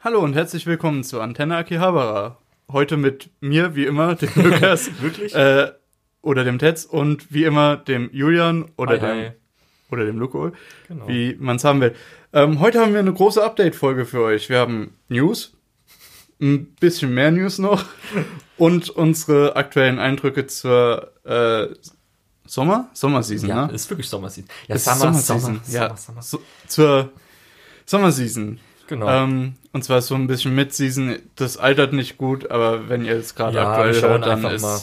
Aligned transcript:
Hallo 0.00 0.20
und 0.20 0.34
herzlich 0.34 0.66
willkommen 0.66 1.02
zu 1.04 1.20
Antenne 1.20 1.56
Akihabara. 1.56 2.38
Heute 2.70 2.96
mit 2.96 3.30
mir, 3.40 3.74
wie 3.74 3.86
immer, 3.86 4.14
dem 4.14 4.30
Lukas. 4.36 4.90
Wirklich? 5.00 5.34
Äh, 5.34 5.72
oder 6.22 6.44
dem 6.44 6.58
Tetz 6.58 6.84
und 6.84 7.32
wie 7.32 7.44
immer 7.44 7.76
dem 7.76 8.10
Julian 8.12 8.70
oder 8.76 8.92
Hi, 8.92 8.98
dem 9.00 9.08
hi. 9.08 9.30
oder 9.90 10.04
dem 10.04 10.18
Luko, 10.18 10.52
Genau. 10.88 11.08
wie 11.08 11.36
man 11.38 11.56
es 11.56 11.64
haben 11.64 11.80
will. 11.80 11.94
Ähm, 12.32 12.60
heute 12.60 12.80
haben 12.80 12.92
wir 12.92 13.00
eine 13.00 13.12
große 13.12 13.42
Update-Folge 13.42 14.04
für 14.04 14.22
euch. 14.22 14.48
Wir 14.48 14.58
haben 14.58 14.94
News, 15.08 15.54
ein 16.40 16.66
bisschen 16.80 17.14
mehr 17.14 17.30
News 17.30 17.58
noch 17.58 17.84
und 18.58 18.90
unsere 18.90 19.56
aktuellen 19.56 19.98
Eindrücke 19.98 20.46
zur 20.46 21.12
äh, 21.24 21.68
Sommer? 22.46 22.88
Sommerseason, 22.92 23.48
Ja, 23.48 23.66
ne? 23.66 23.72
ist 23.72 23.88
wirklich 23.90 24.08
Sommerseason. 24.08 24.48
Ja, 24.68 24.78
Summer, 24.78 24.96
Sommerseason. 24.96 25.40
Sommer, 25.40 25.60
ja, 25.68 25.96
Sommer, 25.96 26.22
Sommer. 26.22 26.22
So, 26.22 26.42
zur 26.66 27.10
Sommerseason. 27.86 28.60
Genau. 28.88 29.08
Ähm, 29.08 29.54
und 29.72 29.84
zwar 29.84 30.00
so 30.02 30.14
ein 30.14 30.26
bisschen 30.26 30.54
Mid-Season. 30.54 31.16
Das 31.36 31.56
altert 31.56 31.92
nicht 31.92 32.18
gut, 32.18 32.50
aber 32.50 32.88
wenn 32.88 33.04
ihr 33.04 33.14
es 33.16 33.34
gerade 33.34 33.56
Ja, 33.56 33.70
aktuell 33.72 34.00
hört, 34.02 34.26
dann 34.26 34.44
ist 34.46 34.62
mal 34.62 34.80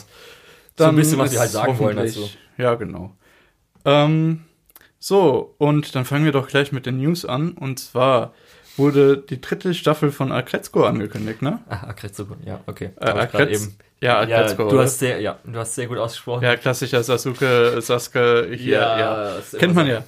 dann 0.77 0.77
so 0.77 0.83
ein 0.85 0.95
bisschen, 0.95 1.19
was 1.19 1.31
wir 1.33 1.39
halt 1.39 1.49
sagen 1.51 1.77
wollen 1.79 1.97
dazu. 1.97 2.29
Ja, 2.57 2.75
genau. 2.75 3.13
Ähm, 3.83 4.43
so, 4.99 5.55
und 5.57 5.95
dann 5.95 6.05
fangen 6.05 6.25
wir 6.25 6.31
doch 6.31 6.47
gleich 6.47 6.71
mit 6.71 6.85
den 6.85 6.97
News 6.97 7.25
an. 7.25 7.51
Und 7.53 7.79
zwar 7.79 8.33
wurde 8.77 9.17
die 9.17 9.39
dritte 9.41 9.73
Staffel 9.73 10.11
von 10.11 10.31
Akretzko 10.31 10.83
angekündigt, 10.85 11.41
ne? 11.41 11.59
Ah, 11.69 11.87
Akretsuko, 11.87 12.35
ja, 12.45 12.59
okay. 12.67 12.91
Äh, 12.99 13.05
grad 13.05 13.33
Akretz- 13.33 13.69
Ja, 14.01 14.23
Ja, 14.25 14.37
Akretzko. 14.39 14.63
du 14.69 14.75
oder? 14.75 14.83
hast 14.83 14.99
sehr, 14.99 15.21
ja, 15.21 15.39
du 15.45 15.57
hast 15.57 15.75
sehr 15.75 15.87
gut 15.87 15.97
ausgesprochen. 15.97 16.43
ja, 16.43 16.55
klassischer 16.57 17.01
Sasuke, 17.03 17.81
Sasuke 17.81 18.49
hier, 18.53 18.79
ja. 18.79 19.23
immer 19.37 19.59
Kennt 19.59 19.75
man 19.75 19.85
so. 19.85 19.91
ja. 19.93 20.03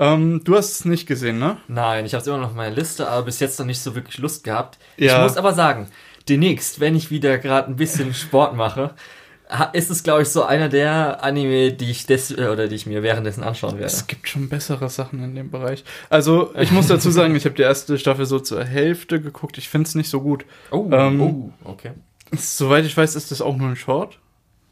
Ähm, 0.00 0.40
du 0.42 0.56
hast 0.56 0.72
es 0.72 0.84
nicht 0.86 1.06
gesehen, 1.06 1.38
ne? 1.38 1.58
Nein, 1.68 2.06
ich 2.06 2.14
habe 2.14 2.22
es 2.22 2.26
immer 2.26 2.38
noch 2.38 2.48
auf 2.48 2.54
meiner 2.54 2.74
Liste, 2.74 3.06
aber 3.08 3.26
bis 3.26 3.38
jetzt 3.38 3.58
noch 3.58 3.66
nicht 3.66 3.80
so 3.80 3.94
wirklich 3.94 4.18
Lust 4.18 4.42
gehabt. 4.44 4.78
Ja. 4.96 5.18
Ich 5.18 5.22
muss 5.22 5.36
aber 5.36 5.52
sagen, 5.52 5.88
demnächst, 6.28 6.80
wenn 6.80 6.96
ich 6.96 7.10
wieder 7.10 7.36
gerade 7.38 7.68
ein 7.70 7.76
bisschen 7.76 8.14
Sport 8.14 8.56
mache, 8.56 8.94
ist 9.72 9.90
es, 9.90 10.02
glaube 10.02 10.22
ich, 10.22 10.28
so 10.28 10.44
einer 10.44 10.68
der 10.68 11.22
Anime, 11.22 11.72
die 11.72 11.90
ich 11.90 12.06
des 12.06 12.30
äh, 12.30 12.48
oder 12.48 12.68
die 12.68 12.76
ich 12.76 12.86
mir 12.86 13.02
währenddessen 13.02 13.42
anschauen 13.42 13.74
werde. 13.74 13.86
Es 13.86 14.06
gibt 14.06 14.28
schon 14.28 14.48
bessere 14.48 14.88
Sachen 14.88 15.22
in 15.22 15.34
dem 15.34 15.50
Bereich. 15.50 15.84
Also, 16.08 16.54
ich 16.56 16.70
muss 16.70 16.86
dazu 16.86 17.10
sagen, 17.10 17.34
ich 17.34 17.44
habe 17.44 17.56
die 17.56 17.62
erste 17.62 17.98
Staffel 17.98 18.26
so 18.26 18.38
zur 18.38 18.64
Hälfte 18.64 19.20
geguckt. 19.20 19.58
Ich 19.58 19.68
finde 19.68 19.88
es 19.88 19.94
nicht 19.94 20.08
so 20.08 20.20
gut. 20.20 20.44
Oh, 20.70 20.88
Ähm, 20.90 21.20
oh, 21.20 21.52
okay. 21.64 21.90
Soweit 22.32 22.84
ich 22.86 22.96
weiß, 22.96 23.16
ist 23.16 23.32
das 23.32 23.40
auch 23.42 23.56
nur 23.56 23.68
ein 23.68 23.76
Short. 23.76 24.18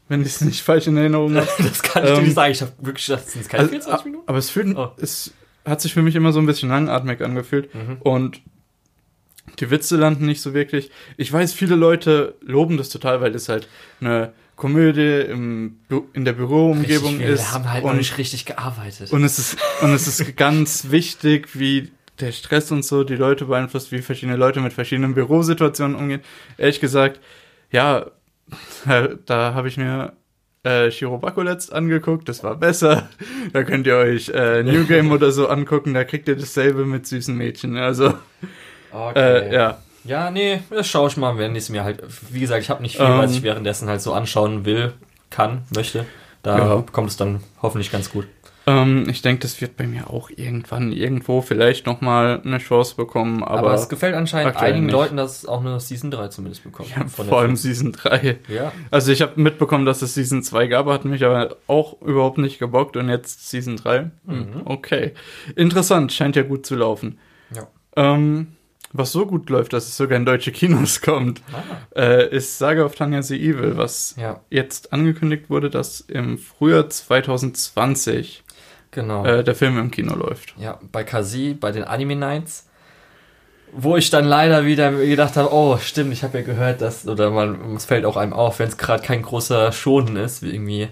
Wenn 0.09 0.21
ich 0.21 0.27
es 0.27 0.41
nicht 0.41 0.61
falsch 0.61 0.87
in 0.87 0.97
Erinnerung 0.97 1.35
habe. 1.37 1.47
Das 1.59 1.81
kann 1.81 2.03
ich 2.03 2.09
dir 2.11 2.17
Ähm, 2.17 2.23
nicht 2.25 2.33
sagen. 2.35 2.51
Ich 2.51 2.61
habe 2.61 2.71
wirklich 2.79 3.07
es 3.09 3.31
sind 3.33 3.47
keine 3.47 3.61
Also, 3.61 3.69
24 3.71 4.05
Minuten. 4.05 4.23
aber 4.27 4.37
es, 4.37 4.49
fühlt, 4.49 4.75
Oh. 4.77 4.89
es 4.97 5.33
hat 5.65 5.79
sich 5.81 5.93
für 5.93 6.01
mich 6.01 6.15
immer 6.15 6.31
so 6.33 6.39
ein 6.39 6.45
bisschen 6.45 6.69
langatmig 6.69 7.21
angefühlt. 7.21 7.73
Mhm. 7.73 7.97
Und 8.01 8.41
die 9.59 9.69
Witze 9.71 9.97
landen 9.97 10.25
nicht 10.25 10.41
so 10.41 10.53
wirklich. 10.53 10.91
Ich 11.17 11.31
weiß, 11.31 11.53
viele 11.53 11.75
Leute 11.75 12.35
loben 12.41 12.77
das 12.77 12.89
total, 12.89 13.21
weil 13.21 13.33
es 13.35 13.49
halt 13.49 13.67
eine 14.01 14.33
Komödie 14.55 15.21
im, 15.29 15.79
in 16.13 16.25
der 16.25 16.33
Büroumgebung 16.33 17.11
Richtig, 17.11 17.19
wir 17.27 17.33
ist. 17.33 17.51
haben 17.53 17.71
halt 17.71 17.83
noch 17.83 17.91
und, 17.91 17.97
nicht 17.97 18.17
richtig 18.17 18.45
gearbeitet. 18.45 19.11
und 19.11 19.23
es 19.23 19.39
ist 19.39 19.57
und 19.81 19.91
es 19.93 20.07
ist 20.07 20.35
ganz 20.37 20.87
wichtig, 20.91 21.49
wie 21.57 21.91
der 22.19 22.31
Stress 22.33 22.69
und 22.71 22.83
so 22.83 23.03
die 23.05 23.15
Leute 23.15 23.45
beeinflusst, 23.45 23.91
wie 23.93 24.01
verschiedene 24.01 24.37
Leute 24.37 24.59
mit 24.59 24.73
verschiedenen 24.73 25.13
Bürosituationen 25.13 25.95
umgehen. 25.95 26.21
Ehrlich 26.57 26.81
gesagt, 26.81 27.21
ja, 27.71 28.11
da 29.25 29.53
habe 29.53 29.67
ich 29.67 29.77
mir 29.77 30.13
äh, 30.63 30.91
Shirobako 30.91 31.41
letzt 31.43 31.71
angeguckt, 31.73 32.27
das 32.29 32.43
war 32.43 32.55
besser. 32.55 33.07
Da 33.53 33.63
könnt 33.63 33.87
ihr 33.87 33.95
euch 33.95 34.29
äh, 34.29 34.63
New 34.63 34.85
Game 34.87 35.11
oder 35.11 35.31
so 35.31 35.47
angucken, 35.47 35.93
da 35.93 36.03
kriegt 36.03 36.27
ihr 36.27 36.35
dasselbe 36.35 36.85
mit 36.85 37.07
süßen 37.07 37.35
Mädchen. 37.35 37.77
Also, 37.77 38.13
äh, 39.15 39.53
ja. 39.53 39.77
Ja, 40.05 40.31
nee, 40.31 40.61
das 40.69 40.87
schaue 40.87 41.09
ich 41.09 41.17
mal, 41.17 41.37
wenn 41.37 41.51
ich 41.55 41.63
es 41.63 41.69
mir 41.69 41.83
halt. 41.83 42.01
Wie 42.31 42.39
gesagt, 42.39 42.61
ich 42.63 42.69
habe 42.69 42.81
nicht 42.81 42.95
viel, 42.95 43.05
Ähm. 43.05 43.17
was 43.17 43.31
ich 43.33 43.43
währenddessen 43.43 43.87
halt 43.89 44.01
so 44.01 44.13
anschauen 44.13 44.65
will, 44.65 44.93
kann, 45.29 45.63
möchte. 45.75 46.05
Da 46.41 46.57
Ja. 46.57 46.83
kommt 46.91 47.09
es 47.09 47.17
dann 47.17 47.41
hoffentlich 47.61 47.91
ganz 47.91 48.09
gut. 48.09 48.25
Ähm, 48.69 49.07
ich 49.09 49.21
denke, 49.21 49.41
das 49.41 49.59
wird 49.61 49.77
bei 49.77 49.87
mir 49.87 50.09
auch 50.09 50.29
irgendwann 50.29 50.91
irgendwo 50.91 51.41
vielleicht 51.41 51.85
nochmal 51.85 52.41
eine 52.43 52.57
Chance 52.59 52.95
bekommen, 52.95 53.43
aber, 53.43 53.59
Aber, 53.59 53.73
es 53.73 53.89
gefällt 53.89 54.13
anscheinend 54.15 54.57
einigen 54.57 54.85
nicht. 54.85 54.93
Leuten, 54.93 55.17
dass 55.17 55.39
es 55.39 55.45
auch 55.47 55.61
eine 55.61 55.79
Season 55.79 56.11
3 56.11 56.27
zumindest 56.27 56.63
bekommt. 56.63 56.89
ja, 56.95 57.05
vor 57.07 57.39
allem. 57.39 57.55
Season 57.55 57.91
3. 57.93 58.37
Ja, 58.47 58.71
Also 58.91 59.11
ich 59.11 59.21
habe 59.21 59.41
mitbekommen, 59.41 59.85
dass 59.85 60.01
es 60.01 60.13
Season 60.13 60.43
2 60.43 60.67
gab, 60.67 60.85
hat 60.87 61.05
mich 61.05 61.23
aber 61.25 61.55
auch 61.67 62.01
überhaupt 62.01 62.37
nicht 62.37 62.59
gebockt 62.59 62.95
und 62.97 63.09
jetzt 63.09 63.49
Season 63.49 63.77
3. 63.77 63.99
Hm, 63.99 64.11
Mhm. 64.27 64.61
Okay. 64.65 65.13
Interessant, 65.55 66.11
scheint 66.11 66.35
ja 66.35 66.43
gut 66.43 66.65
zu 66.65 66.75
laufen. 66.75 67.17
ja. 67.55 67.67
Ähm, 67.95 68.47
was 68.91 69.11
so 69.11 69.27
gut 69.27 69.51
läuft, 69.51 69.73
dass 69.73 69.85
es 69.87 69.95
sogar 69.97 70.17
in 70.17 70.25
deutsche 70.25 70.51
Kinos 70.51 71.01
kommt, 71.01 71.41
Ah, 71.53 71.99
äh, 71.99 72.35
ist 72.35 72.57
Saga 72.57 72.83
of 72.85 72.95
Tanya 72.95 73.21
the 73.21 73.35
Evil, 73.39 73.77
was 73.77 74.15
ja, 74.17 74.41
jetzt 74.49 74.91
angekündigt 74.93 75.49
wurde, 75.49 75.69
dass 75.69 76.01
im 76.01 76.39
Frühjahr 76.39 76.89
2020 76.89 78.43
genau. 78.91 79.25
äh, 79.25 79.43
der 79.43 79.55
Film 79.55 79.77
im 79.77 79.91
Kino 79.91 80.15
läuft. 80.15 80.53
Ja, 80.57 80.79
bei 80.91 81.03
Kasi, 81.03 81.53
bei 81.53 81.71
den 81.71 81.83
Anime 81.83 82.15
Nights, 82.15 82.67
wo 83.71 83.97
ich 83.97 84.09
dann 84.09 84.25
leider 84.25 84.65
wieder 84.65 84.91
gedacht 84.91 85.37
habe, 85.37 85.53
oh, 85.53 85.77
stimmt, 85.77 86.13
ich 86.13 86.23
habe 86.23 86.39
ja 86.39 86.43
gehört, 86.43 86.81
dass, 86.81 87.07
oder 87.07 87.29
man, 87.29 87.75
es 87.75 87.85
fällt 87.85 88.05
auch 88.05 88.17
einem 88.17 88.33
auf, 88.33 88.59
wenn 88.59 88.67
es 88.67 88.77
gerade 88.77 89.03
kein 89.03 89.21
großer 89.21 89.71
Schonen 89.71 90.15
ist, 90.15 90.41
wie 90.41 90.51
irgendwie 90.53 90.87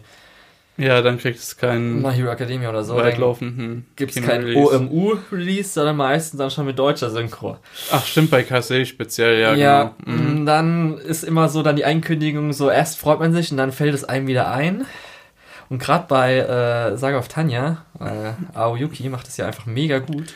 Ja, 0.77 1.01
dann 1.01 1.17
kriegt 1.17 1.39
es 1.39 1.57
keinen 1.57 2.03
My 2.03 2.13
Hero 2.13 2.29
Academia 2.29 2.69
oder 2.69 2.83
so, 2.83 2.95
weitlaufenden 2.95 3.87
gibt 3.95 4.15
es 4.15 4.23
kein 4.23 4.55
OMU-Release, 4.55 5.69
sondern 5.69 5.97
meistens 5.97 6.37
dann 6.37 6.51
schon 6.51 6.67
mit 6.67 6.77
deutscher 6.77 7.09
Synchro. 7.09 7.57
Ach, 7.91 8.05
stimmt, 8.05 8.29
bei 8.29 8.43
Kase 8.43 8.85
speziell, 8.85 9.39
ja, 9.39 9.55
Ja, 9.55 9.95
genau. 10.05 10.19
Mhm. 10.19 10.45
dann 10.45 10.97
ist 10.99 11.23
immer 11.23 11.49
so 11.49 11.63
dann 11.63 11.77
die 11.77 11.85
Einkündigung 11.85 12.53
so, 12.53 12.69
erst 12.69 12.99
freut 12.99 13.19
man 13.19 13.33
sich 13.33 13.49
und 13.51 13.57
dann 13.57 13.71
fällt 13.71 13.95
es 13.95 14.03
einem 14.03 14.27
wieder 14.27 14.51
ein. 14.51 14.85
Und 15.69 15.79
gerade 15.79 16.05
bei 16.07 16.37
äh, 16.37 16.97
Saga 16.97 17.17
of 17.19 17.27
Tanya, 17.27 17.85
äh, 17.99 18.33
Aoyuki 18.57 19.09
macht 19.09 19.27
es 19.27 19.37
ja 19.37 19.47
einfach 19.47 19.65
mega 19.65 19.99
gut. 19.99 20.33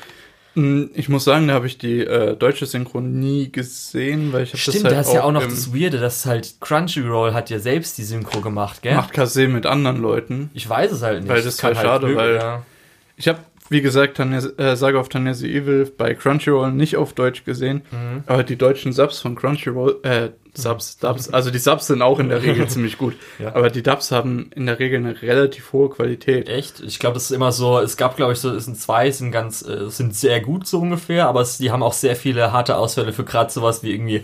Mm, 0.55 0.85
Ich 0.93 1.07
muss 1.07 1.23
sagen, 1.23 1.47
da 1.47 1.53
habe 1.53 1.67
ich 1.67 1.77
die 1.77 2.01
äh, 2.01 2.35
deutsche 2.35 2.65
Synchron 2.65 3.19
nie 3.19 3.49
gesehen, 3.51 4.33
weil 4.33 4.43
ich 4.43 4.49
habe 4.49 4.57
das 4.65 4.73
Stimmt, 4.73 4.83
halt 4.85 4.95
da 4.97 5.01
ist 5.01 5.13
ja 5.13 5.23
auch 5.23 5.31
noch 5.31 5.43
das 5.45 5.73
Weirde, 5.73 5.97
dass 5.99 6.25
halt 6.25 6.55
Crunchyroll 6.59 7.33
hat 7.33 7.49
ja 7.49 7.59
selbst 7.59 7.97
die 7.97 8.03
Synchro 8.03 8.41
gemacht, 8.41 8.81
gell? 8.81 8.95
macht 8.95 9.13
Kase 9.13 9.47
mit 9.47 9.65
anderen 9.65 10.01
Leuten. 10.01 10.49
Ich 10.53 10.67
weiß 10.67 10.91
es 10.91 11.01
halt 11.01 11.21
nicht. 11.21 11.29
Weil 11.29 11.41
das 11.41 11.57
kann 11.57 11.75
wäre 11.75 11.85
schade, 11.85 12.07
möglich- 12.07 12.17
weil- 12.21 12.35
ja. 12.35 12.63
Ich 13.15 13.27
habe, 13.29 13.39
wie 13.69 13.81
gesagt, 13.81 14.17
Tanya, 14.17 14.39
äh, 14.57 14.75
Saga 14.75 14.99
of 14.99 15.07
Tanya 15.07 15.33
the 15.33 15.49
Evil 15.55 15.89
bei 15.97 16.13
Crunchyroll 16.15 16.73
nicht 16.73 16.97
auf 16.97 17.13
Deutsch 17.13 17.45
gesehen, 17.45 17.83
Mhm. 17.91 18.23
aber 18.25 18.43
die 18.43 18.57
deutschen 18.57 18.91
Subs 18.91 19.19
von 19.19 19.35
Crunchyroll, 19.35 19.99
äh, 20.03 20.29
Subs, 20.53 20.97
Dubs, 20.97 21.29
also 21.29 21.49
die 21.51 21.59
Subs 21.59 21.87
sind 21.87 22.01
auch 22.01 22.19
in 22.19 22.27
der 22.29 22.43
Regel 22.43 22.67
ziemlich 22.69 22.97
gut, 22.97 23.15
Ja. 23.39 23.55
aber 23.55 23.69
die 23.69 23.83
Dubs 23.83 24.11
haben 24.11 24.49
in 24.55 24.65
der 24.65 24.79
Regel 24.79 24.99
eine 24.99 25.21
relativ 25.21 25.71
hohe 25.73 25.89
Qualität. 25.89 26.49
Echt? 26.49 26.81
Ich 26.81 26.99
glaube, 26.99 27.13
das 27.13 27.23
ist 27.25 27.31
immer 27.31 27.51
so, 27.51 27.79
es 27.79 27.95
gab, 27.97 28.17
glaube 28.17 28.33
ich, 28.33 28.39
so, 28.39 28.49
es 28.53 28.65
sind 28.65 28.77
zwei, 28.77 29.07
es 29.07 29.19
sind 29.19 29.31
ganz, 29.31 29.61
äh, 29.61 29.71
es 29.73 29.97
sind 29.97 30.15
sehr 30.15 30.41
gut 30.41 30.67
so 30.67 30.79
ungefähr, 30.79 31.27
aber 31.27 31.41
es, 31.41 31.57
die 31.57 31.71
haben 31.71 31.83
auch 31.83 31.93
sehr 31.93 32.15
viele 32.15 32.51
harte 32.51 32.75
Ausfälle 32.77 33.13
für 33.13 33.23
gerade 33.23 33.51
sowas 33.51 33.81
wie 33.83 33.91
irgendwie 33.91 34.23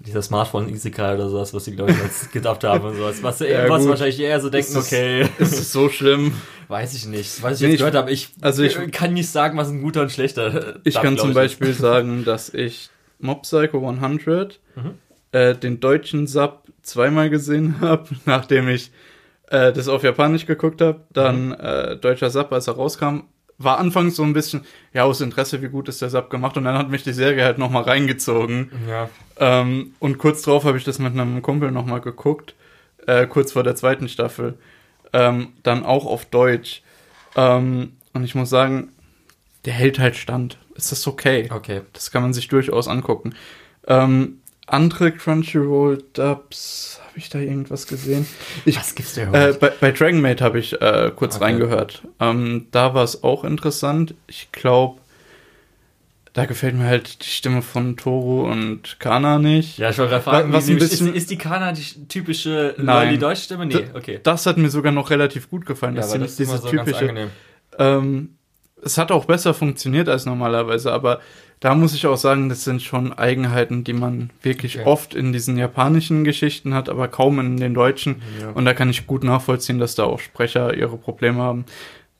dieser 0.00 0.22
Smartphone 0.22 0.68
Isekai 0.68 1.14
oder 1.16 1.28
sowas, 1.28 1.52
was 1.52 1.64
sie, 1.64 1.74
glaube 1.74 1.90
ich, 1.90 1.98
jetzt 1.98 2.32
gedacht 2.32 2.62
haben 2.64 2.84
und 2.86 2.96
sowas. 2.96 3.22
Was, 3.22 3.40
Ja, 3.40 3.68
was 3.68 3.86
wahrscheinlich 3.88 4.20
eher 4.20 4.40
so 4.40 4.48
denken, 4.48 4.70
Ist 4.70 4.76
es- 4.76 4.86
okay, 4.86 5.28
Ist 5.38 5.58
es 5.58 5.72
so 5.72 5.88
schlimm? 5.88 6.32
weiß 6.68 6.94
ich 6.94 7.06
nicht. 7.06 7.42
Was 7.42 7.54
ich 7.56 7.60
Nee, 7.62 7.66
jetzt 7.66 7.74
ich- 7.74 7.78
gehört 7.80 7.94
habe, 7.96 8.10
ich, 8.12 8.28
also 8.40 8.62
ich- 8.62 8.78
kann 8.92 9.12
nicht 9.12 9.28
sagen, 9.28 9.58
was 9.58 9.68
ein 9.68 9.82
guter 9.82 10.02
und 10.02 10.12
schlechter 10.12 10.76
Ich 10.84 10.94
Dub, 10.94 11.02
kann 11.02 11.18
zum. 11.18 11.34
Beispiel 11.34 11.72
sagen, 11.74 12.24
dass 12.24 12.48
ich 12.54 12.90
Mob 13.18 13.42
Psycho 13.42 13.78
100 13.88 14.60
Mhm. 14.76 14.94
Äh, 15.32 15.54
den 15.54 15.80
deutschen 15.80 16.26
Sub 16.26 16.64
zweimal 16.82 17.30
gesehen 17.30 17.76
habe, 17.80 18.08
nachdem 18.24 18.68
ich 18.68 18.90
äh, 19.50 19.72
das 19.72 19.88
auf 19.88 20.02
Japanisch 20.02 20.46
geguckt 20.46 20.80
habe. 20.80 21.00
Dann 21.10 21.48
Mhm. 21.48 21.56
äh, 21.60 21.96
deutscher 21.96 22.30
Sub, 22.30 22.52
als 22.52 22.66
er 22.66 22.74
rauskam, 22.74 23.20
war 23.60 23.78
anfangs 23.78 24.14
so 24.14 24.22
ein 24.22 24.32
bisschen, 24.34 24.64
ja, 24.92 25.02
aus 25.04 25.20
Interesse, 25.20 25.60
wie 25.62 25.68
gut 25.68 25.88
ist 25.88 26.00
der 26.00 26.10
Sub 26.10 26.30
gemacht. 26.30 26.56
Und 26.56 26.64
dann 26.64 26.78
hat 26.78 26.90
mich 26.90 27.02
die 27.02 27.12
Serie 27.12 27.44
halt 27.44 27.58
nochmal 27.58 27.82
reingezogen. 27.82 28.70
Ja. 28.88 29.08
Ähm, 29.38 29.94
und 29.98 30.18
kurz 30.18 30.42
drauf 30.42 30.64
habe 30.64 30.78
ich 30.78 30.84
das 30.84 30.98
mit 31.00 31.12
einem 31.12 31.42
Kumpel 31.42 31.70
nochmal 31.72 32.00
geguckt, 32.00 32.54
äh, 33.06 33.26
kurz 33.26 33.52
vor 33.52 33.64
der 33.64 33.74
zweiten 33.74 34.08
Staffel. 34.08 34.54
Ähm, 35.12 35.54
dann 35.62 35.84
auch 35.84 36.06
auf 36.06 36.26
Deutsch. 36.26 36.82
Ähm, 37.34 37.92
und 38.12 38.22
ich 38.24 38.34
muss 38.34 38.50
sagen, 38.50 38.92
der 39.64 39.72
hält 39.72 39.98
halt 39.98 40.14
stand. 40.16 40.58
Es 40.76 40.92
ist 40.92 41.06
okay. 41.08 41.48
Okay. 41.50 41.80
Das 41.94 42.10
kann 42.12 42.22
man 42.22 42.32
sich 42.32 42.46
durchaus 42.48 42.86
angucken. 42.86 43.34
Ähm, 43.88 44.37
andere 44.68 45.12
Crunchyroll-Dubs, 45.12 47.00
habe 47.08 47.18
ich 47.18 47.28
da 47.28 47.38
irgendwas 47.38 47.86
gesehen? 47.86 48.26
Ich, 48.64 48.76
Was 48.78 48.94
gibt's 48.94 49.14
da 49.14 49.22
äh, 49.22 49.26
überhaupt? 49.26 49.60
bei, 49.60 49.72
bei 49.80 49.92
Dragon 49.92 50.20
Maid 50.20 50.40
habe 50.40 50.58
ich 50.58 50.80
äh, 50.80 51.10
kurz 51.14 51.36
Okay. 51.36 51.44
reingehört. 51.44 52.02
Ähm, 52.20 52.66
da 52.70 52.94
war 52.94 53.04
es 53.04 53.22
auch 53.22 53.44
interessant. 53.44 54.14
Ich 54.26 54.50
glaube, 54.52 55.00
da 56.32 56.44
gefällt 56.46 56.74
mir 56.76 56.84
halt 56.84 57.24
die 57.24 57.28
Stimme 57.28 57.62
von 57.62 57.96
Toru 57.96 58.42
und 58.48 59.00
Kana 59.00 59.38
nicht. 59.38 59.78
ja, 59.78 59.90
ich 59.90 59.98
wollte 59.98 60.10
gerade 60.12 60.24
fragen, 60.24 60.52
was 60.52 60.68
ein 60.68 60.78
bisschen- 60.78 61.08
ist, 61.08 61.16
ist 61.16 61.30
die 61.30 61.38
Kana 61.38 61.72
die 61.72 62.06
typische 62.06 62.74
Nein. 62.78 63.10
die 63.10 63.18
deutsche 63.18 63.42
Stimme? 63.42 63.66
Nee, 63.66 63.86
okay. 63.94 64.20
Das 64.22 64.46
hat 64.46 64.56
mir 64.56 64.70
sogar 64.70 64.92
noch 64.92 65.10
relativ 65.10 65.50
gut 65.50 65.66
gefallen. 65.66 65.94
Ja, 65.96 66.02
dass 66.02 66.12
aber 66.14 66.28
sie 66.28 66.38
das 66.38 66.38
nicht 66.38 66.48
ist 66.48 66.48
immer 66.48 66.58
diese 66.58 66.70
so 66.70 66.76
ganz 66.76 66.86
typische. 66.88 67.08
angenehm. 67.08 67.30
Ähm, 67.78 68.34
es 68.84 68.96
hat 68.98 69.10
auch 69.10 69.24
besser 69.24 69.54
funktioniert 69.54 70.08
als 70.08 70.26
normalerweise, 70.26 70.92
aber 70.92 71.20
da 71.60 71.74
muss 71.74 71.94
ich 71.94 72.06
auch 72.06 72.16
sagen, 72.16 72.48
das 72.48 72.64
sind 72.64 72.82
schon 72.82 73.12
Eigenheiten, 73.12 73.82
die 73.84 73.92
man 73.92 74.30
wirklich 74.42 74.78
Okay. 74.78 74.88
oft 74.88 75.14
in 75.14 75.32
diesen 75.32 75.56
japanischen 75.56 76.24
Geschichten 76.24 76.72
hat, 76.74 76.88
aber 76.88 77.08
kaum 77.08 77.40
in 77.40 77.56
den 77.56 77.74
deutschen. 77.74 78.22
Ja. 78.40 78.50
Und 78.50 78.64
da 78.64 78.74
kann 78.74 78.90
ich 78.90 79.06
gut 79.06 79.24
nachvollziehen, 79.24 79.78
dass 79.78 79.94
da 79.94 80.04
auch 80.04 80.20
Sprecher 80.20 80.74
ihre 80.74 80.96
Probleme 80.96 81.40
haben. 81.42 81.64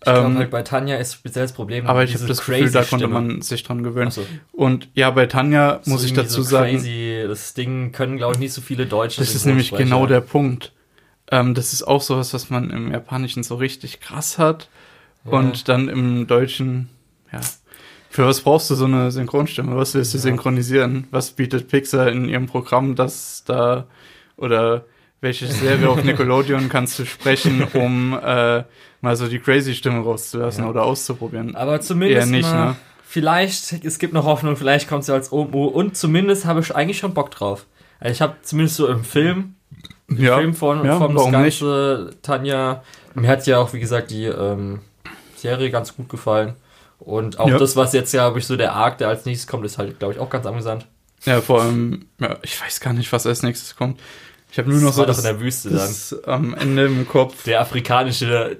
Ich 0.00 0.05
glaube 0.05 0.29
Ähm, 0.29 0.38
halt 0.38 0.50
bei 0.50 0.62
Tanja 0.62 0.96
ist 0.96 1.14
speziell 1.14 1.44
das 1.44 1.52
Problem. 1.52 1.87
aber 1.87 2.05
ich 2.05 2.14
habe 2.14 2.26
das 2.26 2.38
Gefühl, 2.38 2.70
da 2.70 2.85
konnte 2.85 3.08
man 3.08 3.40
sich 3.43 3.64
dran 3.64 3.82
gewöhnen. 3.82 4.11
So. 4.12 4.25
Und 4.52 4.88
ja, 4.94 5.11
bei 5.11 5.26
Tanja 5.26 5.81
muss 5.87 6.02
So 6.02 6.06
ich 6.06 6.12
dazu 6.12 6.43
so 6.43 6.50
sagen, 6.50 6.70
Crazy, 6.76 7.25
das 7.26 7.55
Ding 7.55 7.90
können, 7.93 8.17
glaube 8.17 8.35
ich, 8.35 8.38
nicht 8.38 8.52
so 8.52 8.61
viele 8.61 8.87
Deutsche. 8.87 9.20
das 9.20 9.35
ist 9.35 9.44
nämlich 9.44 9.73
genau 9.73 10.06
der 10.06 10.20
Punkt. 10.20 10.73
Ähm, 11.31 11.55
das 11.55 11.73
ist 11.73 11.82
auch 11.82 12.00
sowas, 12.00 12.32
was 12.32 12.49
man 12.49 12.70
im 12.70 12.93
Japanischen 12.93 13.43
so 13.43 13.56
richtig 13.56 14.00
krass 14.00 14.38
hat. 14.38 14.69
Ja. 15.25 15.32
Und 15.32 15.69
dann 15.69 15.88
im 15.88 16.26
Deutschen, 16.29 16.88
ja. 17.32 17.40
Für 18.19 18.26
was 18.26 18.41
brauchst 18.41 18.69
du 18.69 18.75
so 18.75 18.87
eine 18.87 19.12
Synchronstimme? 19.12 19.76
Was 19.76 19.94
willst 19.94 20.12
du 20.12 20.19
Ja. 20.19 20.23
synchronisieren? 20.23 21.06
Was 21.12 21.31
bietet 21.31 21.69
Pixar 21.69 22.09
in 22.09 22.29
ihrem 22.29 22.47
Programm, 22.47 22.97
das 22.97 23.44
da 23.47 23.87
oder 24.37 24.87
welche 25.20 25.47
Serie 25.47 25.88
auf 25.88 26.03
Nickelodeon 26.03 26.69
kannst 26.69 26.99
du 26.99 27.06
sprechen, 27.06 27.62
um 27.75 28.19
äh, 28.20 28.65
mal 29.03 29.15
so 29.15 29.29
die 29.29 29.38
crazy 29.38 29.73
Stimme 29.73 30.00
rauszulassen 30.03 30.65
Ja. 30.65 30.70
oder 30.70 30.82
auszuprobieren? 30.82 31.55
Aber 31.55 31.81
zumindest 31.81 32.26
Eher 32.26 32.37
nicht, 32.37 32.50
mal, 32.50 32.67
ne? 32.70 32.76
vielleicht, 33.06 33.85
es 33.85 34.00
gibt 34.00 34.15
noch 34.15 34.25
Hoffnung, 34.25 34.56
vielleicht 34.56 34.88
kommt 34.88 35.05
sie 35.05 35.12
als 35.14 35.31
OMU 35.31 35.67
und 35.67 35.97
zumindest 35.97 36.44
habe 36.44 36.59
ich 36.59 36.75
eigentlich 36.75 36.99
schon 36.99 37.14
Bock 37.14 37.31
drauf. 37.31 37.67
Also 38.00 38.11
ich 38.14 38.21
habe 38.21 38.35
zumindest 38.43 38.79
so 38.79 38.88
im 38.88 39.05
Film, 39.05 39.55
im 40.09 40.17
Ja, 40.19 40.38
Film 40.38 40.55
von, 40.55 40.85
ja, 40.85 40.99
von 40.99 41.14
das 41.14 41.25
warum 41.25 41.43
nicht? 41.44 41.61
Ganze, 41.61 42.11
Tanja, 42.23 42.82
mir 43.14 43.29
hat 43.29 43.47
ja 43.47 43.59
auch, 43.59 43.73
wie 43.75 43.79
gesagt, 43.79 44.11
die 44.11 44.25
ähm, 44.25 44.81
Serie 45.37 45.71
ganz 45.71 45.94
gut 45.94 46.09
gefallen. 46.09 46.56
Und 46.99 47.39
auch 47.39 47.49
Ja. 47.49 47.59
das, 47.59 47.77
was 47.77 47.93
jetzt 47.93 48.12
ja, 48.12 48.25
glaube 48.27 48.39
ich, 48.41 48.47
so 48.47 48.56
der 48.56 48.73
Arc, 48.75 48.99
der 48.99 49.09
als 49.09 49.25
nächstes 49.25 49.47
kommt, 49.47 49.65
ist 49.65 49.79
halt, 49.79 49.99
glaube 49.99 50.15
ich, 50.15 50.21
auch 50.21 50.31
ganz 50.31 50.47
amüsant. 50.47 50.87
Ja, 51.25 51.41
vor 51.41 51.62
allem, 51.62 52.06
ja, 52.21 52.37
ich 52.43 52.61
weiß 52.61 52.81
gar 52.81 52.93
nicht, 52.93 53.12
was 53.12 53.27
als 53.27 53.43
nächstes 53.43 53.77
kommt. 53.77 54.00
Ich 54.50 54.59
habe 54.59 54.71
nur 54.71 54.81
noch 54.81 54.89
Das 54.89 54.97
so 54.97 55.03
doch 55.03 55.09
das, 55.09 55.19
in 55.19 55.25
der 55.25 55.41
Wüste 55.41 55.69
dann. 55.69 55.79
das 55.79 56.17
am 56.25 56.55
Ende 56.55 56.87
im 56.87 57.06
Kopf. 57.09 57.45
Der 57.45 57.61
afrikanische 57.61 58.59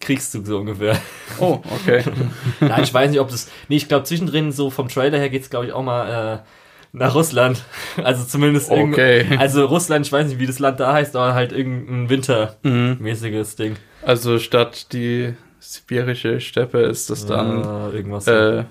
Kriegszug 0.00 0.46
so 0.46 0.58
ungefähr. 0.58 1.00
Oh, 1.38 1.60
okay. 1.82 2.02
Nein, 2.60 2.82
ich 2.82 2.92
weiß 2.92 3.10
nicht, 3.10 3.20
ob 3.20 3.28
das. 3.30 3.48
Nee, 3.68 3.76
ich 3.76 3.88
glaube, 3.88 4.04
zwischendrin, 4.04 4.50
so 4.52 4.70
vom 4.70 4.88
Trailer 4.88 5.18
her 5.18 5.30
geht's 5.30 5.50
glaube 5.50 5.66
ich, 5.66 5.72
auch 5.72 5.82
mal 5.82 6.42
äh, 6.42 6.48
nach 6.92 7.14
Russland. 7.14 7.62
Also 8.02 8.24
zumindest 8.24 8.70
Okay. 8.70 9.26
Also 9.38 9.64
Russland, 9.66 10.06
ich 10.06 10.12
weiß 10.12 10.26
nicht, 10.28 10.38
wie 10.38 10.46
das 10.46 10.58
Land 10.58 10.80
da 10.80 10.92
heißt, 10.92 11.14
aber 11.16 11.34
halt 11.34 11.52
irgendein 11.52 12.02
Mhm. 12.02 12.08
wintermäßiges 12.10 13.56
Ding. 13.56 13.76
Also 14.02 14.38
statt 14.38 14.92
die 14.92 15.34
sibirische 15.60 16.40
Steppe 16.40 16.78
ist 16.80 17.10
das 17.10 17.26
dann 17.26 17.62
Ja, 17.62 17.90
irgendwas. 17.90 18.26
äh, 18.26 18.64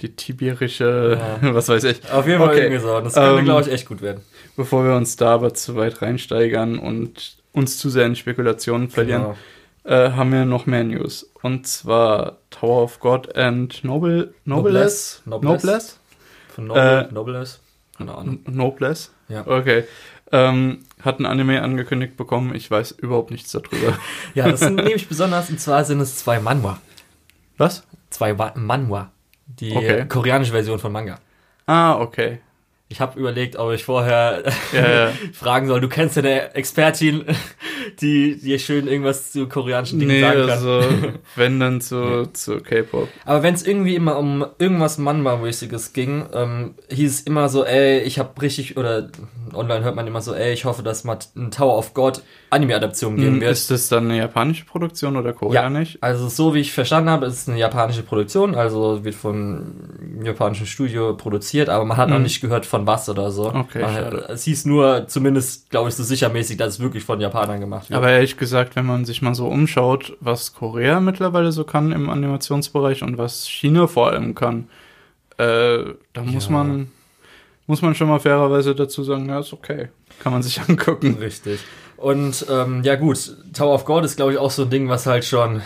die 0.00 0.14
tiberische, 0.16 1.20
was 1.42 1.68
weiß 1.68 1.84
ich. 1.84 2.10
Auf 2.10 2.26
jeden 2.26 2.38
Fall 2.38 2.48
okay. 2.50 2.62
irgendwie 2.64 2.80
so. 2.82 3.00
Das 3.00 3.14
könnte, 3.14 3.38
Ähm, 3.38 3.44
glaube 3.44 3.62
ich, 3.62 3.68
echt 3.72 3.86
gut 3.86 4.02
werden. 4.02 4.22
Bevor 4.56 4.84
wir 4.84 4.94
uns 4.94 5.16
da 5.16 5.34
aber 5.34 5.54
zu 5.54 5.76
weit 5.76 6.02
reinsteigern 6.02 6.78
und 6.78 7.36
uns 7.52 7.78
zu 7.78 7.88
sehr 7.90 8.06
in 8.06 8.16
Spekulationen 8.16 8.88
verlieren, 8.90 9.34
Genau. 9.84 9.96
äh, 9.96 10.10
haben 10.12 10.32
wir 10.32 10.44
noch 10.44 10.66
mehr 10.66 10.84
News. 10.84 11.30
Und 11.42 11.66
zwar 11.66 12.38
Tower 12.50 12.82
of 12.84 13.00
God 13.00 13.34
and 13.36 13.82
Noble, 13.84 14.34
Noblesse? 14.44 15.20
Noblesse. 15.24 15.66
Noblesse? 15.66 15.96
Von 16.54 16.66
Noble, 16.66 17.08
äh, 17.10 17.12
Noblesse. 17.14 17.58
Keine 17.96 18.14
Ahnung. 18.14 18.38
N- 18.46 18.56
Noblesse? 18.56 19.10
Ja. 19.28 19.46
Okay. 19.46 19.84
Ähm, 20.32 20.84
hat 21.02 21.18
ein 21.18 21.26
Anime 21.26 21.62
angekündigt 21.62 22.16
bekommen. 22.16 22.54
Ich 22.54 22.70
weiß 22.70 22.92
überhaupt 22.92 23.30
nichts 23.30 23.50
darüber. 23.52 23.98
Ja, 24.34 24.48
das 24.48 24.60
sind 24.60 24.76
nämlich 24.76 25.08
besonders, 25.08 25.50
und 25.50 25.58
zwar 25.60 25.84
sind 25.84 26.00
es 26.00 26.16
zwei 26.16 26.38
Manhwa. 26.40 26.78
Was? 27.56 27.84
Zwei 28.10 28.38
Wa- 28.38 28.52
Manhwa. 28.56 29.10
Die 29.46 29.74
Okay. 29.74 30.06
koreanische 30.08 30.52
Version 30.52 30.78
von 30.78 30.92
Manga. 30.92 31.18
Ah, 31.66 31.96
okay. 31.98 32.38
Ich 32.88 33.00
habe 33.00 33.18
überlegt, 33.18 33.56
ob 33.56 33.72
ich 33.72 33.84
vorher 33.84 34.42
Ja, 34.72 34.90
ja. 35.06 35.12
fragen 35.32 35.66
soll. 35.68 35.80
Du 35.80 35.88
kennst 35.88 36.16
ja 36.16 36.22
eine 36.22 36.54
Expertin, 36.54 37.24
die 37.96 38.36
dir 38.36 38.58
schön 38.58 38.86
irgendwas 38.88 39.32
zu 39.32 39.48
koreanischen 39.48 39.98
Dingen 39.98 40.12
Nee, 40.12 40.20
sagen 40.20 40.40
kann. 40.40 40.50
also 40.50 41.18
wenn 41.36 41.60
dann 41.60 41.80
zu, 41.80 42.28
zu 42.32 42.58
K-Pop. 42.60 43.08
Aber 43.24 43.42
wenn 43.42 43.54
es 43.54 43.66
irgendwie 43.66 43.94
immer 43.94 44.18
um 44.18 44.44
irgendwas 44.58 44.98
Manma-mäßiges 44.98 45.92
ging, 45.92 46.26
ähm, 46.32 46.74
hieß 46.90 47.12
es 47.12 47.20
immer 47.22 47.48
so, 47.48 47.64
ey, 47.64 48.00
ich 48.00 48.18
habe 48.18 48.40
richtig, 48.42 48.76
oder 48.76 49.08
online 49.54 49.84
hört 49.84 49.96
man 49.96 50.06
immer 50.06 50.20
so, 50.20 50.34
ey, 50.34 50.52
ich 50.52 50.64
hoffe, 50.64 50.82
dass 50.82 51.04
mal 51.04 51.18
ein 51.36 51.50
Tower 51.50 51.76
of 51.78 51.94
God 51.94 52.22
Anime-Adaption 52.50 53.16
geben 53.16 53.34
Hm, 53.34 53.40
wird. 53.42 53.52
Ist 53.52 53.70
das 53.70 53.88
dann 53.88 54.06
eine 54.06 54.18
japanische 54.18 54.64
Produktion 54.64 55.16
oder 55.16 55.32
koreanisch? 55.32 55.98
Also 56.00 56.28
so 56.28 56.52
wie 56.54 56.58
ich 56.60 56.72
verstanden 56.72 57.08
habe, 57.08 57.26
ist 57.26 57.34
es 57.42 57.48
eine 57.48 57.58
japanische 57.58 58.02
Produktion, 58.02 58.56
also 58.56 59.04
wird 59.04 59.14
von 59.14 59.36
einem 60.00 60.26
japanischen 60.26 60.66
Studio 60.66 61.14
produziert, 61.16 61.68
aber 61.68 61.84
man 61.84 61.96
hat 61.96 62.08
noch 62.08 62.16
Mhm. 62.16 62.24
nicht 62.24 62.40
gehört 62.40 62.66
von 62.66 62.86
was 62.88 63.08
oder 63.08 63.30
so. 63.30 63.54
Okay, 63.54 63.82
man, 63.82 64.14
es 64.28 64.42
hieß 64.44 64.64
nur, 64.64 65.06
zumindest 65.06 65.70
glaube 65.70 65.88
ich 65.90 65.94
so 65.94 66.02
sichermäßig, 66.02 66.56
dass 66.56 66.74
es 66.74 66.80
wirklich 66.80 67.04
von 67.04 67.20
Japanern 67.20 67.60
gemacht 67.60 67.79
wird. 67.88 67.96
Aber 67.96 68.10
ehrlich 68.10 68.36
gesagt, 68.36 68.76
wenn 68.76 68.84
man 68.86 69.04
sich 69.04 69.22
mal 69.22 69.34
so 69.34 69.46
umschaut, 69.48 70.16
was 70.20 70.54
Korea 70.54 71.00
mittlerweile 71.00 71.52
so 71.52 71.64
kann 71.64 71.92
im 71.92 72.10
Animationsbereich 72.10 73.02
und 73.02 73.16
was 73.16 73.48
China 73.48 73.86
vor 73.86 74.08
allem 74.08 74.34
kann, 74.34 74.68
äh, 75.38 75.84
da 76.12 76.22
muss 76.22 76.46
Ja. 76.46 76.52
man 76.52 76.90
muss 77.66 77.82
man 77.82 77.94
schon 77.94 78.08
mal 78.08 78.18
fairerweise 78.18 78.74
dazu 78.74 79.04
sagen, 79.04 79.28
ja, 79.28 79.38
ist 79.38 79.52
okay. 79.52 79.88
Kann 80.18 80.32
man 80.32 80.42
sich 80.42 80.60
angucken. 80.68 81.16
Richtig. 81.20 81.60
Und 81.96 82.44
ähm, 82.50 82.82
ja 82.82 82.96
gut, 82.96 83.36
Tower 83.54 83.74
of 83.74 83.84
God 83.84 84.04
ist 84.04 84.16
glaube 84.16 84.32
ich 84.32 84.38
auch 84.38 84.50
so 84.50 84.62
ein 84.62 84.70
Ding, 84.70 84.88
was 84.88 85.06
halt 85.06 85.24
schon, 85.24 85.62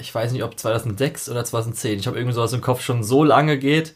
ich 0.00 0.14
weiß 0.14 0.30
nicht, 0.32 0.44
ob 0.44 0.56
2006 0.58 1.28
oder 1.30 1.44
2010, 1.44 1.98
ich 1.98 2.06
habe 2.06 2.16
irgendwie 2.16 2.34
sowas 2.34 2.52
im 2.52 2.60
Kopf 2.60 2.80
schon 2.82 3.02
so 3.02 3.24
lange 3.24 3.58
geht. 3.58 3.94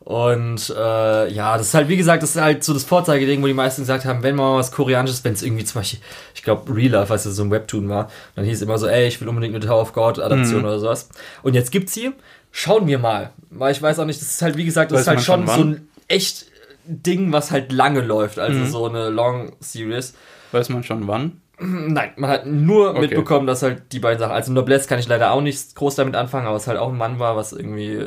Und 0.00 0.70
äh, 0.74 1.28
ja, 1.32 1.58
das 1.58 1.68
ist 1.68 1.74
halt, 1.74 1.88
wie 1.88 1.96
gesagt, 1.98 2.22
das 2.22 2.30
ist 2.36 2.40
halt 2.40 2.64
so 2.64 2.72
das 2.72 2.84
Vorzeigeding, 2.84 3.42
wo 3.42 3.46
die 3.46 3.52
meisten 3.52 3.82
gesagt 3.82 4.04
haben, 4.06 4.22
wenn 4.22 4.36
mal 4.36 4.56
was 4.56 4.72
Koreanisches, 4.72 5.22
wenn 5.24 5.34
es 5.34 5.42
irgendwie 5.42 5.64
zum 5.64 5.80
Beispiel, 5.80 6.00
ich 6.34 6.42
glaube, 6.42 6.74
Real 6.74 6.92
Life, 6.92 7.10
was 7.10 7.24
ja 7.26 7.30
so 7.30 7.42
ein 7.42 7.50
Webtoon 7.50 7.88
war, 7.90 8.08
dann 8.34 8.44
hieß 8.46 8.56
es 8.56 8.62
immer 8.62 8.78
so, 8.78 8.86
ey, 8.86 9.06
ich 9.08 9.20
will 9.20 9.28
unbedingt 9.28 9.54
eine 9.54 9.64
Tower 9.66 9.82
of 9.82 9.92
God 9.92 10.18
Adaption 10.18 10.60
Mhm. 10.60 10.64
oder 10.64 10.78
sowas. 10.78 11.10
Und 11.42 11.54
jetzt 11.54 11.70
gibt's 11.72 11.92
sie, 11.92 12.12
schauen 12.50 12.86
wir 12.86 12.98
mal. 12.98 13.30
Weil 13.50 13.72
ich 13.72 13.82
weiß 13.82 13.98
auch 13.98 14.06
nicht, 14.06 14.20
das 14.20 14.28
ist 14.30 14.42
halt, 14.42 14.56
wie 14.56 14.64
gesagt, 14.64 14.92
das 14.92 14.96
Weiß 14.98 15.02
ist 15.02 15.08
halt 15.08 15.16
man 15.18 15.24
schon 15.24 15.46
schon 15.48 15.56
so 15.56 15.64
ein 15.78 15.88
echt 16.08 16.46
Ding, 16.86 17.32
was 17.32 17.50
halt 17.50 17.70
lange 17.72 18.00
läuft, 18.00 18.38
also 18.38 18.60
Mhm. 18.60 18.66
so 18.66 18.86
eine 18.86 19.10
Long 19.10 19.52
Series. 19.60 20.14
Weiß 20.52 20.70
man 20.70 20.84
schon 20.84 21.06
wann? 21.06 21.42
Nein, 21.60 22.12
man 22.16 22.30
hat 22.30 22.46
nur 22.46 22.90
Okay. 22.90 23.00
mitbekommen, 23.00 23.46
dass 23.46 23.62
halt 23.62 23.92
die 23.92 23.98
beiden 23.98 24.18
Sachen. 24.20 24.32
Also 24.32 24.52
Noblesse 24.52 24.88
kann 24.88 24.98
ich 25.00 25.08
leider 25.08 25.32
auch 25.32 25.42
nicht 25.42 25.74
groß 25.74 25.96
damit 25.96 26.14
anfangen, 26.16 26.46
aber 26.46 26.56
es 26.56 26.66
halt 26.66 26.78
auch 26.78 26.88
ein 26.88 26.96
Mann 26.96 27.18
war, 27.18 27.36
was 27.36 27.52
irgendwie 27.52 28.06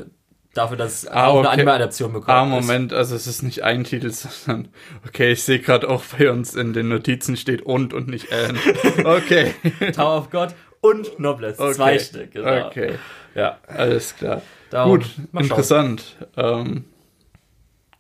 dafür, 0.54 0.78
dass 0.78 1.04
es 1.04 1.08
Ah, 1.08 1.28
auch 1.28 1.40
eine 1.40 1.48
okay. 1.48 1.54
Anime-Adaption 1.62 2.14
bekommen 2.14 2.54
Ah, 2.54 2.60
ist. 2.60 2.66
Moment, 2.68 2.94
also 2.94 3.16
es 3.16 3.28
ist 3.28 3.42
nicht 3.42 3.64
ein 3.64 3.84
Titel, 3.84 4.10
sondern 4.12 4.70
okay, 5.08 5.32
ich 5.32 5.44
sehe 5.44 5.60
gerade 5.60 5.90
auch 5.90 6.04
bei 6.18 6.30
uns 6.32 6.56
in 6.56 6.74
den 6.74 6.90
Notizen 6.90 7.38
steht 7.38 7.62
und 7.62 7.94
und 7.94 8.08
nicht 8.08 8.32
and. 8.34 8.58
Okay. 9.06 9.54
Tower 9.96 10.18
of 10.18 10.30
God 10.30 10.54
und 10.82 11.20
Noblesse. 11.20 11.62
okay. 11.62 11.74
Zwei 11.74 12.00
Stück, 12.00 12.32
genau. 12.32 12.68
Okay, 12.68 12.94
Ja, 13.36 13.60
alles 13.68 14.16
klar. 14.16 14.42
darum, 14.70 15.00
Gut, 15.00 15.06
interessant. 15.34 16.16
Ähm, 16.36 16.86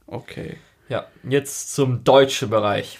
okay. 0.08 0.58
Ja, 0.91 1.05
jetzt 1.24 1.74
zum 1.74 2.03
deutschen 2.03 2.50
Bereich. 2.50 3.00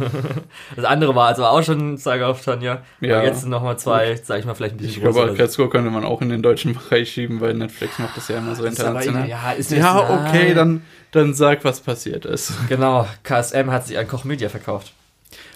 das 0.74 0.84
andere 0.84 1.14
war 1.14 1.28
also 1.28 1.44
auch 1.44 1.62
schon 1.62 1.96
Saga 1.96 2.28
of 2.28 2.44
Tanja. 2.44 2.82
Ja. 3.00 3.18
Aber 3.18 3.24
jetzt 3.24 3.46
nochmal 3.46 3.78
zwei, 3.78 4.16
sag 4.20 4.40
ich 4.40 4.46
mal, 4.46 4.54
vielleicht 4.54 4.74
ein 4.74 4.78
bisschen 4.78 4.94
Ich 4.96 5.00
glaube. 5.00 5.22
Alcatraz 5.22 5.56
könnte 5.56 5.90
man 5.90 6.04
auch 6.04 6.22
in 6.22 6.28
den 6.28 6.42
deutschen 6.42 6.74
Bereich 6.74 7.12
schieben, 7.12 7.40
weil 7.40 7.54
Netflix 7.54 8.00
macht 8.00 8.16
das 8.16 8.26
ja 8.26 8.38
immer 8.38 8.56
so 8.56 8.64
Das 8.64 8.72
ist 8.72 8.80
aber 8.80 9.00
international. 9.00 9.28
Ja, 9.28 9.52
ist 9.52 9.70
Ja, 9.70 10.26
okay, 10.26 10.54
dann, 10.54 10.82
dann 11.12 11.32
sag, 11.32 11.64
was 11.64 11.80
passiert 11.80 12.24
ist. 12.24 12.52
Genau, 12.68 13.06
KSM 13.22 13.70
hat 13.70 13.86
sich 13.86 13.96
an 13.96 14.08
Koch 14.08 14.24
Media 14.24 14.48
verkauft. 14.48 14.92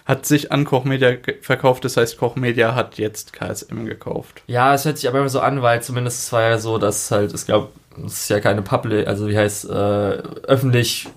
Hat 0.05 0.27
sich 0.27 0.53
an 0.53 0.65
Koch 0.65 0.85
Media 0.85 1.17
verkauft, 1.41 1.85
das 1.85 1.97
heißt, 1.97 2.19
Koch 2.19 2.37
Media 2.37 2.77
hat 2.77 2.99
jetzt 2.99 3.33
KSM 3.33 3.85
gekauft. 3.85 4.45
Ja, 4.47 4.75
es 4.75 4.85
hört 4.85 4.99
sich 4.99 5.09
aber 5.09 5.19
immer 5.19 5.29
so 5.29 5.41
an, 5.41 5.61
weil 5.61 5.83
zumindest 5.83 6.21
es 6.21 6.33
war 6.33 6.43
ja 6.43 6.59
so, 6.59 6.79
dass 6.79 7.11
halt, 7.11 7.35
ich 7.35 7.47
glaube, 7.47 7.71
es 8.07 8.13
ist 8.13 8.31
ja 8.31 8.39
keine 8.39 8.63
Public, 8.63 9.09
also 9.09 9.27
wie 9.27 9.37
heißt, 9.37 9.65
äh, 9.65 9.73
öffentlich, 9.73 11.09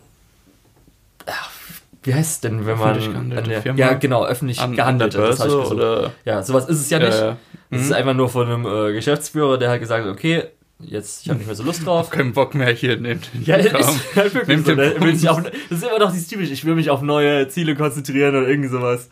wie 2.07 2.13
heißt 2.15 2.31
es 2.31 2.39
denn, 2.41 2.65
wenn 2.65 2.77
man, 2.79 2.97
an 3.15 3.49
der, 3.49 3.61
Firma? 3.61 3.77
ja 3.79 3.93
genau, 3.93 4.25
öffentlich 4.25 4.59
An, 4.59 4.71
an 4.71 4.75
gehandelt 4.75 5.13
das 5.13 5.19
ich 5.21 5.37
Börse 5.39 5.43
gesucht. 5.57 5.71
oder? 5.73 6.11
Ja, 6.25 6.41
sowas 6.41 6.67
ist 6.69 6.79
es 6.81 6.89
ja 6.89 6.99
nicht. 6.99 7.11
Ja. 7.19 7.37
Es 7.69 7.81
ist 7.81 7.87
Mhm. 7.89 7.93
einfach 7.95 8.13
nur 8.13 8.29
von 8.29 8.47
einem 8.47 8.65
äh, 8.65 8.93
Geschäftsführer, 8.93 9.57
der 9.57 9.69
hat 9.71 9.79
gesagt, 9.79 10.07
okay, 10.07 10.43
jetzt, 10.79 11.23
ich 11.23 11.29
habe 11.29 11.37
nicht 11.39 11.47
mehr 11.47 11.55
so 11.55 11.63
Lust 11.63 11.85
drauf. 11.85 12.09
Kein 12.09 12.33
Bock 12.33 12.55
mehr 12.55 12.71
hier 12.71 12.95
den 12.97 13.19
Ja, 13.43 13.57
das 13.57 13.95
ist 13.95 14.15
halt 14.15 14.33
wirklich 14.33 14.47
Nehmt 14.47 14.67
so. 14.67 14.75
Der 14.75 14.99
will 15.01 15.27
auf, 15.27 15.43
das 15.43 15.77
ist 15.79 15.83
immer 15.87 15.99
noch 15.99 16.11
dieses 16.11 16.27
typisch, 16.27 16.49
ich 16.49 16.63
will 16.65 16.75
mich 16.75 16.89
auf 16.89 17.01
neue 17.01 17.47
Ziele 17.49 17.75
konzentrieren 17.75 18.35
oder 18.35 18.47
irgendwie 18.47 18.69
sowas. 18.69 19.09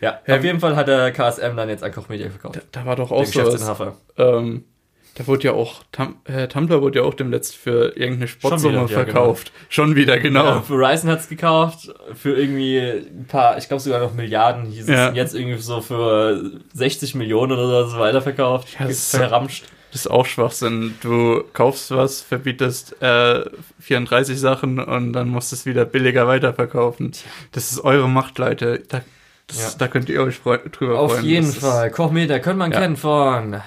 Ja, 0.00 0.20
Ja. 0.26 0.36
auf 0.36 0.44
jeden 0.44 0.60
Fall 0.60 0.74
hat 0.76 0.88
der 0.88 1.12
KSM 1.12 1.56
dann 1.56 1.68
jetzt 1.68 1.82
an 1.84 1.92
Koch 1.92 2.08
Media 2.08 2.30
verkauft. 2.30 2.56
Da, 2.72 2.80
da 2.80 2.86
war 2.86 2.96
doch 2.96 3.10
auch 3.10 3.24
so 3.24 3.44
was. 3.44 3.92
Ähm, 4.16 4.64
da 5.18 5.26
wurde 5.26 5.44
ja 5.48 5.52
auch, 5.52 5.82
Tum 5.92 6.14
äh, 6.24 6.46
Tumblr 6.48 6.80
wurde 6.80 7.00
ja 7.00 7.04
auch 7.04 7.12
demnächst 7.14 7.54
für 7.56 7.96
irgendeine 7.96 8.28
Sportsumme 8.28 8.74
wieder, 8.74 8.80
ja, 8.82 9.04
verkauft. 9.04 9.52
Schon 9.68 9.94
wieder, 9.96 10.18
genau. 10.18 10.44
Ja, 10.44 10.60
für 10.62 10.74
Ryzen 10.78 11.10
hat's 11.10 11.28
gekauft, 11.28 11.92
für 12.14 12.34
irgendwie 12.38 12.78
ein 12.78 13.26
paar, 13.28 13.58
ich 13.58 13.68
glaube 13.68 13.82
sogar 13.82 14.00
noch 14.00 14.14
Milliarden 14.14 14.64
hieß 14.66 14.88
Ja. 14.88 15.08
es, 15.10 15.16
jetzt 15.16 15.34
irgendwie 15.34 15.58
so 15.58 15.80
für 15.80 16.52
60 16.72 17.14
Millionen 17.16 17.52
oder 17.52 17.88
so 17.88 17.98
weiterverkauft, 17.98 18.68
Ja, 18.78 18.86
das 18.86 19.10
verramscht. 19.14 19.64
Das 19.90 20.02
ist 20.02 20.10
auch 20.10 20.26
Schwachsinn. 20.26 20.94
Du 21.00 21.42
kaufst 21.54 21.90
was, 21.90 22.20
verbietest 22.20 23.00
äh, 23.02 23.42
34 23.80 24.38
Sachen 24.38 24.78
und 24.78 25.14
dann 25.14 25.28
musst 25.28 25.50
du 25.50 25.56
es 25.56 25.64
wieder 25.66 25.84
billiger 25.86 26.26
weiterverkaufen. 26.26 27.12
Das 27.52 27.72
ist 27.72 27.80
eure 27.80 28.06
Macht, 28.08 28.38
Leute. 28.38 28.82
Da, 28.88 29.00
das, 29.46 29.78
da 29.78 29.88
könnt 29.88 30.10
ihr 30.10 30.22
euch 30.22 30.36
freu 30.36 30.58
drüber 30.70 30.98
Auf 30.98 31.12
freuen. 31.12 31.24
jeden 31.24 31.46
Das 31.46 31.56
ist- 31.56 31.60
Fall. 31.64 31.90
Kochmedia 31.90 32.38
könnte 32.38 32.58
man 32.58 32.70
kennen 32.70 32.98
von 32.98 33.62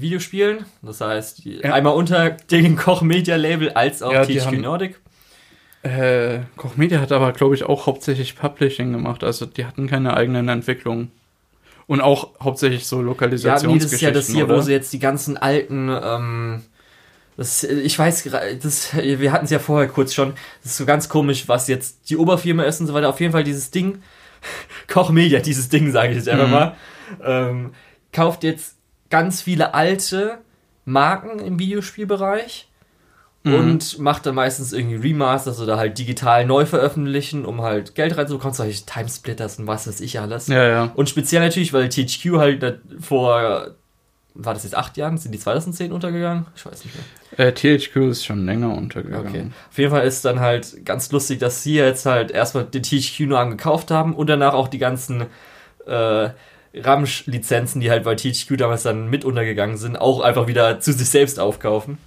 Videospielen. 0.00 0.64
Das 0.82 1.00
heißt, 1.00 1.44
Ja. 1.44 1.72
einmal 1.72 1.94
unter 1.94 2.30
dem 2.30 2.76
Kochmedia-Label 2.76 3.70
als 3.70 4.02
auch 4.02 4.12
Ja, 4.12 4.24
THQ 4.24 4.52
Nordic. 4.60 5.00
Äh, 5.82 6.40
Koch 6.56 6.76
Media 6.76 7.00
hat 7.00 7.10
aber, 7.10 7.32
glaube 7.32 7.54
ich, 7.56 7.64
auch 7.64 7.86
hauptsächlich 7.86 8.36
Publishing 8.36 8.92
gemacht. 8.92 9.24
Also 9.24 9.46
die 9.46 9.64
hatten 9.66 9.88
keine 9.88 10.14
eigenen 10.16 10.48
Entwicklungen. 10.48 11.10
Und 11.88 12.00
auch 12.00 12.30
hauptsächlich 12.40 12.86
so 12.86 12.96
Ja, 12.96 13.02
nee, 13.02 13.08
Lokalisationsgeschichten, 13.08 13.90
das 13.90 13.92
ist 13.92 14.00
ja 14.02 14.10
das 14.12 14.26
hier, 14.28 14.44
oder? 14.44 14.56
wo 14.56 14.60
sie 14.60 14.72
jetzt 14.72 14.92
die 14.92 15.00
ganzen 15.00 15.36
alten, 15.36 15.90
ähm, 15.90 16.62
das, 17.36 17.64
ich 17.64 17.98
weiß, 17.98 18.30
das, 18.62 18.94
wir 18.94 19.32
hatten 19.32 19.46
es 19.46 19.50
ja 19.50 19.58
vorher 19.58 19.88
kurz 19.88 20.14
schon, 20.14 20.34
das 20.62 20.72
ist 20.72 20.78
so 20.78 20.86
ganz 20.86 21.08
komisch, 21.08 21.48
was 21.48 21.66
jetzt 21.66 22.08
die 22.08 22.16
Oberfirma 22.16 22.62
ist 22.62 22.80
und 22.80 22.86
so 22.86 22.94
weiter. 22.94 23.08
Auf 23.08 23.20
jeden 23.20 23.32
Fall 23.32 23.42
dieses 23.44 23.72
Ding, 23.72 24.00
Kochmedia, 24.88 25.40
dieses 25.40 25.68
Ding, 25.68 25.90
sage 25.90 26.10
ich 26.10 26.16
jetzt 26.18 26.28
einfach 26.28 26.46
Mhm. 26.46 26.52
mal, 26.52 26.76
ähm, 27.24 27.74
kauft 28.12 28.44
jetzt 28.44 28.76
ganz 29.12 29.42
viele 29.42 29.74
alte 29.74 30.38
Marken 30.86 31.38
im 31.38 31.58
Videospielbereich 31.60 32.68
Mhm. 33.44 33.54
und 33.54 33.98
macht 33.98 34.24
dann 34.24 34.36
meistens 34.36 34.72
irgendwie 34.72 34.94
Remasters 35.08 35.60
oder 35.60 35.76
halt 35.76 35.98
digital 35.98 36.46
neu 36.46 36.64
veröffentlichen, 36.64 37.44
um 37.44 37.60
halt 37.60 37.96
Geld 37.96 38.16
reinzubekommen, 38.16 38.54
solche 38.54 38.86
Timesplitters 38.86 39.58
und 39.58 39.66
was 39.66 39.88
weiß 39.88 40.00
ich 40.00 40.20
alles. 40.20 40.46
ja, 40.46 40.64
ja. 40.68 40.92
Und 40.94 41.08
speziell 41.08 41.42
natürlich, 41.42 41.72
weil 41.72 41.88
THQ 41.88 42.36
halt 42.38 42.78
vor, 43.00 43.72
war 44.34 44.54
das 44.54 44.62
jetzt 44.62 44.76
acht 44.76 44.96
Jahren? 44.96 45.18
Sind 45.18 45.32
die 45.32 45.40
2010 45.40 45.90
untergegangen? 45.90 46.46
Ich 46.54 46.64
weiß 46.64 46.84
nicht 46.84 46.94
mehr. 46.94 47.48
Äh, 47.48 47.52
THQ 47.52 47.96
ist 48.12 48.24
schon 48.24 48.46
länger 48.46 48.76
untergegangen. 48.76 49.26
Okay. 49.28 49.46
Auf 49.70 49.78
jeden 49.78 49.90
Fall 49.90 50.06
ist 50.06 50.24
dann 50.24 50.38
halt 50.38 50.84
ganz 50.86 51.10
lustig, 51.10 51.40
dass 51.40 51.64
sie 51.64 51.74
jetzt 51.74 52.06
halt 52.06 52.30
erstmal 52.30 52.62
den 52.64 52.84
THQ 52.84 53.20
nur 53.26 53.40
angekauft 53.40 53.90
haben 53.90 54.14
und 54.14 54.28
danach 54.28 54.54
auch 54.54 54.68
die 54.68 54.78
ganzen 54.78 55.26
äh, 55.88 56.28
Ramsch-Lizenzen, 56.74 57.80
die 57.80 57.90
halt 57.90 58.04
bei 58.04 58.14
THQ 58.14 58.56
damals 58.56 58.82
dann 58.84 59.08
mit 59.10 59.24
untergegangen 59.24 59.76
sind, 59.76 59.96
auch 59.96 60.20
einfach 60.20 60.46
wieder 60.46 60.80
zu 60.80 60.92
sich 60.92 61.08
selbst 61.08 61.38
aufkaufen. 61.40 61.98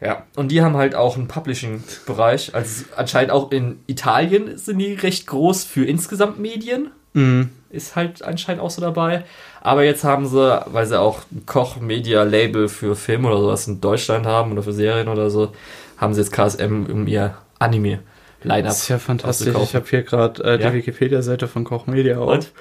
Ja, 0.00 0.24
und 0.36 0.48
die 0.50 0.60
haben 0.60 0.76
halt 0.76 0.94
auch 0.94 1.16
einen 1.16 1.28
Publishing-Bereich. 1.28 2.54
Also 2.54 2.84
anscheinend 2.96 3.30
auch 3.30 3.50
in 3.52 3.78
Italien 3.86 4.58
sind 4.58 4.78
die 4.78 4.92
recht 4.94 5.26
groß 5.26 5.64
für 5.64 5.84
insgesamt 5.84 6.38
Medien 6.38 6.90
Mhm. 7.16 7.50
ist 7.70 7.94
halt 7.94 8.22
anscheinend 8.24 8.60
auch 8.60 8.70
so 8.70 8.80
dabei. 8.80 9.22
Aber 9.60 9.84
jetzt 9.84 10.02
haben 10.02 10.26
sie, 10.26 10.62
weil 10.66 10.84
sie 10.84 10.98
auch 11.00 11.20
ein 11.30 11.46
Koch-Media-Label 11.46 12.68
für 12.68 12.96
Film 12.96 13.24
oder 13.24 13.38
sowas 13.38 13.68
in 13.68 13.80
Deutschland 13.80 14.26
haben 14.26 14.50
oder 14.50 14.64
für 14.64 14.72
Serien 14.72 15.06
oder 15.06 15.30
so, 15.30 15.52
haben 15.96 16.12
sie 16.12 16.20
jetzt 16.20 16.32
KSM 16.32 16.86
um 16.90 17.06
ihr 17.06 17.36
Anime-Line-Up. 17.60 18.64
Das 18.66 18.78
ist 18.82 18.88
ja 18.88 18.98
fantastisch. 18.98 19.54
Ich 19.62 19.74
habe 19.76 19.86
hier 19.88 20.02
gerade 20.02 20.42
äh, 20.42 20.60
Ja. 20.60 20.70
die 20.70 20.78
Wikipedia-Seite 20.78 21.46
von 21.46 21.62
Koch 21.62 21.86
Media 21.86 22.18
auf. 22.18 22.28
Und? 22.32 22.52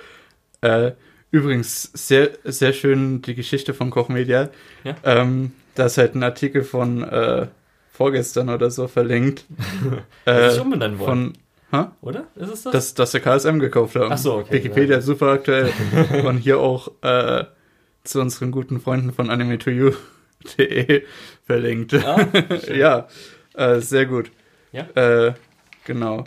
Äh, 0.62 0.92
übrigens, 1.34 1.90
sehr, 1.94 2.30
sehr 2.44 2.74
schön 2.74 3.24
die 3.24 3.34
Geschichte 3.34 3.74
von 3.74 3.90
Koch 3.90 4.08
Media. 4.08 4.50
Ja. 4.84 4.96
Ähm, 5.04 5.52
da 5.74 5.88
ist 5.88 5.98
halt 5.98 6.14
ein 6.14 6.22
Artikel 6.22 6.64
von 6.64 7.04
äh, 7.04 7.48
vorgestern 7.92 8.50
oder 8.50 8.70
so 8.70 8.88
verlinkt. 8.88 9.44
Dass 10.26 10.58
äh, 10.58 10.62
umbenennen 10.62 11.00
wollen, 11.00 11.34
von, 11.72 11.82
hä? 11.82 11.88
oder? 12.02 12.28
Ist 12.36 12.50
es 12.50 12.64
das? 12.64 12.72
dass, 12.72 12.94
dass 12.94 13.14
wir 13.14 13.20
KSM 13.20 13.58
gekauft 13.58 13.96
haben. 13.96 14.12
Ach 14.12 14.18
so, 14.18 14.36
okay, 14.36 14.54
Wikipedia 14.54 14.98
ja. 14.98 15.02
super 15.02 15.32
aktuell. 15.32 15.74
Und 16.24 16.38
hier 16.38 16.60
auch 16.60 16.92
äh, 17.02 17.46
zu 18.04 18.22
unseren 18.22 18.52
guten 18.52 18.80
Freunden 18.80 19.12
von 19.12 19.32
anime2u.de 19.32 21.02
verlinkt. 21.48 21.96
Ah, 21.96 22.28
ja, 22.72 23.08
äh, 23.56 23.80
sehr 23.80 24.06
gut. 24.06 24.30
Ja. 24.72 24.84
Äh, 24.94 25.34
genau. 25.84 26.26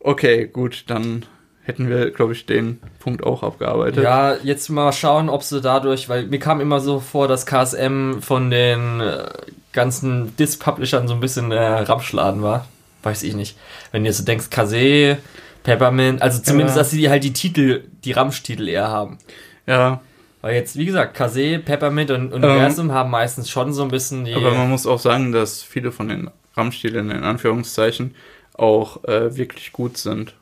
Okay, 0.00 0.48
gut, 0.48 0.84
dann 0.88 1.26
hätten 1.70 1.88
wir, 1.88 2.10
glaube 2.10 2.32
ich, 2.32 2.46
den 2.46 2.80
Punkt 2.98 3.22
auch 3.24 3.42
abgearbeitet. 3.44 4.02
Ja, 4.02 4.34
jetzt 4.42 4.68
mal 4.70 4.92
schauen, 4.92 5.28
ob 5.28 5.44
sie 5.44 5.60
dadurch, 5.60 6.08
weil 6.08 6.26
mir 6.26 6.40
kam 6.40 6.60
immer 6.60 6.80
so 6.80 6.98
vor, 6.98 7.28
dass 7.28 7.46
KSM 7.46 8.20
von 8.20 8.50
den 8.50 9.00
äh, 9.00 9.28
ganzen 9.72 10.34
Disc-Publishern 10.36 11.06
so 11.06 11.14
ein 11.14 11.20
bisschen 11.20 11.50
der 11.50 11.88
Ramschladen 11.88 12.42
war. 12.42 12.66
Weiß 13.04 13.22
ich 13.22 13.34
nicht. 13.34 13.56
Wenn 13.92 14.02
du 14.02 14.08
jetzt 14.08 14.18
so 14.18 14.24
denkst, 14.24 14.50
Kase, 14.50 15.18
Peppermint, 15.62 16.20
also 16.22 16.42
zumindest, 16.42 16.76
Ja. 16.76 16.82
dass 16.82 16.90
sie 16.90 17.08
halt 17.08 17.22
die 17.22 17.32
Titel, 17.32 17.84
die 18.04 18.12
Ramsch-Titel 18.12 18.68
eher 18.68 18.88
haben. 18.88 19.18
ja 19.66 20.00
Weil 20.42 20.56
jetzt, 20.56 20.76
wie 20.76 20.86
gesagt, 20.86 21.14
Kase, 21.14 21.60
Peppermint 21.60 22.10
und 22.10 22.32
Universum 22.32 22.92
haben 22.92 23.10
meistens 23.10 23.48
schon 23.48 23.72
so 23.72 23.82
ein 23.82 23.90
bisschen 23.90 24.24
die. 24.24 24.32
Ähm. 24.32 24.38
aber 24.38 24.54
man 24.54 24.68
muss 24.70 24.86
auch 24.86 24.98
sagen, 24.98 25.30
dass 25.32 25.62
viele 25.62 25.92
von 25.92 26.08
den 26.08 26.30
Rammstilen 26.56 27.10
in 27.10 27.22
Anführungszeichen 27.22 28.14
auch 28.54 29.04
äh, 29.04 29.36
wirklich 29.36 29.72
gut 29.72 29.96
sind. 29.96 30.34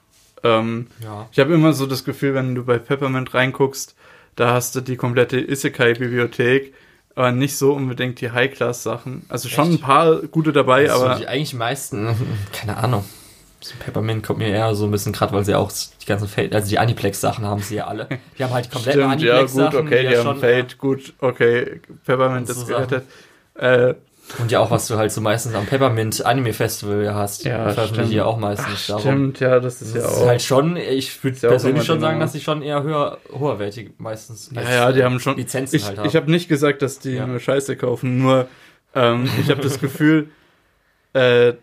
Ähm, 0.44 0.86
ja. 1.02 1.28
Ich 1.32 1.38
habe 1.38 1.52
immer 1.54 1.72
so 1.72 1.86
das 1.86 2.04
Gefühl, 2.04 2.34
wenn 2.34 2.54
du 2.54 2.64
bei 2.64 2.78
Peppermint 2.78 3.34
reinguckst, 3.34 3.94
da 4.36 4.52
hast 4.52 4.74
du 4.76 4.80
die 4.80 4.96
komplette 4.96 5.38
Isekai-Bibliothek, 5.40 6.74
aber 7.14 7.32
nicht 7.32 7.56
so 7.56 7.72
unbedingt 7.72 8.20
die 8.20 8.30
High-Class-Sachen. 8.30 9.22
Also 9.28 9.48
schon 9.48 9.70
Echt? 9.72 9.78
ein 9.78 9.80
paar 9.80 10.16
gute 10.22 10.52
dabei, 10.52 10.90
Also 10.90 11.04
aber 11.06 11.16
die, 11.16 11.26
eigentlich 11.26 11.50
die 11.50 11.56
meisten, 11.56 12.14
keine 12.52 12.76
Ahnung. 12.76 13.04
So 13.60 13.74
Peppermint 13.80 14.22
kommt 14.24 14.38
mir 14.38 14.48
eher 14.50 14.72
so 14.76 14.84
ein 14.84 14.92
bisschen 14.92 15.12
gerade, 15.12 15.32
weil 15.32 15.44
sie 15.44 15.56
auch 15.56 15.72
die 16.00 16.06
ganzen 16.06 16.28
Fate, 16.28 16.54
also 16.54 16.68
die 16.68 16.78
Aniplex-Sachen 16.78 17.44
haben 17.44 17.60
sie 17.60 17.74
ja 17.76 17.88
alle. 17.88 18.08
Die 18.38 18.44
haben 18.44 18.52
halt 18.54 18.66
die 18.66 18.70
kompletten 18.70 19.02
stimmt, 19.02 19.22
ja 19.22 19.40
gut, 19.42 19.50
Aniplex-Sachen. 19.50 19.86
okay, 19.86 19.98
die 20.06 20.12
ja 20.14 20.18
haben 20.18 20.24
schon- 20.26 20.38
Fate, 20.38 20.78
gut, 20.78 21.12
okay, 21.18 21.80
Peppermint 22.06 22.48
Und 22.48 22.54
so 22.54 22.62
ist 22.62 22.68
gerettet. 22.68 23.04
Äh, 23.54 23.94
Und 24.38 24.50
ja 24.52 24.60
auch, 24.60 24.70
was 24.70 24.86
du 24.88 24.96
halt 24.96 25.10
so 25.10 25.20
meistens 25.20 25.54
am 25.54 25.64
Peppermint 25.66 26.24
Anime 26.24 26.52
Festival 26.52 27.14
hast. 27.14 27.44
Ja, 27.44 27.70
stimmt. 27.86 28.10
die 28.10 28.16
ja 28.16 28.24
auch 28.26 28.36
meistens 28.38 28.86
darum. 28.86 29.00
stimmt, 29.02 29.40
ja, 29.40 29.58
das 29.58 29.80
ist 29.80 29.94
Das 29.96 30.04
ja 30.04 30.10
ist 30.10 30.16
auch. 30.18 30.26
halt 30.26 30.42
schon, 30.42 30.76
ich 30.76 31.24
würde 31.24 31.38
persönlich 31.38 31.84
schon 31.84 31.98
die 31.98 32.02
sagen, 32.02 32.20
dass 32.20 32.32
sie 32.32 32.40
schon 32.40 32.62
eher 32.62 32.82
höher, 32.82 33.18
höherwertig 33.36 33.92
meistens 33.98 34.50
ja, 34.54 34.62
ja, 34.62 34.92
die 34.92 35.02
haben 35.02 35.18
schon. 35.18 35.36
Lizenzen 35.36 35.76
ich 35.76 35.84
halt 35.86 35.98
haben. 35.98 36.08
ich 36.08 36.14
habe 36.16 36.30
nicht 36.30 36.48
gesagt, 36.48 36.82
dass 36.82 36.98
die 36.98 37.12
Ja. 37.12 37.26
nur 37.26 37.40
Scheiße 37.40 37.76
kaufen, 37.76 38.18
nur 38.18 38.48
ähm, 38.94 39.28
ich 39.40 39.50
habe 39.50 39.62
das 39.62 39.80
Gefühl, 39.80 40.28
äh, 41.14 41.54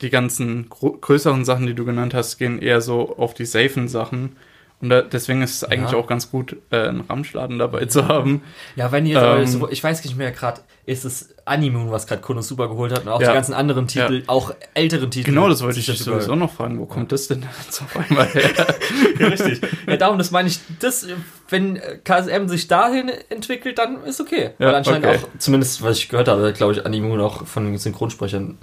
die 0.00 0.10
ganzen 0.10 0.68
größeren 0.68 1.44
Sachen, 1.44 1.66
die 1.66 1.74
du 1.74 1.84
genannt 1.84 2.14
hast, 2.14 2.38
gehen 2.38 2.62
eher 2.62 2.80
so 2.80 3.16
auf 3.16 3.34
die 3.34 3.44
safen 3.44 3.88
Sachen. 3.88 4.36
Und 4.80 4.90
da, 4.90 5.02
deswegen 5.02 5.42
ist 5.42 5.56
es 5.56 5.64
eigentlich 5.64 5.90
Ja. 5.90 5.98
auch 5.98 6.06
ganz 6.06 6.30
gut, 6.30 6.56
äh, 6.70 6.88
einen 6.88 7.00
Ramschladen 7.00 7.58
dabei 7.58 7.86
zu 7.86 8.06
haben. 8.06 8.42
Ja, 8.76 8.92
wenn 8.92 9.06
ihr 9.06 9.20
jetzt 9.40 9.54
Ähm, 9.54 9.60
so, 9.60 9.68
ich 9.68 9.82
weiß 9.82 10.04
nicht 10.04 10.16
mehr 10.16 10.30
gerade, 10.30 10.60
ist 10.86 11.04
es 11.04 11.30
Animoon, 11.44 11.90
was 11.90 12.06
gerade 12.06 12.20
Konosuba 12.22 12.66
geholt 12.66 12.92
hat 12.92 13.02
und 13.02 13.08
auch 13.08 13.20
Ja. 13.20 13.28
die 13.30 13.34
ganzen 13.34 13.54
anderen 13.54 13.88
Titel, 13.88 14.22
auch 14.28 14.54
älteren 14.74 15.10
Titel. 15.10 15.30
Genau, 15.30 15.48
das 15.48 15.62
wollte 15.62 15.80
ich 15.80 15.86
das 15.86 15.98
sowieso 15.98 16.36
noch 16.36 16.52
fragen. 16.52 16.78
Wo 16.78 16.86
kommt 16.86 17.10
das 17.10 17.26
denn 17.26 17.44
jetzt 17.64 17.82
auf 17.82 17.96
einmal 17.96 18.26
her? 18.28 18.50
Ja, 19.18 19.26
richtig. 19.26 19.60
Ja, 19.88 19.96
darum, 19.96 20.16
das 20.16 20.30
meine 20.30 20.48
ich, 20.48 20.60
das, 20.78 21.08
wenn 21.48 21.74
äh, 21.74 21.98
KSM 22.04 22.46
sich 22.46 22.68
dahin 22.68 23.10
entwickelt, 23.30 23.78
dann 23.78 24.04
ist 24.04 24.20
okay. 24.20 24.50
Ja, 24.60 24.68
Weil 24.68 24.74
anscheinend 24.76 25.06
okay. 25.06 25.18
auch, 25.18 25.38
zumindest 25.40 25.82
was 25.82 25.98
ich 25.98 26.08
gehört 26.08 26.28
habe, 26.28 26.52
glaube 26.52 26.74
ich, 26.74 26.86
Animoon 26.86 27.20
auch 27.20 27.44
von 27.46 27.64
den 27.64 27.78
Synchronsprechern, 27.78 28.56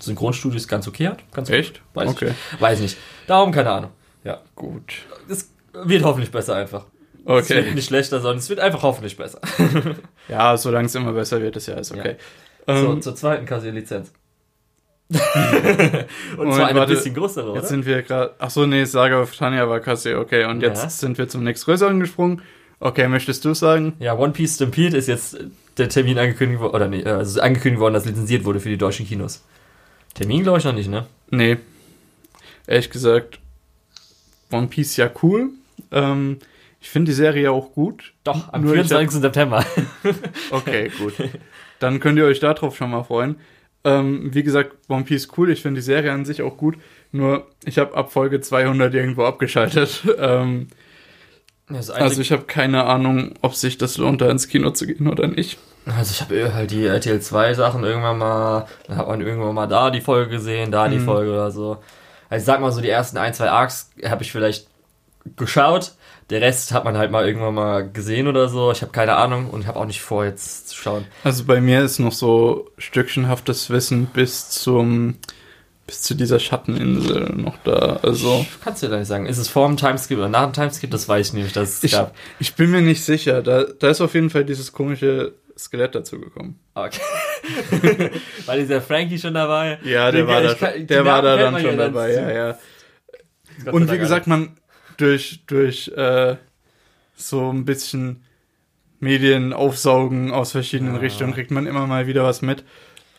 Synchronstudios 0.00 0.66
ganz 0.68 0.88
okay 0.88 1.08
hat. 1.08 1.18
Ganz 1.32 1.48
gut. 1.48 1.56
Echt? 1.58 1.80
Weiß 1.94 2.08
okay. 2.10 2.32
ich. 2.54 2.60
Weiß 2.60 2.80
nicht. 2.80 2.96
Darum 3.26 3.52
keine 3.52 3.70
Ahnung. 3.70 3.90
Ja. 4.26 4.40
Gut. 4.54 4.94
Es 5.28 5.50
wird 5.72 6.02
hoffentlich 6.04 6.30
besser 6.30 6.56
einfach. 6.56 6.84
Es 7.24 7.48
wird 7.48 7.64
Okay. 7.66 7.74
nicht 7.74 7.86
schlechter, 7.86 8.20
sondern 8.20 8.38
es 8.38 8.48
wird 8.48 8.60
einfach 8.60 8.82
hoffentlich 8.82 9.16
besser. 9.16 9.40
Ja, 10.28 10.56
solange 10.56 10.86
es 10.86 10.94
immer 10.94 11.12
besser 11.12 11.40
wird, 11.40 11.56
ist 11.56 11.68
ja 11.68 11.74
alles 11.74 11.92
okay. 11.92 12.16
so, 12.66 12.72
Ähm, 12.72 13.02
zur 13.02 13.14
zweiten 13.14 13.46
KC-Lizenz. 13.46 14.12
Und 15.08 15.18
Moment, 16.36 16.54
zwar 16.56 16.66
eine 16.66 16.80
warte. 16.80 16.94
bisschen 16.94 17.14
größere, 17.14 17.50
oder? 17.50 17.60
Jetzt 17.60 17.68
sind 17.68 17.86
wir 17.86 18.02
gerade. 18.02 18.34
Ach 18.40 18.50
so, 18.50 18.66
nee, 18.66 18.84
Saga 18.84 19.20
of 19.22 19.36
Tanya 19.36 19.68
war 19.68 19.78
Kasse, 19.78 20.18
okay. 20.18 20.46
Und 20.46 20.62
jetzt 20.62 20.82
Ja. 20.82 20.90
sind 20.90 21.16
wir 21.18 21.28
zum 21.28 21.44
nächstgrößeren 21.44 22.00
gesprungen. 22.00 22.42
Okay, 22.80 23.06
möchtest 23.08 23.44
du 23.44 23.54
sagen? 23.54 23.94
Ja, 24.00 24.18
One 24.18 24.32
Piece 24.32 24.56
Stampede 24.56 24.96
ist 24.96 25.06
jetzt 25.06 25.38
der 25.78 25.88
Termin 25.88 26.18
angekündigt 26.18 26.60
worden, 26.60 26.74
oder 26.74 26.88
nee, 26.88 27.02
äh, 27.02 27.08
also 27.08 27.40
angekündigt 27.40 27.80
worden, 27.80 27.94
dass 27.94 28.04
lizenziert 28.04 28.44
wurde 28.44 28.58
für 28.60 28.68
die 28.68 28.78
deutschen 28.78 29.06
Kinos. 29.06 29.44
Termin 30.14 30.42
glaube 30.42 30.58
ich 30.58 30.64
noch 30.64 30.72
nicht, 30.74 30.90
ne? 30.90 31.06
Nee. 31.30 31.58
Ehrlich 32.66 32.90
gesagt, 32.90 33.38
One 34.52 34.66
Piece 34.68 34.96
ja 34.96 35.10
cool. 35.22 35.50
Ähm, 35.92 36.38
ich 36.80 36.90
finde 36.90 37.10
die 37.10 37.16
Serie 37.16 37.50
auch 37.50 37.72
gut. 37.72 38.12
Doch, 38.24 38.52
am 38.52 38.62
Nur 38.62 38.74
ich 38.74 38.80
hab- 38.80 38.88
24. 38.88 39.20
September. 39.20 39.64
Okay, 40.50 40.90
gut. 40.98 41.14
Dann 41.80 42.00
könnt 42.00 42.18
ihr 42.18 42.24
euch 42.26 42.40
darauf 42.40 42.76
schon 42.76 42.90
mal 42.90 43.02
freuen. 43.04 43.36
Ähm, 43.84 44.34
wie 44.34 44.42
gesagt, 44.42 44.72
One 44.88 45.04
Piece 45.04 45.28
cool. 45.36 45.50
Ich 45.50 45.62
finde 45.62 45.80
die 45.80 45.84
Serie 45.84 46.12
an 46.12 46.24
sich 46.24 46.42
auch 46.42 46.56
gut. 46.56 46.76
Nur, 47.12 47.46
ich 47.64 47.78
habe 47.78 47.96
ab 47.96 48.12
Folge 48.12 48.40
200 48.40 48.92
irgendwo 48.94 49.24
abgeschaltet. 49.24 50.02
Ähm, 50.18 50.68
also 51.68 52.20
ich 52.22 52.30
habe 52.30 52.44
keine 52.44 52.84
Ahnung, 52.84 53.34
ob 53.42 53.56
sich 53.56 53.76
das 53.76 53.96
lohnt, 53.98 54.20
da 54.20 54.30
ins 54.30 54.46
Kino 54.46 54.70
zu 54.70 54.86
gehen 54.86 55.08
oder 55.08 55.26
nicht. 55.26 55.58
Also 55.84 56.12
ich 56.12 56.20
habe 56.20 56.54
halt 56.54 56.70
die 56.70 56.86
RTL 56.86 57.20
2 57.20 57.54
Sachen 57.54 57.82
irgendwann 57.82 58.18
mal, 58.18 58.66
dann 58.86 58.96
hat 58.96 59.08
man 59.08 59.20
irgendwann 59.20 59.54
mal 59.54 59.66
da 59.66 59.90
die 59.90 60.00
Folge 60.00 60.30
gesehen, 60.30 60.70
da 60.70 60.86
die 60.88 60.98
Mhm. 60.98 61.04
Folge 61.04 61.32
oder 61.32 61.50
so. 61.50 61.78
Also 62.28 62.42
ich 62.42 62.46
sag 62.46 62.60
mal 62.60 62.72
so, 62.72 62.80
die 62.80 62.88
ersten 62.88 63.18
ein, 63.18 63.34
zwei 63.34 63.50
Arcs 63.50 63.90
habe 64.04 64.22
ich 64.22 64.32
vielleicht 64.32 64.66
geschaut. 65.36 65.92
Der 66.30 66.40
Rest 66.40 66.72
hat 66.72 66.84
man 66.84 66.98
halt 66.98 67.12
mal 67.12 67.26
irgendwann 67.26 67.54
mal 67.54 67.88
gesehen 67.88 68.26
oder 68.26 68.48
so. 68.48 68.72
Ich 68.72 68.82
habe 68.82 68.92
keine 68.92 69.14
Ahnung 69.14 69.48
und 69.50 69.66
habe 69.66 69.78
auch 69.78 69.86
nicht 69.86 70.00
vor, 70.00 70.24
jetzt 70.24 70.68
zu 70.68 70.76
schauen. 70.76 71.04
Also 71.22 71.44
bei 71.44 71.60
mir 71.60 71.82
ist 71.82 72.00
noch 72.00 72.12
so 72.12 72.68
stückchenhaftes 72.78 73.70
Wissen 73.70 74.06
bis 74.06 74.50
zum 74.50 75.16
bis 75.86 76.02
zu 76.02 76.16
dieser 76.16 76.40
Schatteninsel 76.40 77.32
noch 77.36 77.56
da. 77.62 78.00
Also 78.02 78.44
Kannst 78.64 78.82
du 78.82 78.88
ja 78.88 78.98
nicht 78.98 79.06
sagen. 79.06 79.26
Ist 79.26 79.38
es 79.38 79.48
vor 79.48 79.68
dem 79.68 79.76
Timeskip 79.76 80.18
oder 80.18 80.28
nach 80.28 80.44
dem 80.46 80.52
Timeskip? 80.52 80.90
Das 80.90 81.08
weiß 81.08 81.28
ich 81.28 81.32
nämlich, 81.32 81.52
dass 81.52 81.74
es 81.74 81.84
ich, 81.84 81.92
gab. 81.92 82.12
ich 82.40 82.54
bin 82.56 82.72
mir 82.72 82.80
nicht 82.82 83.04
sicher. 83.04 83.40
Da, 83.40 83.64
da 83.64 83.88
ist 83.88 84.00
auf 84.00 84.14
jeden 84.14 84.30
Fall 84.30 84.44
dieses 84.44 84.72
komische 84.72 85.34
Skelett 85.58 85.94
dazu 85.94 86.20
gekommen. 86.20 86.58
Okay. 86.74 87.00
War 88.46 88.56
dieser 88.56 88.80
Frankie 88.82 89.18
schon 89.18 89.34
dabei? 89.34 89.78
Ja, 89.84 90.10
der 90.10 90.22
Den 90.22 90.26
war 90.28 90.42
da, 90.42 90.54
kann- 90.54 90.72
schon- 90.74 90.86
der 90.86 91.04
war 91.04 91.22
da 91.22 91.36
dann 91.36 91.60
schon 91.60 91.78
dabei, 91.78 92.12
ja, 92.12 92.30
ja. 92.30 92.58
Und 93.72 93.90
wie 93.90 93.98
gesagt, 93.98 94.26
man 94.26 94.56
durch, 94.98 95.40
durch 95.46 95.88
äh, 95.96 96.36
so 97.16 97.50
ein 97.50 97.64
bisschen 97.64 98.22
Medien 99.00 99.52
aufsaugen 99.52 100.30
aus 100.32 100.52
verschiedenen 100.52 100.94
Ja. 100.94 101.00
Richtungen 101.00 101.32
kriegt 101.32 101.50
man 101.50 101.66
immer 101.66 101.86
mal 101.86 102.06
wieder 102.06 102.24
was 102.24 102.42
mit. 102.42 102.64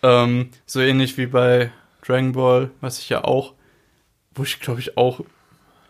Ähm, 0.03 0.49
so 0.65 0.79
ähnlich 0.79 1.17
wie 1.17 1.25
bei 1.27 1.71
Dragon 2.05 2.33
Ball, 2.33 2.69
was 2.81 2.99
ich 2.99 3.09
ja 3.09 3.23
auch, 3.23 3.53
wo 4.35 4.43
ich 4.43 4.59
glaube 4.59 4.79
ich 4.79 4.95
auch 4.97 5.21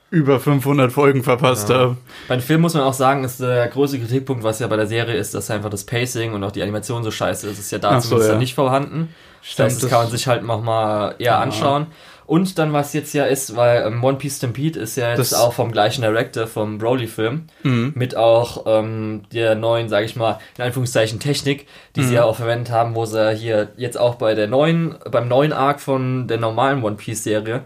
über 0.10 0.40
500 0.40 0.92
Folgen 0.92 1.24
verpasst 1.24 1.70
Ja. 1.70 1.76
habe. 1.80 1.98
Bei 2.28 2.36
den 2.36 2.42
Film 2.42 2.62
muss 2.62 2.74
man 2.74 2.84
auch 2.84 2.94
sagen, 2.94 3.24
ist 3.24 3.42
der 3.42 3.68
größte 3.68 4.00
Kritikpunkt, 4.00 4.44
was 4.44 4.60
ja 4.60 4.68
bei 4.68 4.78
der 4.78 4.88
Serie 4.88 5.16
ist, 5.16 5.34
dass 5.34 5.52
einfach 5.52 5.70
das 5.70 5.84
Pacing 5.86 6.34
und 6.34 6.44
auch 6.44 6.52
die 6.52 6.62
Animation 6.64 7.04
so 7.04 7.12
scheiße 7.12 7.48
ist. 7.50 7.60
ist 7.60 7.72
ja 7.72 7.78
da 7.80 8.00
so, 8.00 8.10
zumindest 8.10 8.32
ja. 8.34 8.38
nicht 8.38 8.56
vorhanden. 8.56 9.10
Das 9.56 9.66
heißt, 9.66 9.84
das 9.84 9.90
kann 9.90 10.04
man 10.04 10.10
sich 10.12 10.28
halt 10.28 10.44
noch 10.44 10.62
mal 10.62 11.16
eher 11.20 11.26
Ja. 11.34 11.40
anschauen. 11.40 11.88
Und 12.26 12.60
dann, 12.60 12.74
was 12.74 12.92
jetzt 12.92 13.14
ja 13.14 13.24
ist, 13.24 13.56
weil 13.56 13.84
ähm, 13.88 14.04
One 14.04 14.18
Piece 14.18 14.36
Stampede 14.38 14.78
ist 14.82 14.98
ja 14.98 15.10
jetzt 15.12 15.20
Das- 15.20 15.34
auch 15.34 15.54
vom 15.54 15.72
gleichen 15.72 16.02
Director 16.02 16.46
vom 16.46 16.78
Broly-Film, 16.78 17.44
Mhm. 17.64 17.94
mit 17.96 18.18
auch 18.18 18.66
ähm, 18.68 19.22
der 19.32 19.56
neuen, 19.56 19.88
sage 19.88 20.06
ich 20.06 20.18
mal, 20.18 20.38
in 20.58 20.66
Anführungszeichen 20.66 21.22
Technik, 21.22 21.68
die 21.96 22.02
sie 22.04 22.10
Mhm. 22.10 22.14
ja 22.16 22.24
auch 22.26 22.36
verwendet 22.36 22.70
haben, 22.70 22.96
wo 22.96 23.06
sie 23.06 23.34
hier 23.34 23.70
jetzt 23.78 23.98
auch 23.98 24.16
bei 24.16 24.36
der 24.36 24.48
neuen, 24.48 24.96
beim 25.10 25.30
neuen 25.30 25.54
Arc 25.54 25.80
von 25.80 26.28
der 26.28 26.38
normalen 26.38 26.84
One 26.84 26.98
Piece 26.98 27.24
Serie 27.24 27.62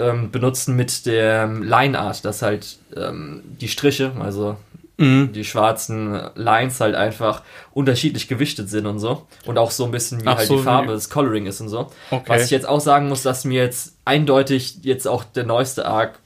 ähm, 0.00 0.30
benutzen 0.30 0.74
mit 0.76 1.04
der 1.06 1.46
Line 1.46 1.98
Art, 1.98 2.24
dass 2.24 2.42
halt 2.42 2.78
ähm, 2.96 3.42
die 3.60 3.68
Striche, 3.68 4.12
also 4.20 4.56
Mhm. 4.96 5.32
die 5.32 5.44
schwarzen 5.44 6.20
Lines 6.34 6.78
halt 6.78 6.94
einfach 6.94 7.40
unterschiedlich 7.72 8.28
gewichtet 8.28 8.68
sind 8.68 8.84
und 8.86 8.98
so. 8.98 9.26
Und 9.46 9.56
auch 9.56 9.70
so 9.70 9.86
ein 9.86 9.90
bisschen 9.92 10.20
wie 10.22 10.26
Ach 10.26 10.36
halt 10.36 10.46
so, 10.48 10.58
die 10.58 10.62
Farbe, 10.62 10.88
wie- 10.88 10.92
das 10.92 11.08
Coloring 11.08 11.46
ist 11.46 11.62
und 11.62 11.70
so. 11.70 11.90
Okay. 12.10 12.24
Was 12.26 12.44
ich 12.44 12.50
jetzt 12.50 12.68
auch 12.68 12.80
sagen 12.82 13.08
muss, 13.08 13.22
dass 13.22 13.46
mir 13.46 13.62
jetzt 13.62 13.94
eindeutig 14.04 14.80
jetzt 14.82 15.08
auch 15.08 15.24
der 15.24 15.44
neueste 15.44 15.86
Arc 15.86 16.18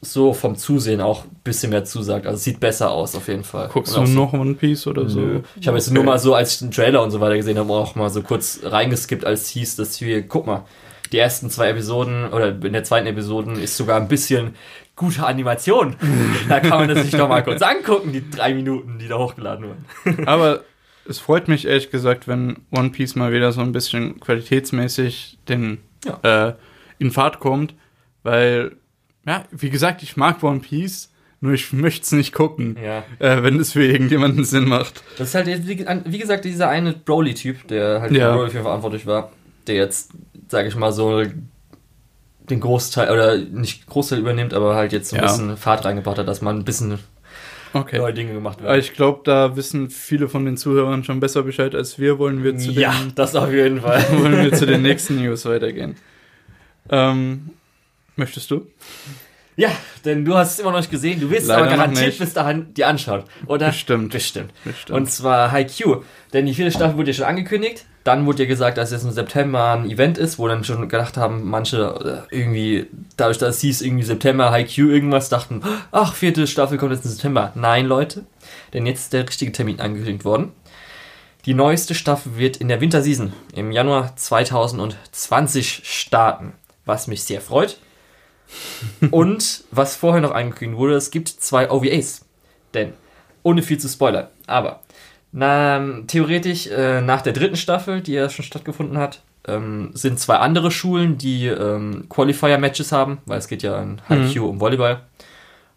so 0.00 0.32
vom 0.32 0.56
Zusehen 0.56 1.02
auch 1.02 1.24
ein 1.24 1.40
bisschen 1.44 1.68
mehr 1.68 1.84
zusagt. 1.84 2.24
Also 2.24 2.36
es 2.36 2.44
sieht 2.44 2.58
besser 2.58 2.90
aus 2.90 3.14
auf 3.14 3.28
jeden 3.28 3.44
Fall. 3.44 3.68
Guckst 3.70 3.94
du 3.94 4.00
auch 4.00 4.08
noch 4.08 4.32
One 4.32 4.54
Piece 4.54 4.86
oder 4.86 5.06
so? 5.06 5.20
Nö. 5.20 5.40
Ich 5.60 5.66
habe 5.68 5.76
jetzt 5.76 5.88
Okay. 5.88 5.94
nur 5.94 6.04
mal 6.04 6.18
so, 6.18 6.34
als 6.34 6.54
ich 6.54 6.58
den 6.60 6.70
Trailer 6.70 7.02
und 7.02 7.10
so 7.10 7.20
weiter 7.20 7.36
gesehen 7.36 7.58
habe, 7.58 7.70
auch 7.74 7.96
mal 7.96 8.08
so 8.08 8.22
kurz 8.22 8.60
reingeskippt, 8.62 9.26
als 9.26 9.48
hieß, 9.48 9.76
dass 9.76 10.00
wir, 10.00 10.26
guck 10.26 10.46
mal, 10.46 10.62
die 11.12 11.18
ersten 11.18 11.50
zwei 11.50 11.70
Episoden 11.70 12.32
oder 12.32 12.48
in 12.50 12.72
der 12.72 12.84
zweiten 12.84 13.06
Episode 13.06 13.52
ist 13.60 13.76
sogar 13.76 14.00
ein 14.00 14.08
bisschen 14.08 14.54
gute 14.96 15.24
Animation. 15.26 15.96
da 16.48 16.60
kann 16.60 16.80
man 16.80 16.88
das 16.88 17.02
sich 17.02 17.10
doch 17.12 17.28
mal 17.28 17.42
kurz 17.42 17.62
angucken, 17.62 18.12
die 18.12 18.28
drei 18.30 18.54
Minuten, 18.54 18.98
die 18.98 19.08
da 19.08 19.18
hochgeladen 19.18 19.66
wurden. 19.66 20.24
Aber 20.28 20.62
es 21.08 21.18
freut 21.18 21.48
mich 21.48 21.66
ehrlich 21.66 21.90
gesagt, 21.90 22.28
wenn 22.28 22.58
One 22.70 22.90
Piece 22.90 23.16
mal 23.16 23.32
wieder 23.32 23.52
so 23.52 23.60
ein 23.60 23.72
bisschen 23.72 24.20
qualitätsmäßig 24.20 25.38
den, 25.48 25.78
äh, 26.22 26.52
in 26.98 27.10
Fahrt 27.10 27.40
kommt, 27.40 27.74
weil, 28.22 28.72
ja, 29.26 29.44
wie 29.50 29.70
gesagt, 29.70 30.02
ich 30.02 30.16
mag 30.16 30.42
One 30.42 30.60
Piece, 30.60 31.10
nur 31.40 31.54
ich 31.54 31.72
möchte 31.72 32.02
es 32.02 32.12
nicht 32.12 32.34
gucken, 32.34 32.76
Ja. 32.82 33.02
äh, 33.18 33.42
wenn 33.42 33.58
es 33.58 33.72
für 33.72 33.84
irgendjemanden 33.84 34.44
Sinn 34.44 34.68
macht. 34.68 35.02
Das 35.16 35.28
ist 35.28 35.34
halt, 35.34 35.66
wie, 35.66 36.18
gesagt, 36.18 36.44
dieser 36.44 36.68
eine 36.68 36.92
Broly-Typ, 36.92 37.66
der 37.68 38.02
halt 38.02 38.12
Ja. 38.12 38.32
für 38.32 38.36
Broly 38.38 38.50
für 38.50 38.62
verantwortlich 38.62 39.06
war, 39.06 39.32
der 39.66 39.76
jetzt, 39.76 40.10
sage 40.50 40.68
ich 40.68 40.76
mal, 40.76 40.92
so 40.92 41.22
den 42.50 42.60
Großteil, 42.60 43.10
oder 43.10 43.36
nicht 43.38 43.86
Großteil 43.86 44.18
übernimmt, 44.18 44.52
aber 44.54 44.74
halt 44.74 44.92
jetzt 44.92 45.10
so 45.10 45.16
ein 45.16 45.22
Ja. 45.22 45.28
bisschen 45.28 45.56
Fahrt 45.56 45.84
reingebracht 45.84 46.18
hat, 46.18 46.26
dass 46.28 46.42
man 46.42 46.58
ein 46.58 46.64
bisschen 46.64 46.98
Okay. 47.72 47.98
neue 47.98 48.12
Dinge 48.12 48.32
gemacht 48.32 48.60
werden. 48.60 48.80
ich 48.80 48.92
glaube, 48.94 49.20
da 49.24 49.54
wissen 49.54 49.90
viele 49.90 50.28
von 50.28 50.44
den 50.44 50.56
Zuhörern 50.56 51.04
schon 51.04 51.20
besser 51.20 51.44
Bescheid 51.44 51.72
als 51.76 52.00
wir. 52.00 52.18
Wollen 52.18 52.42
wir 52.42 52.56
zu 52.58 52.72
Ja, 52.72 52.90
den, 52.92 53.14
das 53.14 53.36
auf 53.36 53.52
jeden 53.52 53.80
Fall. 53.82 54.04
wollen 54.20 54.42
wir 54.42 54.52
zu 54.52 54.66
den 54.66 54.82
nächsten 54.82 55.22
News 55.22 55.44
weitergehen? 55.44 55.94
Ähm, 56.88 57.50
möchtest 58.16 58.50
du? 58.50 58.66
Ja, 59.56 59.70
denn 60.04 60.24
du 60.24 60.34
hast 60.36 60.54
es 60.54 60.58
immer 60.58 60.72
noch 60.72 60.78
nicht 60.78 60.90
gesehen. 60.90 61.20
Du 61.20 61.30
wirst 61.30 61.42
es 61.42 61.48
Leider 61.48 61.62
aber 61.62 61.70
garantiert 61.70 62.18
bis 62.18 62.32
dahin 62.32 62.72
dir 62.74 62.88
anschauen. 62.88 63.22
Oder? 63.46 63.66
Bestimmt. 63.68 64.12
Bestimmt. 64.12 64.52
Bestimmt. 64.64 64.98
Und 64.98 65.10
zwar 65.10 65.52
Haikyuu. 65.52 66.02
Denn 66.32 66.46
die 66.46 66.54
vierte 66.54 66.72
Staffel 66.72 66.96
wurde 66.96 67.10
ja 67.10 67.14
schon 67.14 67.26
angekündigt. 67.26 67.84
Dann 68.02 68.24
wurde 68.24 68.44
ja 68.44 68.48
gesagt, 68.48 68.78
dass 68.78 68.92
jetzt 68.92 69.04
im 69.04 69.10
September 69.10 69.72
ein 69.72 69.90
Event 69.90 70.16
ist, 70.16 70.38
wo 70.38 70.48
dann 70.48 70.64
schon 70.64 70.88
gedacht 70.88 71.18
haben, 71.18 71.48
manche 71.48 72.26
äh, 72.30 72.34
irgendwie, 72.34 72.86
dadurch, 73.16 73.36
dass 73.38 73.56
es 73.56 73.60
hieß 73.60 73.82
irgendwie 73.82 74.04
September, 74.04 74.50
Haikyuu 74.50 74.88
irgendwas, 74.90 75.28
dachten, 75.28 75.62
ach, 75.92 76.14
vierte 76.14 76.46
Staffel 76.46 76.78
kommt 76.78 76.92
jetzt 76.92 77.04
im 77.04 77.10
September. 77.10 77.52
Nein, 77.54 77.86
Leute. 77.86 78.24
Denn 78.72 78.86
jetzt 78.86 79.00
ist 79.00 79.12
der 79.12 79.28
richtige 79.28 79.52
Termin 79.52 79.80
angekündigt 79.80 80.24
worden. 80.24 80.52
Die 81.46 81.54
neueste 81.54 81.94
Staffel 81.94 82.36
wird 82.36 82.58
in 82.58 82.68
der 82.68 82.80
Winterseason 82.80 83.32
im 83.54 83.72
Januar 83.72 84.16
2020 84.16 85.82
starten, 85.84 86.52
was 86.84 87.06
mich 87.06 87.24
sehr 87.24 87.40
freut. 87.40 87.78
Und 89.10 89.64
was 89.70 89.96
vorher 89.96 90.20
noch 90.20 90.32
angekündigt 90.32 90.78
wurde, 90.78 90.94
es 90.94 91.10
gibt 91.10 91.28
zwei 91.28 91.70
OVAs. 91.70 92.24
Denn, 92.74 92.94
ohne 93.42 93.62
viel 93.62 93.78
zu 93.78 93.88
spoilern, 93.88 94.28
aber 94.46 94.80
na, 95.32 96.02
theoretisch 96.06 96.66
äh, 96.66 97.00
nach 97.00 97.22
der 97.22 97.32
dritten 97.32 97.56
Staffel, 97.56 98.00
die 98.00 98.12
ja 98.12 98.28
schon 98.28 98.44
stattgefunden 98.44 98.98
hat, 98.98 99.22
ähm, 99.46 99.90
sind 99.94 100.18
zwei 100.18 100.36
andere 100.36 100.70
Schulen, 100.70 101.18
die 101.18 101.46
ähm, 101.46 102.06
Qualifier-Matches 102.08 102.92
haben, 102.92 103.18
weil 103.26 103.38
es 103.38 103.48
geht 103.48 103.62
ja 103.62 103.80
in 103.80 104.00
Haikyuu 104.08 104.46
um 104.46 104.60
Volleyball. 104.60 105.00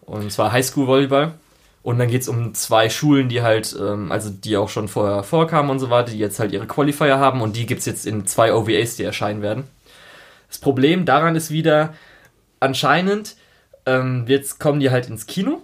Und 0.01 0.31
zwar 0.31 0.51
Highschool-Volleyball. 0.51 1.33
Und 1.81 1.99
dann 1.99 2.09
geht 2.09 2.21
es 2.21 2.29
um 2.29 2.53
zwei 2.53 2.89
Schulen, 2.89 3.27
die 3.29 3.41
halt, 3.41 3.75
ähm, 3.79 4.11
also 4.11 4.29
die 4.29 4.55
auch 4.57 4.69
schon 4.69 4.87
vorher 4.87 5.21
vorkamen 5.23 5.69
und 5.69 5.79
so 5.79 5.89
weiter, 5.89 6.11
die 6.11 6.17
jetzt 6.17 6.39
halt 6.39 6.53
ihre 6.53 6.65
Qualifier 6.65 7.19
haben 7.19 7.41
und 7.41 7.55
die 7.57 7.65
gibt 7.65 7.79
es 7.79 7.85
jetzt 7.85 8.05
in 8.05 8.25
zwei 8.25 8.53
OVAs, 8.53 8.95
die 8.95 9.03
erscheinen 9.03 9.41
werden. 9.41 9.65
Das 10.47 10.59
Problem 10.59 11.05
daran 11.05 11.35
ist 11.35 11.51
wieder, 11.51 11.93
anscheinend, 12.61 13.35
ähm, 13.85 14.25
jetzt 14.27 14.59
kommen 14.59 14.79
die 14.79 14.91
halt 14.91 15.09
ins 15.09 15.27
Kino. 15.27 15.61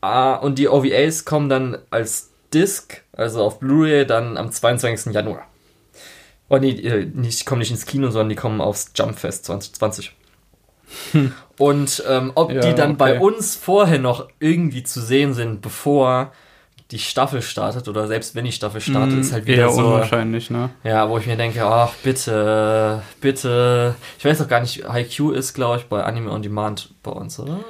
Ah, 0.00 0.34
und 0.34 0.58
die 0.58 0.68
OVAs 0.68 1.24
kommen 1.24 1.48
dann 1.48 1.78
als 1.90 2.31
Disc, 2.54 3.02
also 3.12 3.42
auf 3.44 3.60
Blu-ray, 3.60 4.06
dann 4.06 4.36
am 4.36 4.50
22. 4.50 5.12
Januar. 5.12 5.46
Oh 6.48 6.58
nee, 6.58 6.70
äh, 6.70 7.06
nicht, 7.06 7.40
die 7.40 7.44
kommen 7.44 7.60
nicht 7.60 7.70
ins 7.70 7.86
Kino, 7.86 8.10
sondern 8.10 8.28
die 8.28 8.34
kommen 8.36 8.60
aufs 8.60 8.92
Jumpfest 8.94 9.46
2020. 9.46 10.12
Und 11.58 12.02
ähm, 12.08 12.32
ob 12.34 12.52
Ja, 12.52 12.60
die 12.60 12.74
dann 12.74 12.96
bei 12.96 13.16
okay. 13.16 13.24
uns 13.24 13.56
vorher 13.56 13.98
noch 13.98 14.28
irgendwie 14.40 14.82
zu 14.82 15.00
sehen 15.00 15.32
sind, 15.32 15.62
bevor 15.62 16.32
die 16.90 16.98
Staffel 16.98 17.40
startet 17.40 17.88
oder 17.88 18.06
selbst 18.06 18.34
wenn 18.34 18.44
die 18.44 18.52
Staffel 18.52 18.82
startet, 18.82 19.18
ist 19.20 19.32
halt 19.32 19.46
wieder 19.46 19.62
Eher 19.62 19.70
so. 19.70 19.80
unwahrscheinlich, 19.80 20.50
ne? 20.50 20.68
Ja, 20.84 21.08
wo 21.08 21.16
ich 21.16 21.26
mir 21.26 21.36
denke, 21.38 21.64
ach, 21.64 21.94
bitte, 22.02 23.00
bitte. 23.22 23.94
Ich 24.18 24.24
weiß 24.26 24.42
auch 24.42 24.48
gar 24.48 24.60
nicht, 24.60 24.86
Haikyuu 24.86 25.30
ist, 25.30 25.54
glaube 25.54 25.78
ich, 25.78 25.84
bei 25.86 26.02
Anime 26.04 26.30
on 26.30 26.42
Demand 26.42 26.90
bei 27.02 27.12
uns, 27.12 27.40
oder? 27.40 27.60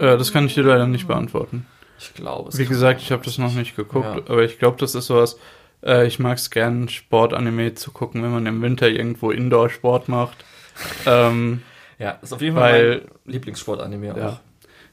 Äh, 0.00 0.16
das 0.16 0.32
kann 0.32 0.46
ich 0.46 0.54
dir 0.54 0.62
leider 0.62 0.86
nicht 0.86 1.06
beantworten. 1.06 1.66
Ich 2.02 2.14
glaube 2.14 2.48
es. 2.50 2.58
Wie 2.58 2.66
gesagt, 2.66 3.00
ich 3.00 3.12
habe 3.12 3.24
das 3.24 3.38
noch 3.38 3.52
nicht 3.54 3.76
geguckt, 3.76 4.06
Ja. 4.16 4.22
aber 4.32 4.42
ich 4.42 4.58
glaube, 4.58 4.76
das 4.78 4.94
ist 4.94 5.06
sowas. 5.06 5.38
Äh, 5.84 6.06
ich 6.06 6.18
mag 6.18 6.38
es 6.38 6.50
gern, 6.50 6.88
Sportanime 6.88 7.74
zu 7.74 7.90
gucken, 7.92 8.22
wenn 8.22 8.30
man 8.32 8.46
im 8.46 8.60
Winter 8.62 8.88
irgendwo 8.88 9.30
Indoor-Sport 9.30 10.08
macht. 10.08 10.44
ähm, 11.06 11.62
Ja, 11.98 12.18
ist 12.22 12.32
auf 12.32 12.40
jeden 12.40 12.56
Fall 12.56 12.72
Weil- 12.72 12.98
mein 13.24 13.32
Lieblingssport-Anime 13.32 14.06
ja. 14.16 14.28
auch. 14.28 14.40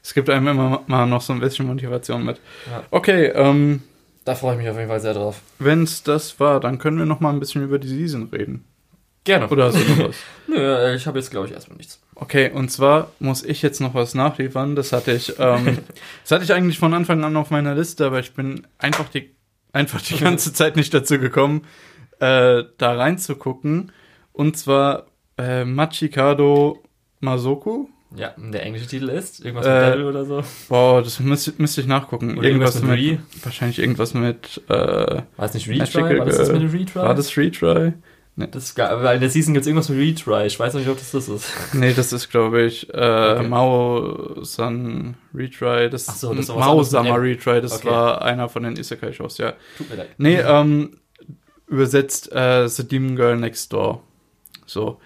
Es 0.02 0.14
gibt 0.14 0.30
einem 0.30 0.48
immer 0.48 0.82
mal 0.86 1.06
noch 1.06 1.20
so 1.20 1.32
ein 1.32 1.40
bisschen 1.40 1.66
Motivation 1.66 2.24
mit. 2.24 2.40
Ja. 2.70 2.84
Okay, 2.90 3.26
ähm, 3.26 3.82
Da 4.24 4.34
freue 4.34 4.52
ich 4.54 4.58
mich 4.60 4.68
auf 4.70 4.76
jeden 4.76 4.88
Fall 4.88 5.00
sehr 5.00 5.14
drauf. 5.14 5.40
wenn 5.58 5.82
es 5.82 6.02
das 6.02 6.38
war, 6.40 6.60
dann 6.60 6.78
können 6.78 6.98
wir 6.98 7.06
noch 7.06 7.20
mal 7.20 7.30
ein 7.30 7.40
bisschen 7.40 7.62
über 7.64 7.78
die 7.78 7.88
Season 7.88 8.28
reden. 8.32 8.64
Gerne. 9.24 9.48
Oder 9.48 9.66
hast 9.66 9.76
du 9.76 9.92
noch 9.94 10.08
was? 10.08 10.16
Nö, 10.48 10.56
äh, 10.56 10.94
ich 10.94 11.06
habe 11.06 11.18
jetzt, 11.18 11.30
glaube 11.30 11.46
ich, 11.48 11.52
erstmal 11.52 11.76
nichts. 11.76 12.00
Okay, 12.22 12.50
und 12.52 12.70
zwar 12.70 13.10
muss 13.18 13.42
ich 13.42 13.62
jetzt 13.62 13.80
noch 13.80 13.94
was 13.94 14.14
nachliefern. 14.14 14.76
Das 14.76 14.92
hatte 14.92 15.12
ich, 15.12 15.34
ähm, 15.38 15.78
das 16.22 16.30
hatte 16.30 16.44
ich 16.44 16.52
eigentlich 16.52 16.78
von 16.78 16.92
Anfang 16.92 17.24
an 17.24 17.34
auf 17.36 17.50
meiner 17.50 17.74
Liste, 17.74 18.04
aber 18.06 18.20
ich 18.20 18.34
bin 18.34 18.66
einfach 18.78 19.08
die, 19.08 19.34
einfach 19.72 20.02
die 20.02 20.18
ganze 20.22 20.52
Zeit 20.52 20.76
nicht 20.76 20.92
dazu 20.92 21.18
gekommen, 21.18 21.62
äh, 22.20 22.62
da 22.76 22.92
reinzugucken. 22.92 23.90
Und 24.32 24.56
zwar 24.58 25.06
äh, 25.38 25.64
Machikado 25.64 26.82
Masoku. 27.20 27.88
Ja, 28.14 28.34
der 28.36 28.64
englische 28.64 28.86
Titel 28.88 29.08
ist 29.08 29.42
irgendwas 29.44 29.66
Äh, 29.66 29.86
mit 29.86 29.94
Devil 29.94 30.04
oder 30.06 30.24
so. 30.26 30.42
Boah, 30.68 31.00
das 31.02 31.20
müsste 31.20 31.54
müsste 31.58 31.80
ich 31.80 31.86
nachgucken. 31.86 32.36
Oder 32.36 32.48
irgendwas 32.48 32.82
mit 32.82 33.00
mit, 33.00 33.20
wahrscheinlich 33.44 33.78
irgendwas 33.78 34.14
mit, 34.14 34.60
äh, 34.68 34.72
War 34.74 35.24
es 35.38 35.54
nicht 35.54 35.68
Retry? 35.68 35.78
Magical 35.78 36.18
War 36.18 36.26
das 36.26 36.36
das 36.38 36.52
mit 36.52 36.72
Retry? 36.72 36.94
war 36.96 37.14
das 37.14 37.36
Retry? 37.36 37.92
Nee. 38.36 38.48
Das, 38.50 38.76
weil 38.76 39.16
in 39.16 39.20
der 39.20 39.28
Season 39.30 39.52
gibt 39.52 39.62
es 39.62 39.66
irgendwas 39.66 39.88
mit 39.90 39.98
Retry. 39.98 40.46
Ich 40.46 40.58
weiß 40.58 40.74
nicht, 40.74 40.88
ob 40.88 40.96
das 40.98 41.10
das 41.10 41.28
ist. 41.28 41.52
Nee, 41.74 41.92
das 41.92 42.12
ist, 42.12 42.30
glaube 42.30 42.62
ich, 42.62 42.88
äh, 42.88 42.96
Okay. 42.96 43.48
Mao-san 43.48 45.16
Retry. 45.34 45.90
Das 45.90 46.08
Ach 46.08 46.14
so, 46.14 46.32
das 46.34 46.48
Mao-sama 46.48 47.10
anderes 47.10 47.28
mit 47.28 47.46
Retry, 47.46 47.60
das 47.60 47.72
Okay. 47.78 47.90
war 47.90 48.22
einer 48.22 48.48
von 48.48 48.62
den 48.62 48.76
Isekai-Shows, 48.76 49.38
ja. 49.38 49.54
Tut 49.76 49.90
mir 49.90 49.96
leid. 49.96 50.08
Nee, 50.18 50.36
ähm, 50.40 50.96
übersetzt 51.66 52.32
äh, 52.32 52.68
The 52.68 52.86
Demon 52.86 53.16
Girl 53.16 53.36
Next 53.36 53.72
Door. 53.72 54.02
So. 54.66 55.00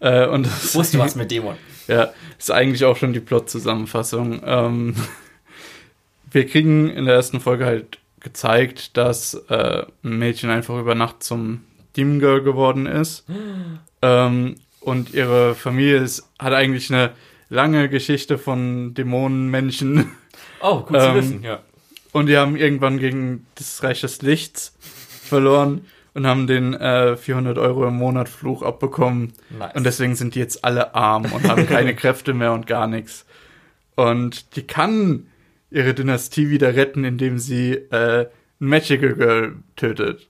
Äh, 0.00 0.26
und 0.26 0.46
das 0.46 0.64
Ich 0.70 0.74
wusste 0.74 0.98
was 1.00 1.14
mit 1.16 1.30
Dämon. 1.30 1.56
Ja, 1.88 2.12
ist 2.38 2.50
eigentlich 2.50 2.84
auch 2.84 2.96
schon 2.96 3.12
die 3.12 3.20
Plot-Zusammenfassung. 3.20 4.42
Ähm, 4.44 4.94
wir 6.30 6.46
kriegen 6.46 6.90
in 6.90 7.06
der 7.06 7.14
ersten 7.14 7.40
Folge 7.40 7.64
halt 7.66 7.98
gezeigt, 8.20 8.96
dass 8.96 9.34
äh, 9.48 9.84
ein 10.02 10.18
Mädchen 10.18 10.50
einfach 10.50 10.78
über 10.78 10.94
Nacht 10.94 11.22
zum 11.22 11.62
Demon 11.96 12.18
Girl 12.20 12.42
geworden 12.42 12.86
ist. 12.86 13.24
ähm, 14.02 14.56
und 14.80 15.14
ihre 15.14 15.54
Familie 15.54 15.98
ist, 15.98 16.28
hat 16.38 16.52
eigentlich 16.52 16.92
eine 16.92 17.12
lange 17.48 17.88
Geschichte 17.88 18.36
von 18.38 18.94
Dämonen, 18.94 19.48
Menschen. 19.50 20.10
Oh, 20.60 20.80
gut 20.80 21.00
zu 21.00 21.06
Ähm, 21.08 21.14
wissen, 21.14 21.42
ja. 21.42 21.60
Und 22.12 22.26
die 22.26 22.36
haben 22.36 22.56
irgendwann 22.56 22.98
gegen 22.98 23.46
das 23.56 23.82
Reich 23.82 24.00
des 24.02 24.22
Lichts 24.22 24.74
verloren 24.78 25.84
und 26.14 26.26
haben 26.26 26.46
den 26.46 26.74
äh, 26.74 27.16
400 27.16 27.58
Euro 27.58 27.86
im 27.88 27.96
Monat 27.96 28.28
Fluch 28.28 28.62
abbekommen. 28.62 29.32
Nice. 29.50 29.74
Und 29.74 29.84
deswegen 29.84 30.14
sind 30.14 30.34
die 30.34 30.38
jetzt 30.38 30.64
alle 30.64 30.94
arm 30.94 31.24
und 31.32 31.48
haben 31.48 31.66
keine 31.66 31.94
Kräfte 31.96 32.32
mehr 32.34 32.52
und 32.52 32.66
gar 32.66 32.86
nichts. 32.86 33.26
Und 33.96 34.56
die 34.56 34.62
kann 34.66 35.26
ihre 35.70 35.92
Dynastie 35.94 36.50
wieder 36.50 36.76
retten, 36.76 37.04
indem 37.04 37.38
sie 37.38 37.72
äh, 37.72 38.26
ein 38.60 38.66
Magical 38.68 39.14
Girl 39.14 39.56
tötet. 39.76 40.28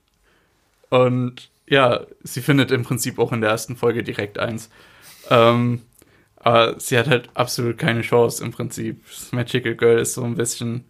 Und 0.89 1.49
ja, 1.67 2.05
sie 2.23 2.41
findet 2.41 2.71
im 2.71 2.83
Prinzip 2.83 3.17
auch 3.19 3.31
in 3.31 3.41
der 3.41 3.49
ersten 3.49 3.75
Folge 3.75 4.03
direkt 4.03 4.37
eins. 4.39 4.69
Ähm, 5.29 5.81
aber 6.37 6.79
sie 6.79 6.97
hat 6.97 7.07
halt 7.07 7.29
absolut 7.33 7.77
keine 7.77 8.01
Chance 8.01 8.43
im 8.43 8.51
Prinzip. 8.51 9.03
Das 9.07 9.31
Magical 9.31 9.75
Girl 9.75 9.99
ist 9.99 10.13
so 10.13 10.23
ein 10.23 10.35
bisschen, 10.35 10.85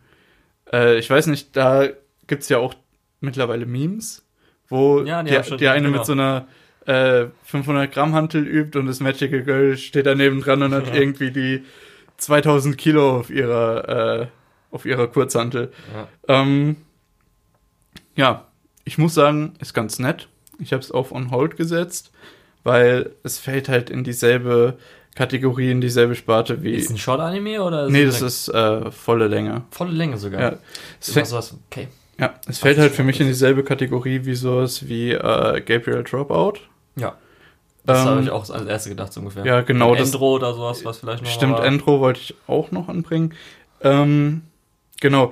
äh, 0.73 0.97
ich 0.97 1.09
weiß 1.09 1.27
nicht, 1.27 1.55
da 1.55 1.87
gibt's 2.27 2.49
ja 2.49 2.57
auch 2.57 2.73
mittlerweile 3.21 3.65
Memes, 3.65 4.25
wo 4.67 5.01
Ja, 5.03 5.23
die 5.23 5.31
die, 5.31 5.57
die 5.57 5.67
eine 5.69 5.85
genau. 5.87 5.97
mit 5.99 6.05
so 6.05 6.11
einer 6.11 6.47
äh, 6.85 7.27
500 7.45 7.91
Gramm 7.91 8.13
Hantel 8.13 8.45
übt 8.45 8.77
und 8.77 8.85
das 8.87 8.99
Magical 8.99 9.43
Girl 9.43 9.77
steht 9.77 10.05
daneben 10.05 10.41
dran 10.41 10.61
und 10.61 10.73
hat 10.73 10.87
Ja. 10.87 10.95
irgendwie 10.95 11.31
die 11.31 11.63
2000 12.17 12.77
Kilo 12.77 13.19
auf 13.19 13.29
ihrer, 13.29 14.21
äh, 14.23 14.27
auf 14.71 14.85
ihrer 14.85 15.07
Kurzhantel. 15.07 15.71
Ja. 15.93 16.07
Ähm, 16.41 16.75
ja, 18.15 18.45
ich 18.83 18.97
muss 18.97 19.13
sagen, 19.13 19.53
ist 19.59 19.73
ganz 19.73 19.99
nett. 19.99 20.27
Ich 20.59 20.73
habe 20.73 20.81
es 20.81 20.91
auf 20.91 21.11
On 21.11 21.31
Hold 21.31 21.57
gesetzt, 21.57 22.11
weil 22.63 23.11
es 23.23 23.37
fällt 23.39 23.69
halt 23.69 23.89
in 23.89 24.03
dieselbe 24.03 24.77
Kategorie, 25.15 25.71
in 25.71 25.81
dieselbe 25.81 26.15
Sparte 26.15 26.61
wie. 26.63 26.73
Ist 26.73 26.89
ein 26.89 26.97
Short-Anime 26.97 27.61
oder? 27.63 27.89
nee, 27.89 28.03
es 28.03 28.19
das 28.19 28.47
ist 28.47 28.53
äh, 28.55 28.91
volle 28.91 29.27
Länge. 29.27 29.63
volle 29.71 29.91
Länge 29.91 30.17
sogar. 30.17 30.41
Ja, 30.41 30.57
es, 30.99 31.07
Ist 31.09 31.13
fällt, 31.13 31.27
sowas, 31.27 31.55
okay. 31.71 31.87
ja, 32.19 32.33
es 32.47 32.59
fällt 32.59 32.77
halt 32.77 32.91
für 32.93 33.03
mich 33.03 33.19
in 33.21 33.27
dieselbe 33.27 33.63
Kategorie 33.63 34.25
wie 34.25 34.35
sowas 34.35 34.87
wie 34.87 35.11
äh, 35.11 35.61
Gabriel 35.61 36.03
Dropout. 36.03 36.59
Ja. 36.97 37.15
Das 37.85 38.01
Ähm, 38.01 38.05
habe 38.07 38.21
ich 38.23 38.29
auch 38.31 38.49
als 38.49 38.65
erste 38.65 38.89
gedacht, 38.89 39.13
so 39.13 39.19
ungefähr. 39.19 39.45
ja, 39.45 39.61
genau, 39.61 39.91
Und 39.91 39.99
das- 39.99 40.11
Endro 40.11 40.33
oder 40.35 40.53
sowas, 40.53 40.83
was 40.83 40.97
vielleicht 40.97 41.23
noch 41.23 41.29
Stimmt, 41.29 41.53
war. 41.53 41.65
Endro 41.65 41.99
wollte 41.99 42.19
ich 42.19 42.35
auch 42.47 42.71
noch 42.71 42.89
anbringen. 42.89 43.33
Ähm, 43.81 44.41
genau. 44.99 45.31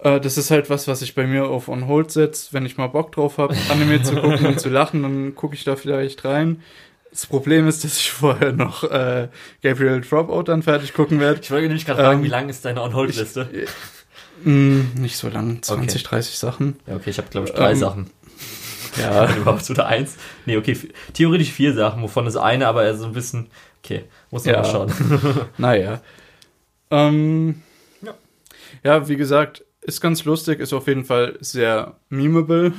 Äh, 0.00 0.20
das 0.20 0.38
ist 0.38 0.50
halt 0.50 0.70
was, 0.70 0.86
was 0.88 1.02
ich 1.02 1.14
bei 1.14 1.26
mir 1.26 1.46
auf 1.46 1.68
On 1.68 1.86
Hold 1.86 2.10
setze. 2.10 2.52
Wenn 2.52 2.66
ich 2.66 2.76
mal 2.76 2.86
Bock 2.88 3.12
drauf 3.12 3.38
habe, 3.38 3.54
Anime 3.70 4.02
zu 4.02 4.14
gucken 4.16 4.46
und 4.46 4.60
zu 4.60 4.68
lachen, 4.68 5.02
dann 5.02 5.34
gucke 5.34 5.54
ich 5.54 5.64
da 5.64 5.76
vielleicht 5.76 6.24
rein. 6.24 6.62
Das 7.10 7.26
Problem 7.26 7.66
ist, 7.66 7.84
dass 7.84 7.98
ich 7.98 8.12
vorher 8.12 8.52
noch 8.52 8.84
äh, 8.84 9.28
Gabriel 9.62 10.00
Dropout 10.02 10.44
dann 10.44 10.62
fertig 10.62 10.92
gucken 10.92 11.18
werde. 11.20 11.40
Ich 11.42 11.50
wollte 11.50 11.66
nämlich 11.66 11.86
gerade 11.86 12.02
fragen, 12.02 12.18
Ähm, 12.20 12.24
wie 12.24 12.28
lang 12.28 12.48
ist 12.48 12.64
deine 12.64 12.82
On-Hold-Liste? 12.82 13.48
Mm, 14.44 14.80
nicht 15.00 15.16
so 15.16 15.28
lang, 15.28 15.62
20, 15.62 16.02
30 16.04 16.38
Sachen. 16.38 16.78
Ja, 16.86 16.96
okay, 16.96 17.10
ich 17.10 17.18
habe, 17.18 17.28
glaube 17.28 17.48
ich, 17.48 17.54
drei 17.54 17.72
Ähm, 17.72 17.76
Sachen. 17.78 18.10
Ja, 19.00 19.34
Überhaupt 19.36 19.68
oder 19.70 19.86
eins? 19.86 20.16
Nee, 20.46 20.56
okay, 20.58 20.76
theoretisch 21.14 21.50
vier 21.50 21.72
Sachen, 21.74 22.02
wovon 22.02 22.24
das 22.24 22.36
eine 22.36 22.68
aber 22.68 22.94
so 22.94 23.06
ein 23.06 23.12
bisschen. 23.12 23.48
Okay, 23.82 24.04
muss 24.30 24.44
man 24.44 24.54
Ja. 24.54 24.60
mal 24.62 24.70
schauen. 24.70 24.92
naja. 25.58 26.00
Ähm, 26.90 27.62
Ja. 28.02 28.14
ja, 28.84 29.08
wie 29.08 29.16
gesagt, 29.16 29.64
ist 29.88 30.00
ganz 30.00 30.24
lustig, 30.24 30.60
ist 30.60 30.72
auf 30.72 30.86
jeden 30.86 31.04
Fall 31.04 31.36
sehr 31.40 31.94
memeable, 32.10 32.72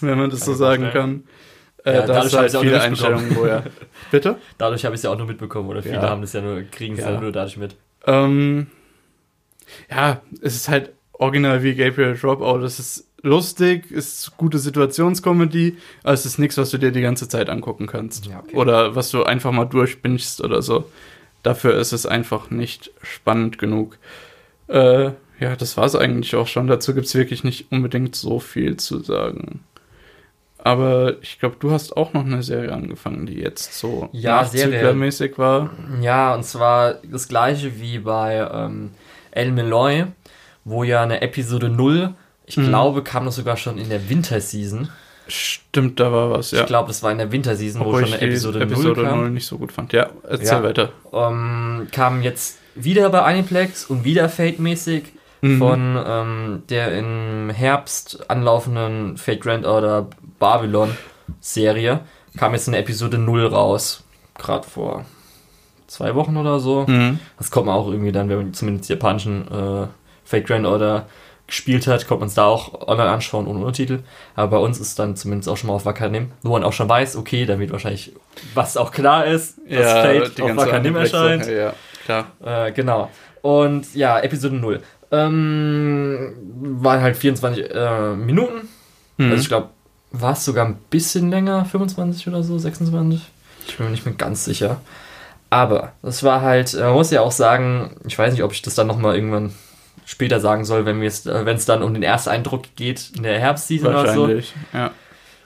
wenn 0.00 0.18
man 0.18 0.30
das 0.30 0.40
Kann 0.40 0.46
so 0.46 0.54
sagen 0.54 0.90
kann. 0.92 1.24
Äh, 1.84 1.94
Ja, 1.94 2.00
da 2.06 2.14
dadurch 2.14 2.34
halt 2.34 2.56
viele. 2.56 2.80
Einstellungen, 2.80 3.36
wo 3.36 3.44
er. 3.44 3.64
Bitte? 4.10 4.36
Dadurch 4.58 4.84
habe 4.84 4.94
ich 4.94 4.98
es 5.00 5.02
ja 5.04 5.10
auch 5.10 5.18
nur 5.18 5.26
mitbekommen, 5.26 5.68
oder 5.68 5.82
viele 5.82 5.96
Ja. 5.96 6.08
haben 6.08 6.22
das 6.22 6.32
ja 6.32 6.40
nur, 6.40 6.62
kriegen 6.62 6.94
es 6.94 7.00
ja. 7.00 7.12
Ja. 7.12 7.20
nur 7.20 7.30
dadurch 7.30 7.56
mit. 7.58 7.76
Ähm, 8.06 8.66
ja, 9.90 10.20
es 10.40 10.54
ist 10.56 10.68
halt 10.68 10.92
original 11.12 11.62
wie 11.62 11.74
Gabriel 11.74 12.16
Dropout. 12.16 12.64
Es 12.64 12.78
ist 12.78 13.06
lustig, 13.22 13.90
ist 13.90 14.36
gute 14.36 14.58
Situationskomödie, 14.58 15.76
aber 16.02 16.12
es 16.12 16.26
ist 16.26 16.38
nichts, 16.38 16.56
was 16.58 16.70
du 16.70 16.78
dir 16.78 16.90
die 16.92 17.00
ganze 17.00 17.28
Zeit 17.28 17.48
angucken 17.48 17.86
kannst. 17.86 18.26
Ja, 18.26 18.40
okay. 18.40 18.56
Oder 18.56 18.94
was 18.96 19.10
du 19.10 19.22
einfach 19.24 19.52
mal 19.52 19.64
durchbingst 19.64 20.42
oder 20.42 20.62
so. 20.62 20.90
Dafür 21.42 21.74
ist 21.76 21.92
es 21.92 22.06
einfach 22.06 22.50
nicht 22.50 22.90
spannend 23.02 23.58
genug. 23.58 23.98
Äh, 24.68 25.10
ja, 25.40 25.56
das 25.56 25.76
war's 25.76 25.94
eigentlich 25.96 26.34
auch 26.36 26.46
schon. 26.46 26.66
Dazu 26.66 26.94
gibt's 26.94 27.14
wirklich 27.14 27.44
nicht 27.44 27.70
unbedingt 27.70 28.14
so 28.16 28.38
viel 28.38 28.76
zu 28.76 29.00
sagen. 29.00 29.60
Aber 30.58 31.16
ich 31.20 31.38
glaube, 31.40 31.56
du 31.58 31.70
hast 31.72 31.94
auch 31.96 32.14
noch 32.14 32.24
eine 32.24 32.42
Serie 32.42 32.72
angefangen, 32.72 33.26
die 33.26 33.34
jetzt 33.40 33.78
so 33.78 34.08
Ja, 34.12 34.36
nachzüglermäßig 34.42 35.36
war. 35.36 35.70
Ja, 36.00 36.34
und 36.34 36.44
zwar 36.44 36.94
das 37.10 37.28
gleiche 37.28 37.78
wie 37.80 37.98
bei 37.98 38.36
ähm, 38.50 38.92
El 39.30 39.52
Meloy, 39.52 40.06
wo 40.64 40.82
ja 40.84 41.02
eine 41.02 41.20
Episode 41.20 41.68
0, 41.68 42.14
ich 42.46 42.56
Mhm. 42.56 42.68
glaube, 42.68 43.02
kam 43.02 43.26
das 43.26 43.36
sogar 43.36 43.56
schon 43.58 43.76
in 43.76 43.90
der 43.90 44.08
Winterseason. 44.08 44.88
Stimmt, 45.28 46.00
da 46.00 46.12
war 46.12 46.30
was, 46.30 46.50
ja. 46.50 46.60
Ich 46.60 46.66
glaube, 46.66 46.88
das 46.88 47.02
war 47.02 47.10
in 47.12 47.18
der 47.18 47.30
Winterseason, 47.32 47.80
wo 47.82 47.86
Obwohl 47.86 48.00
schon 48.00 48.10
ich 48.10 48.14
eine 48.22 48.30
Episode, 48.30 48.60
Episode 48.60 49.00
0 49.02 49.08
kam. 49.10 49.18
0 49.20 49.30
nicht 49.30 49.46
so 49.46 49.58
gut 49.58 49.72
fand. 49.72 49.92
Ja, 49.92 50.10
erzähl 50.22 50.46
Ja. 50.46 50.62
weiter. 50.62 50.92
ähm, 51.12 51.88
kam 51.92 52.22
jetzt 52.22 52.58
wieder 52.74 53.08
bei 53.10 53.20
Aniplex 53.22 53.84
und 53.86 54.04
wieder 54.04 54.28
Fate-mäßig 54.30 55.04
Mhm. 55.44 55.58
von 55.58 56.04
ähm, 56.06 56.62
der 56.70 56.96
im 56.98 57.50
Herbst 57.50 58.30
anlaufenden 58.30 59.18
Fate 59.18 59.42
Grand 59.42 59.66
Order 59.66 60.06
Babylon 60.38 60.96
Serie. 61.40 62.00
Kam 62.38 62.54
jetzt 62.54 62.66
eine 62.66 62.78
Episode 62.78 63.18
0 63.18 63.46
raus. 63.46 64.04
Gerade 64.38 64.66
vor 64.66 65.04
zwei 65.86 66.14
Wochen 66.14 66.38
oder 66.38 66.60
so. 66.60 66.86
Mhm. 66.88 67.18
Das 67.36 67.50
kommt 67.50 67.66
man 67.66 67.76
auch 67.76 67.88
irgendwie 67.88 68.10
dann, 68.10 68.30
wenn 68.30 68.38
man 68.38 68.54
zumindest 68.54 68.88
die 68.88 68.94
japanischen 68.94 69.46
äh, 69.48 69.86
Fate 70.24 70.46
Grand 70.46 70.64
Order 70.64 71.06
gespielt 71.46 71.86
hat, 71.86 72.08
kommt 72.08 72.20
man 72.20 72.28
es 72.28 72.34
da 72.34 72.46
auch 72.46 72.88
online 72.88 73.10
anschauen 73.10 73.46
ohne 73.46 73.58
Untertitel. 73.58 73.98
Aber 74.34 74.56
bei 74.56 74.64
uns 74.64 74.80
ist 74.80 74.98
dann 74.98 75.14
zumindest 75.14 75.50
auch 75.50 75.58
schon 75.58 75.68
mal 75.68 75.74
auf 75.74 75.84
Wakanim, 75.84 76.32
wo 76.42 76.52
man 76.52 76.64
auch 76.64 76.72
schon 76.72 76.88
weiß, 76.88 77.16
okay, 77.16 77.44
damit 77.44 77.70
wahrscheinlich, 77.70 78.12
was 78.54 78.78
auch 78.78 78.92
klar 78.92 79.26
ist, 79.26 79.58
dass 79.68 79.92
Fate 79.92 80.40
auf 80.40 80.56
Wakanim 80.56 80.96
erscheint. 80.96 81.46
Ja, 81.46 81.74
klar. 82.06 82.28
Äh, 82.42 82.72
genau. 82.72 83.10
Und 83.42 83.94
ja, 83.94 84.18
Episode 84.20 84.56
0. 84.56 84.80
Ähm, 85.10 86.32
waren 86.82 87.00
halt 87.00 87.16
24 87.16 87.70
äh, 87.70 88.14
Minuten. 88.14 88.68
Mhm. 89.16 89.30
Also 89.30 89.42
ich 89.42 89.48
glaube, 89.48 89.70
war 90.12 90.32
es 90.32 90.44
sogar 90.44 90.66
ein 90.66 90.76
bisschen 90.90 91.30
länger, 91.30 91.64
25 91.64 92.28
oder 92.28 92.42
so, 92.42 92.58
26. 92.58 93.20
Ich 93.66 93.76
bin 93.76 93.86
mir 93.86 93.92
nicht 93.92 94.04
mehr 94.06 94.14
ganz 94.14 94.44
sicher. 94.44 94.80
Aber 95.50 95.92
das 96.02 96.22
war 96.22 96.42
halt, 96.42 96.74
äh, 96.74 96.80
man 96.80 96.94
muss 96.94 97.10
ja 97.10 97.20
auch 97.20 97.32
sagen, 97.32 97.96
ich 98.06 98.18
weiß 98.18 98.32
nicht, 98.32 98.42
ob 98.42 98.52
ich 98.52 98.62
das 98.62 98.74
dann 98.74 98.86
nochmal 98.86 99.14
irgendwann 99.14 99.52
später 100.04 100.40
sagen 100.40 100.64
soll, 100.64 100.84
wenn 100.84 101.02
es 101.02 101.26
äh, 101.26 101.56
dann 101.66 101.82
um 101.82 101.94
den 101.94 102.02
ersten 102.02 102.30
Eindruck 102.30 102.64
geht 102.76 103.12
in 103.16 103.22
der 103.22 103.38
Herbstseason 103.38 103.88
oder 103.94 104.12
so. 104.12 104.28
Ja. 104.72 104.90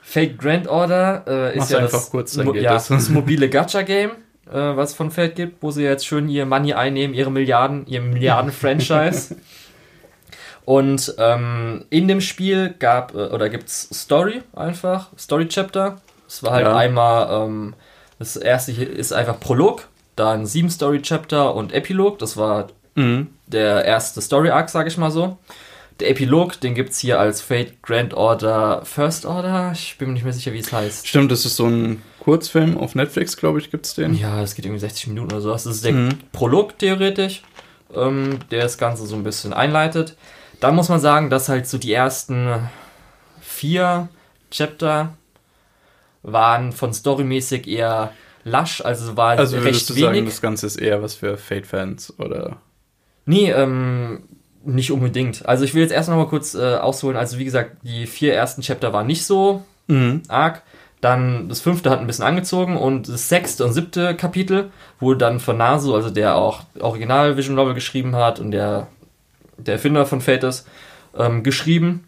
Fate 0.03 0.39
Grand 0.39 0.67
Order 0.69 1.25
äh, 1.27 1.51
ist 1.53 1.59
Mach's 1.59 1.71
ja 1.71 1.79
einfach 1.81 2.09
das, 2.13 2.37
mo- 2.39 2.55
ja, 2.55 2.73
das 2.73 3.09
mobile 3.11 3.49
Gacha-Game, 3.51 4.13
äh, 4.53 4.77
was 4.77 4.95
von 4.95 5.11
Fate 5.11 5.35
gibt, 5.37 5.63
wo 5.63 5.71
sie 5.71 5.83
jetzt 5.85 6.07
schön 6.07 6.29
ihr 6.29 6.47
Money 6.47 6.73
einnehmen, 6.75 7.15
ihre 7.15 7.31
Milliarden, 7.31 7.87
ihr 7.87 8.01
Milliarden-Franchise. 8.01 9.37
Und 10.65 11.15
ähm, 11.19 11.85
in 11.91 12.09
dem 12.09 12.21
Spiel 12.21 12.75
gab 12.79 13.15
äh, 13.15 13.19
oder 13.29 13.49
gibt's 13.49 13.89
Story 13.93 14.43
einfach, 14.55 15.09
Story-Chapter. 15.19 16.01
Es 16.29 16.43
war 16.43 16.53
halt 16.53 16.67
Ja. 16.67 16.77
einmal, 16.77 17.47
ähm, 17.47 17.75
das 18.19 18.37
erste 18.37 18.73
hier 18.73 18.91
ist 18.91 19.13
einfach 19.13 19.41
Prolog, 19.41 19.89
dann 20.17 20.45
sieben 20.45 20.69
Story-Chapter 20.69 21.55
und 21.55 21.73
Epilog. 21.73 22.19
Das 22.19 22.37
war 22.37 22.67
Mhm. 22.97 23.29
der 23.47 23.85
erste 23.85 24.21
Story 24.21 24.51
Arc, 24.51 24.69
sage 24.69 24.89
ich 24.89 24.99
mal 24.99 25.11
so. 25.11 25.39
Der 26.01 26.11
Epilog, 26.11 26.61
den 26.61 26.75
gibt's 26.75 26.99
hier 26.99 27.19
als 27.19 27.41
Fate 27.41 27.81
Grand 27.83 28.13
Order 28.15 28.83
First 28.85 29.25
Order. 29.25 29.71
Ich 29.73 29.97
bin 29.99 30.09
mir 30.09 30.15
nicht 30.15 30.25
mehr 30.25 30.33
sicher, 30.33 30.53
wie 30.53 30.59
es 30.59 30.73
heißt. 30.73 31.09
Stimmt, 31.09 31.33
das 31.33 31.45
ist 31.47 31.57
so 31.57 31.67
ein 31.67 32.03
Kurzfilm 32.29 32.77
auf 32.77 32.95
Netflix, 32.95 33.39
glaube 33.39 33.59
ich, 33.59 33.71
gibt's 33.71 33.95
den. 33.95 34.13
Ja, 34.13 34.43
das 34.43 34.55
geht 34.55 34.67
irgendwie 34.67 34.81
60 34.81 35.07
Minuten 35.07 35.33
oder 35.33 35.41
so. 35.41 35.51
Das 35.51 35.65
ist 35.65 35.83
der 35.83 35.95
Mhm. 35.95 36.19
Prolog 36.31 36.79
theoretisch, 36.79 37.41
ähm, 37.95 38.39
der 38.51 38.65
das 38.65 38.77
Ganze 38.77 39.07
so 39.07 39.17
ein 39.17 39.23
bisschen 39.23 39.55
einleitet. 39.55 40.15
Dann 40.61 40.75
muss 40.77 40.91
man 40.91 41.01
sagen, 41.01 41.31
dass 41.31 41.49
halt 41.49 41.67
so 41.67 41.79
die 41.79 41.91
ersten 41.91 42.51
vier 43.41 44.11
Chapter 44.51 45.15
waren 46.23 46.73
von 46.73 46.93
storymäßig 46.93 47.67
eher 47.67 48.13
lasch, 48.45 48.83
also 48.83 49.17
war 49.17 49.31
Also 49.39 49.57
recht 49.57 49.65
würdest 49.65 49.89
du 49.89 49.95
wenig. 49.95 50.05
sagen, 50.07 50.25
das 50.27 50.41
Ganze 50.43 50.67
ist 50.67 50.77
eher 50.77 51.03
was 51.03 51.15
für 51.15 51.39
Fate-Fans 51.39 52.19
oder? 52.19 52.59
Nee, 53.25 53.51
ähm, 53.53 54.25
nicht 54.67 54.93
unbedingt. 54.93 55.47
Also 55.47 55.65
ich 55.65 55.73
will 55.73 55.81
jetzt 55.81 55.93
erst 55.93 56.11
noch 56.11 56.17
mal 56.17 56.27
kurz 56.29 56.55
äh, 56.55 56.75
ausholen. 56.77 57.17
Also 57.17 57.39
wie 57.39 57.47
gesagt, 57.47 57.77
die 57.85 58.07
vier 58.07 58.35
ersten 58.35 58.61
Chapter 58.61 58.93
waren 58.93 59.07
nicht 59.07 59.25
so 59.25 59.65
Mhm. 59.87 60.25
arg. 60.29 60.61
Dann 61.01 61.49
das 61.49 61.61
fünfte 61.61 61.91
hat 61.91 62.01
ein 62.01 62.07
bisschen 62.07 62.25
angezogen 62.25 62.77
und 62.77 63.09
das 63.09 63.29
sechste 63.29 63.65
und 63.65 63.73
siebte 63.73 64.17
Kapitel 64.17 64.71
wurde 64.99 65.19
dann 65.19 65.39
von 65.39 65.57
Nasu, 65.57 65.95
also 65.95 66.11
der 66.11 66.35
auch 66.35 66.63
Original 66.81 67.37
Vision 67.37 67.55
Novel 67.55 67.75
geschrieben 67.75 68.17
hat 68.17 68.41
und 68.41 68.51
der, 68.51 68.89
der 69.57 69.75
Erfinder 69.75 70.07
von 70.07 70.21
Fate 70.21 70.45
ist, 70.45 70.67
ähm, 71.17 71.43
geschrieben. 71.45 72.05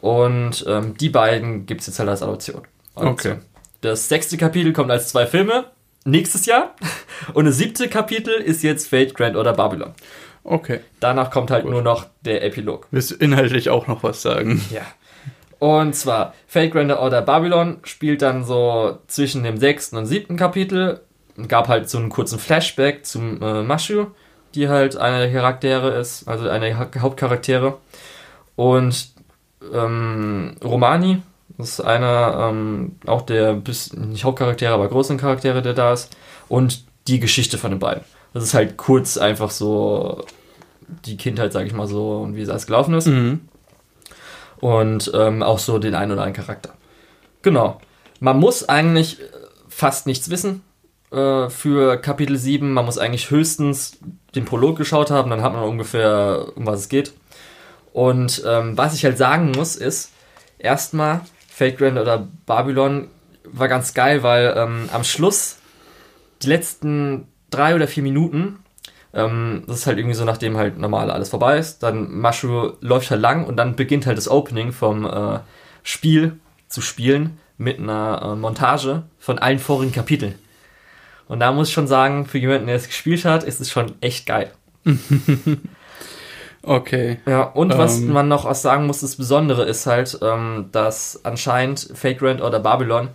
Und 0.00 0.64
ähm, 0.66 0.96
die 0.96 1.10
beiden 1.10 1.66
gibt 1.66 1.82
es 1.82 1.88
jetzt 1.88 1.98
halt 1.98 2.08
als 2.08 2.22
Adoption. 2.22 2.62
Okay. 2.94 3.36
Das 3.82 4.08
sechste 4.08 4.38
Kapitel 4.38 4.72
kommt 4.72 4.90
als 4.90 5.08
zwei 5.08 5.26
Filme 5.26 5.66
nächstes 6.04 6.46
Jahr. 6.46 6.74
Und 7.34 7.44
das 7.44 7.58
siebte 7.58 7.88
Kapitel 7.88 8.34
ist 8.34 8.62
jetzt 8.62 8.88
Fate, 8.88 9.14
Grand 9.14 9.36
oder 9.36 9.52
Babylon. 9.52 9.92
Okay. 10.42 10.80
Danach 11.00 11.30
kommt 11.30 11.50
halt 11.50 11.64
Gut. 11.64 11.72
nur 11.72 11.82
noch 11.82 12.06
der 12.22 12.42
Epilog. 12.42 12.86
Willst 12.90 13.10
du 13.10 13.14
inhaltlich 13.16 13.68
auch 13.68 13.86
noch 13.86 14.02
was 14.02 14.22
sagen? 14.22 14.64
Ja. 14.70 14.82
Und 15.60 15.94
zwar, 15.94 16.34
Fate 16.48 16.72
Grand 16.72 16.90
Order 16.90 17.22
Babylon 17.22 17.78
spielt 17.84 18.22
dann 18.22 18.44
so 18.44 18.98
zwischen 19.06 19.44
dem 19.44 19.58
sechsten 19.58 19.96
und 19.96 20.06
siebten 20.06 20.36
Kapitel. 20.36 21.00
Gab 21.48 21.68
halt 21.68 21.88
so 21.88 21.98
einen 21.98 22.08
kurzen 22.08 22.38
Flashback 22.38 23.06
zum 23.06 23.40
äh, 23.40 23.62
Mashu, 23.62 24.06
die 24.54 24.68
halt 24.68 24.96
einer 24.96 25.20
der 25.20 25.32
Charaktere 25.32 25.90
ist, 25.90 26.26
also 26.26 26.48
einer 26.48 26.66
der 26.66 26.78
Ha- 26.78 26.90
Hauptcharaktere. 26.98 27.76
Und 28.56 29.10
ähm, 29.72 30.56
Romani, 30.64 31.22
das 31.58 31.74
ist 31.74 31.80
einer 31.80 32.48
ähm, 32.50 32.96
auch 33.06 33.22
der, 33.22 33.60
nicht 33.96 34.24
Hauptcharaktere, 34.24 34.72
aber 34.72 34.88
großen 34.88 35.18
Charaktere, 35.18 35.62
der 35.62 35.74
da 35.74 35.92
ist. 35.92 36.16
Und 36.48 36.84
die 37.06 37.20
Geschichte 37.20 37.58
von 37.58 37.70
den 37.70 37.78
beiden. 37.80 38.02
Das 38.32 38.44
ist 38.44 38.54
halt 38.54 38.76
kurz 38.76 39.18
einfach 39.18 39.50
so 39.50 40.24
die 41.04 41.16
Kindheit, 41.16 41.52
sag 41.52 41.66
ich 41.66 41.72
mal 41.74 41.86
so, 41.86 42.18
und 42.18 42.34
wie 42.34 42.42
es 42.42 42.48
alles 42.48 42.66
gelaufen 42.66 42.94
ist 42.94 43.06
Mhm. 43.06 43.40
Und 44.60 45.10
ähm, 45.14 45.42
auch 45.42 45.58
so 45.58 45.78
den 45.78 45.94
einen 45.94 46.12
oder 46.12 46.22
anderen 46.22 46.44
Charakter. 46.44 46.74
Genau. 47.42 47.80
Man 48.20 48.38
muss 48.38 48.68
eigentlich 48.68 49.20
äh, 49.20 49.24
fast 49.68 50.06
nichts 50.06 50.30
wissen 50.30 50.62
äh, 51.10 51.48
für 51.48 51.96
Kapitel 51.96 52.36
7. 52.36 52.72
Man 52.72 52.84
muss 52.84 52.98
eigentlich 52.98 53.30
höchstens 53.30 53.98
den 54.34 54.44
Prolog 54.44 54.76
geschaut 54.76 55.10
haben, 55.10 55.30
dann 55.30 55.42
hat 55.42 55.52
man 55.52 55.64
ungefähr, 55.64 56.46
um 56.54 56.66
was 56.66 56.80
es 56.80 56.88
geht. 56.88 57.12
Und 57.92 58.42
ähm, 58.46 58.76
was 58.78 58.94
ich 58.94 59.04
halt 59.04 59.18
sagen 59.18 59.50
muss, 59.50 59.74
ist, 59.74 60.12
erstmal, 60.58 61.22
Fate 61.48 61.78
Grand 61.78 61.98
oder 61.98 62.28
Babylon 62.46 63.08
war 63.44 63.68
ganz 63.68 63.94
geil, 63.94 64.22
weil 64.22 64.54
ähm, 64.56 64.88
am 64.92 65.02
Schluss, 65.02 65.56
die 66.42 66.48
letzten 66.48 67.26
drei 67.50 67.74
oder 67.74 67.88
vier 67.88 68.04
Minuten, 68.04 68.59
ähm, 69.12 69.64
das 69.66 69.78
ist 69.78 69.86
halt 69.86 69.98
irgendwie 69.98 70.14
so, 70.14 70.24
nachdem 70.24 70.56
halt 70.56 70.78
normal 70.78 71.10
alles 71.10 71.28
vorbei 71.28 71.58
ist, 71.58 71.82
dann 71.82 72.10
Mashu 72.12 72.72
läuft 72.80 73.10
halt 73.10 73.20
lang 73.20 73.44
und 73.46 73.56
dann 73.56 73.76
beginnt 73.76 74.06
halt 74.06 74.16
das 74.18 74.28
Opening 74.28 74.72
vom 74.72 75.04
äh, 75.04 75.40
Spiel 75.82 76.38
zu 76.68 76.80
spielen 76.80 77.38
mit 77.58 77.78
einer 77.78 78.22
äh, 78.22 78.36
Montage 78.36 79.02
von 79.18 79.38
allen 79.38 79.58
vorigen 79.58 79.92
Kapiteln. 79.92 80.34
Und 81.28 81.40
da 81.40 81.52
muss 81.52 81.68
ich 81.68 81.74
schon 81.74 81.86
sagen, 81.86 82.26
für 82.26 82.38
jemanden, 82.38 82.66
der 82.66 82.76
es 82.76 82.88
gespielt 82.88 83.24
hat, 83.24 83.44
ist 83.44 83.60
es 83.60 83.70
schon 83.70 83.92
echt 84.00 84.26
geil. 84.26 84.50
Okay. 86.62 87.20
Ja, 87.26 87.42
und 87.42 87.76
was 87.78 87.98
Ähm. 87.98 88.12
man 88.12 88.28
noch 88.28 88.44
auch 88.44 88.54
sagen 88.54 88.86
muss, 88.86 89.00
das 89.00 89.16
Besondere 89.16 89.64
ist 89.64 89.86
halt, 89.86 90.18
ähm, 90.22 90.68
dass 90.72 91.24
anscheinend 91.24 91.90
Fate 91.94 92.18
Grand 92.18 92.42
oder 92.42 92.60
Babylon 92.60 93.08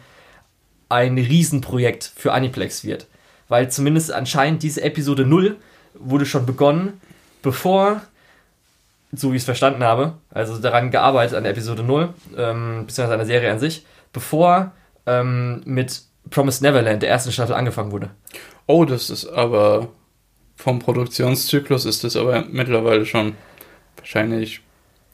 ein 0.90 1.18
Riesenprojekt 1.18 2.12
für 2.16 2.34
Aniplex 2.34 2.84
wird. 2.84 3.08
Weil 3.48 3.70
zumindest 3.70 4.12
anscheinend 4.12 4.64
diese 4.64 4.82
Episode 4.82 5.26
0 5.26 5.58
wurde 6.00 6.26
schon 6.26 6.46
begonnen, 6.46 7.00
bevor, 7.42 8.02
so 9.14 9.32
wie 9.32 9.36
ich 9.36 9.42
es 9.42 9.46
verstanden 9.46 9.84
habe, 9.84 10.14
also 10.32 10.58
daran 10.58 10.92
gearbeitet 10.92 11.36
an 11.36 11.44
der 11.44 11.52
Episode 11.52 11.84
0, 11.84 12.14
ähm, 12.38 12.86
beziehungsweise 12.86 13.14
an 13.14 13.20
der 13.20 13.28
Serie 13.28 13.52
an 13.52 13.60
sich, 13.60 13.86
bevor 14.14 14.72
ähm, 15.06 15.62
mit 15.66 16.02
Promised 16.30 16.62
Neverland, 16.62 17.04
der 17.04 17.10
ersten 17.10 17.32
Staffel, 17.32 17.56
angefangen 17.56 17.92
wurde. 17.92 18.10
Oh, 18.68 18.86
das 18.86 19.10
ist 19.10 19.28
aber 19.28 19.90
vom 20.56 20.80
Produktionszyklus 20.80 21.86
ist 21.86 22.04
das 22.04 22.16
aber 22.16 22.46
mittlerweile 22.50 23.06
schon 23.06 23.36
wahrscheinlich 23.98 24.62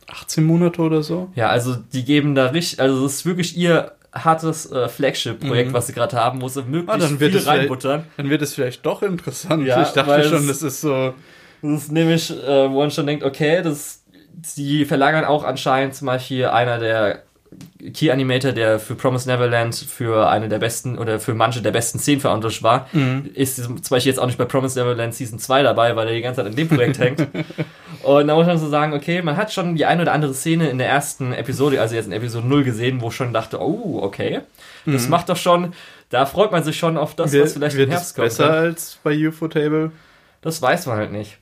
18 0.07 0.43
Monate 0.43 0.81
oder 0.81 1.03
so. 1.03 1.31
Ja, 1.35 1.49
also 1.49 1.75
die 1.75 2.05
geben 2.05 2.35
da 2.35 2.47
richtig, 2.47 2.79
also 2.79 3.03
das 3.03 3.15
ist 3.15 3.25
wirklich 3.25 3.57
ihr 3.57 3.93
hartes 4.13 4.69
äh, 4.71 4.87
Flagship-Projekt, 4.89 5.69
Mhm. 5.69 5.73
was 5.73 5.87
sie 5.87 5.93
gerade 5.93 6.15
haben, 6.17 6.41
wo 6.41 6.47
sie 6.49 6.63
möglichst 6.63 6.89
Ah, 6.89 6.97
dann 6.97 7.19
wird 7.19 7.33
viel 7.35 7.47
reinbuttern. 7.47 8.03
Dann 8.17 8.29
wird 8.29 8.41
es 8.41 8.53
vielleicht 8.53 8.85
doch 8.85 9.01
interessant. 9.03 9.65
Ja, 9.65 9.81
ich 9.81 9.89
dachte 9.89 10.23
schon, 10.23 10.47
das 10.47 10.61
ist 10.61 10.81
so. 10.81 11.13
Das 11.61 11.83
ist 11.83 11.91
nämlich, 11.91 12.29
äh, 12.31 12.69
wo 12.71 12.79
man 12.79 12.91
schon 12.91 13.05
denkt, 13.07 13.23
okay, 13.23 13.61
das, 13.63 14.03
die 14.57 14.83
verlagern 14.85 15.25
auch 15.25 15.43
anscheinend 15.43 15.95
zum 15.95 16.07
Beispiel 16.07 16.45
einer 16.45 16.79
der 16.79 17.23
Key 17.93 18.09
Animator, 18.11 18.53
der 18.53 18.79
für 18.79 18.95
Promise 18.95 19.27
Neverland 19.29 19.75
für 19.75 20.29
eine 20.29 20.47
der 20.47 20.59
besten 20.59 20.97
oder 20.97 21.19
für 21.19 21.33
manche 21.33 21.61
der 21.61 21.71
besten 21.71 21.99
Szenen 21.99 22.21
verantwortlich 22.21 22.63
war, 22.63 22.87
Mhm. 22.93 23.29
ist 23.33 23.55
zum 23.57 23.75
Beispiel 23.89 24.11
jetzt 24.11 24.19
auch 24.19 24.25
nicht 24.27 24.37
bei 24.37 24.45
Promise 24.45 24.79
Neverland 24.79 25.13
Season 25.13 25.37
2 25.39 25.63
dabei, 25.63 25.95
weil 25.95 26.07
er 26.07 26.13
die 26.13 26.21
ganze 26.21 26.37
Zeit 26.41 26.47
an 26.47 26.55
dem 26.55 26.69
Projekt 26.69 26.99
hängt. 26.99 27.27
Und 28.03 28.27
da 28.27 28.35
muss 28.35 28.47
man 28.47 28.57
so 28.57 28.69
sagen, 28.69 28.93
okay, 28.93 29.21
man 29.21 29.35
hat 29.35 29.51
schon 29.51 29.75
die 29.75 29.85
eine 29.85 30.03
oder 30.03 30.13
andere 30.13 30.33
Szene 30.33 30.69
in 30.69 30.77
der 30.77 30.87
ersten 30.87 31.33
Episode, 31.33 31.81
also 31.81 31.93
jetzt 31.95 32.05
in 32.05 32.13
Episode 32.13 32.47
0 32.47 32.63
gesehen, 32.63 33.01
wo 33.01 33.09
ich 33.09 33.15
schon 33.15 33.33
dachte, 33.33 33.61
oh, 33.61 33.99
okay, 34.01 34.39
das 34.85 35.09
macht 35.09 35.27
doch 35.29 35.37
schon, 35.37 35.73
da 36.09 36.25
freut 36.25 36.51
man 36.51 36.63
sich 36.63 36.77
schon 36.77 36.97
auf 36.97 37.15
das, 37.15 37.37
was 37.37 37.53
vielleicht 37.53 37.75
wird 37.75 37.87
im 37.89 37.91
Herbst 37.91 38.15
kommt. 38.15 38.25
besser 38.27 38.49
als 38.51 38.97
bei 39.03 39.27
UFO 39.27 39.47
Table? 39.49 39.91
Das 40.41 40.61
weiß 40.61 40.85
man 40.87 40.97
halt 40.97 41.11
nicht. 41.11 41.37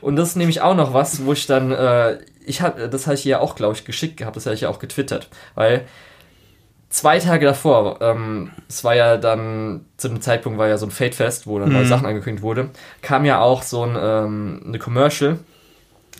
Und 0.00 0.16
das 0.16 0.30
ist 0.30 0.36
nämlich 0.36 0.60
auch 0.60 0.74
noch 0.74 0.92
was, 0.92 1.24
wo 1.24 1.32
ich 1.32 1.46
dann, 1.46 1.70
äh, 1.70 2.18
ich 2.46 2.60
hab, 2.62 2.90
das 2.90 3.06
habe 3.06 3.14
ich 3.14 3.24
ja 3.24 3.40
auch, 3.40 3.54
glaube 3.54 3.74
ich, 3.74 3.84
geschickt 3.84 4.16
gehabt, 4.16 4.36
das 4.36 4.46
habe 4.46 4.54
ich 4.54 4.62
ja 4.62 4.68
auch 4.68 4.78
getwittert, 4.78 5.28
weil 5.54 5.84
zwei 6.90 7.18
Tage 7.18 7.46
davor, 7.46 8.00
ähm, 8.02 8.50
es 8.68 8.84
war 8.84 8.94
ja 8.94 9.16
dann, 9.16 9.86
zu 9.96 10.08
dem 10.08 10.20
Zeitpunkt 10.20 10.58
war 10.58 10.68
ja 10.68 10.76
so 10.78 10.86
ein 10.86 10.90
Fate-Fest, 10.90 11.46
wo 11.46 11.58
dann 11.58 11.72
neue 11.72 11.84
Mhm. 11.84 11.88
Sachen 11.88 12.06
angekündigt 12.06 12.42
wurde, 12.42 12.70
kam 13.00 13.24
ja 13.24 13.40
auch 13.40 13.62
so 13.62 13.84
ein, 13.84 13.96
ähm, 13.98 14.62
eine 14.66 14.78
Commercial 14.78 15.38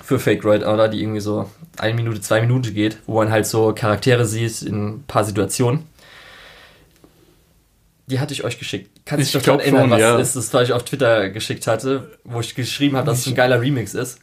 für 0.02 0.18
Fake 0.18 0.44
Right 0.44 0.64
Order, 0.64 0.88
die 0.88 1.02
irgendwie 1.02 1.20
so 1.20 1.50
eine 1.78 1.94
Minute, 1.94 2.20
zwei 2.20 2.40
Minuten 2.40 2.74
geht, 2.74 2.98
wo 3.06 3.16
man 3.16 3.30
halt 3.30 3.46
so 3.46 3.72
Charaktere 3.74 4.24
sieht 4.24 4.62
in 4.62 4.86
ein 4.88 5.04
paar 5.06 5.24
Situationen. 5.24 5.84
Die 8.06 8.18
hatte 8.20 8.32
ich 8.34 8.44
euch 8.44 8.58
geschickt. 8.58 8.90
Kannst 9.04 9.26
Ich 9.26 9.32
du 9.32 9.38
dich 9.38 9.46
daran 9.46 9.60
erinnern, 9.60 9.82
schon, 9.82 9.90
was 9.90 10.00
ja. 10.00 10.18
ist 10.18 10.36
das, 10.36 10.52
was 10.54 10.64
ich 10.64 10.72
auf 10.72 10.84
Twitter 10.84 11.30
geschickt 11.30 11.66
hatte, 11.66 12.18
wo 12.24 12.40
ich 12.40 12.54
geschrieben 12.54 12.96
habe, 12.96 13.06
dass 13.06 13.20
es 13.20 13.26
ein 13.26 13.34
geiler 13.34 13.60
Remix 13.60 13.94
ist. 13.94 14.18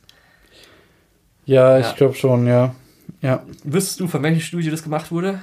Ja, 1.50 1.80
Ja. 1.80 1.92
glaube 1.94 2.16
schon, 2.16 2.46
ja. 2.48 2.74
Ja. 3.22 3.44
Wüsstest 3.64 4.00
du, 4.00 4.08
von 4.08 4.22
welchem 4.24 4.40
Studio 4.42 4.72
das 4.72 4.84
gemacht 4.84 5.12
wurde? 5.12 5.40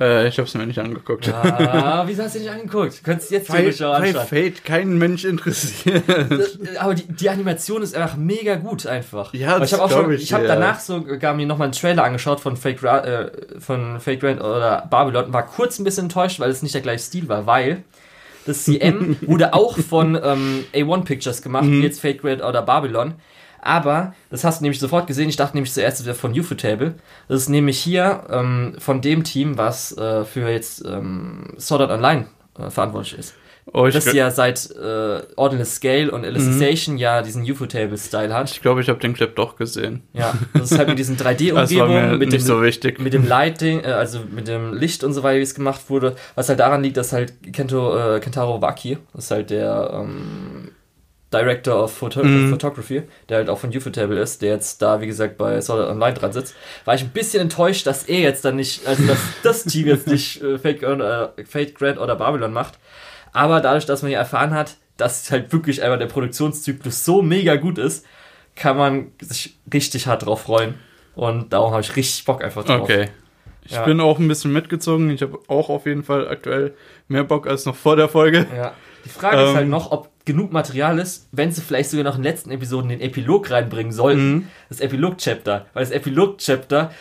Äh, 0.00 0.26
ich 0.28 0.38
habe 0.38 0.48
es 0.48 0.54
mir 0.54 0.66
nicht 0.66 0.78
angeguckt. 0.78 1.28
Ah, 1.32 2.04
wieso 2.06 2.22
hast 2.22 2.34
du 2.34 2.38
nicht 2.38 2.50
angeguckt? 2.50 2.98
Du 2.98 3.02
könntest 3.02 3.30
jetzt 3.30 3.50
Weil, 3.50 3.58
theoretisch 3.72 3.82
auch 3.82 3.94
anschauen. 3.94 4.26
Fate 4.26 4.64
keinen 4.64 4.98
Mensch 4.98 5.24
interessiert. 5.24 6.04
Das- 6.08 6.58
Aber 6.78 6.94
die, 6.94 7.04
die 7.06 7.28
Animation 7.28 7.82
ist 7.82 7.94
einfach 7.94 8.16
mega 8.16 8.54
gut 8.56 8.86
einfach. 8.86 9.34
Ja, 9.34 9.58
das 9.58 9.68
ich 9.68 9.74
habe 9.74 9.84
auch 9.84 9.88
glaub 9.88 10.04
schon, 10.04 10.12
ich 10.14 10.22
ich 10.22 10.32
habe 10.32 10.46
ja. 10.46 10.54
danach 10.54 10.80
sogar 10.80 11.34
mir 11.34 11.46
nochmal 11.46 11.66
einen 11.66 11.72
Trailer 11.72 12.04
angeschaut 12.04 12.40
von 12.40 12.56
Fake, 12.56 12.82
äh, 12.82 13.30
von 13.58 14.00
Fake 14.00 14.20
Grand 14.20 14.40
oder 14.40 14.86
Babylon 14.90 15.26
und 15.26 15.32
war 15.32 15.44
kurz 15.46 15.78
ein 15.78 15.84
bisschen 15.84 16.04
enttäuscht, 16.04 16.40
weil 16.40 16.50
es 16.50 16.62
nicht 16.62 16.74
der 16.74 16.80
gleiche 16.82 17.04
Stil 17.04 17.28
war, 17.28 17.46
weil 17.46 17.82
das 18.46 18.64
CM 18.64 19.16
wurde 19.26 19.52
auch 19.54 19.76
von 19.78 20.18
ähm, 20.22 20.64
A1 20.72 21.04
Pictures 21.04 21.42
gemacht, 21.42 21.64
Mhm. 21.64 21.80
wie 21.80 21.82
jetzt 21.82 22.00
Fake 22.00 22.22
Grand 22.22 22.42
oder 22.42 22.62
Babylon. 22.62 23.14
Aber, 23.62 24.14
das 24.28 24.44
hast 24.44 24.60
du 24.60 24.64
nämlich 24.64 24.80
sofort 24.80 25.06
gesehen, 25.06 25.28
ich 25.28 25.36
dachte 25.36 25.56
nämlich 25.56 25.72
zuerst, 25.72 26.00
es 26.00 26.06
wäre 26.06 26.16
von 26.16 26.38
Ufotable. 26.38 26.94
Das 27.28 27.42
ist 27.42 27.48
nämlich 27.48 27.78
hier 27.78 28.24
ähm, 28.28 28.74
von 28.78 29.00
dem 29.00 29.22
Team, 29.24 29.56
was 29.56 29.96
äh, 29.96 30.24
für 30.24 30.50
jetzt 30.50 30.84
ähm, 30.84 31.54
Sword 31.58 31.82
Art 31.82 31.90
Online 31.92 32.26
äh, 32.58 32.70
verantwortlich 32.70 33.18
ist. 33.18 33.34
Oh, 33.72 33.86
ich, 33.86 33.94
Das 33.94 34.12
ja 34.12 34.30
seit 34.32 34.70
äh, 34.72 35.20
Ordinal 35.36 35.64
Scale 35.64 36.10
und 36.10 36.24
Alicization 36.24 36.98
ja 36.98 37.22
diesen 37.22 37.44
Ufotable-Style 37.44 38.34
hat. 38.34 38.50
ich 38.50 38.60
glaube, 38.60 38.80
ich 38.80 38.88
habe 38.88 38.98
den 38.98 39.14
Clip 39.14 39.34
doch 39.36 39.54
gesehen. 39.54 40.02
Ja, 40.12 40.34
das 40.52 40.72
ist 40.72 40.78
halt 40.78 40.88
mit 40.88 40.98
diesen 40.98 41.16
Das 41.16 41.24
war 41.26 41.32
3D-Umgebungen, 41.32 42.10
mir 42.10 42.18
mit 42.18 42.32
nicht 42.32 42.42
dem, 42.42 42.46
so 42.46 42.60
wichtig. 42.60 42.98
mit 42.98 43.12
dem 43.12 43.26
Lighting, 43.28 43.84
äh, 43.84 43.92
also 43.92 44.18
mit 44.34 44.48
dem 44.48 44.74
Licht 44.74 45.04
und 45.04 45.12
so 45.12 45.22
weiter, 45.22 45.38
wie 45.38 45.42
es 45.42 45.54
gemacht 45.54 45.82
wurde. 45.88 46.16
Was 46.34 46.48
halt 46.48 46.58
daran 46.58 46.82
liegt, 46.82 46.96
dass 46.96 47.12
halt 47.12 47.34
Kento, 47.52 48.16
äh, 48.16 48.18
Kentaro 48.18 48.60
Waki, 48.60 48.98
das 49.14 49.26
ist 49.26 49.30
halt 49.30 49.50
der 49.50 49.90
ähm, 49.94 50.51
Director 51.32 51.82
of 51.82 51.92
Photo 51.96 52.22
Mhm. 52.22 52.50
Photography, 52.50 53.02
der 53.28 53.38
halt 53.38 53.48
auch 53.48 53.58
von 53.58 53.70
Ufotable 53.76 54.18
ist, 54.20 54.42
der 54.42 54.50
jetzt 54.52 54.82
da, 54.82 55.00
wie 55.00 55.06
gesagt, 55.06 55.38
bei 55.38 55.60
Solid 55.60 55.88
Online 55.88 56.14
dran 56.14 56.32
sitzt, 56.32 56.54
war 56.84 56.94
ich 56.94 57.02
ein 57.02 57.10
bisschen 57.10 57.40
enttäuscht, 57.42 57.86
dass 57.86 58.04
er 58.04 58.20
jetzt 58.20 58.44
dann 58.44 58.56
nicht, 58.56 58.86
also 58.86 59.04
dass 59.06 59.18
das 59.42 59.64
Team 59.64 59.86
jetzt 59.86 60.06
nicht 60.06 60.42
äh, 60.42 60.58
Fate, 60.58 60.82
oder, 60.84 61.34
Fate 61.48 61.74
Grand 61.74 61.98
oder 61.98 62.16
Babylon 62.16 62.52
macht. 62.52 62.78
Aber 63.32 63.60
dadurch, 63.60 63.86
dass 63.86 64.02
man 64.02 64.10
ja 64.10 64.18
erfahren 64.18 64.52
hat, 64.52 64.76
dass 64.98 65.30
halt 65.30 65.52
wirklich 65.52 65.82
einfach 65.82 65.98
der 65.98 66.06
Produktionszyklus 66.06 67.04
so 67.04 67.22
mega 67.22 67.56
gut 67.56 67.78
ist, 67.78 68.04
kann 68.54 68.76
man 68.76 69.12
sich 69.20 69.56
richtig 69.72 70.06
hart 70.06 70.26
drauf 70.26 70.42
freuen. 70.42 70.74
Und 71.14 71.52
darum 71.52 71.72
habe 71.72 71.80
ich 71.80 71.96
richtig 71.96 72.24
Bock 72.26 72.44
einfach 72.44 72.64
drauf. 72.64 72.82
Okay. 72.82 73.08
Ich 73.64 73.72
Ja. 73.72 73.84
bin 73.84 74.00
auch 74.00 74.18
ein 74.18 74.28
bisschen 74.28 74.52
mitgezogen. 74.52 75.08
Ich 75.10 75.22
habe 75.22 75.38
auch 75.48 75.68
auf 75.70 75.86
jeden 75.86 76.02
Fall 76.02 76.28
aktuell 76.28 76.74
mehr 77.08 77.24
Bock 77.24 77.46
als 77.46 77.64
noch 77.64 77.76
vor 77.76 77.96
der 77.96 78.08
Folge. 78.08 78.46
Ja. 78.54 78.72
Die 79.04 79.08
Frage 79.08 79.42
ist 79.42 79.50
Ähm. 79.50 79.56
halt 79.56 79.68
noch, 79.68 79.90
ob 79.92 80.10
genug 80.24 80.52
Material 80.52 80.98
ist, 80.98 81.28
wenn 81.32 81.50
sie 81.50 81.60
vielleicht 81.60 81.90
sogar 81.90 82.04
noch 82.04 82.16
in 82.16 82.22
den 82.22 82.30
letzten 82.30 82.50
Episoden 82.50 82.88
den 82.88 83.00
Epilog 83.00 83.50
reinbringen 83.50 83.92
sollten. 83.92 84.32
Mhm. 84.32 84.46
Das 84.68 84.80
Epilog-Chapter. 84.80 85.66
Weil 85.72 85.84
das 85.84 85.90
Epilog-Chapter 85.90 86.92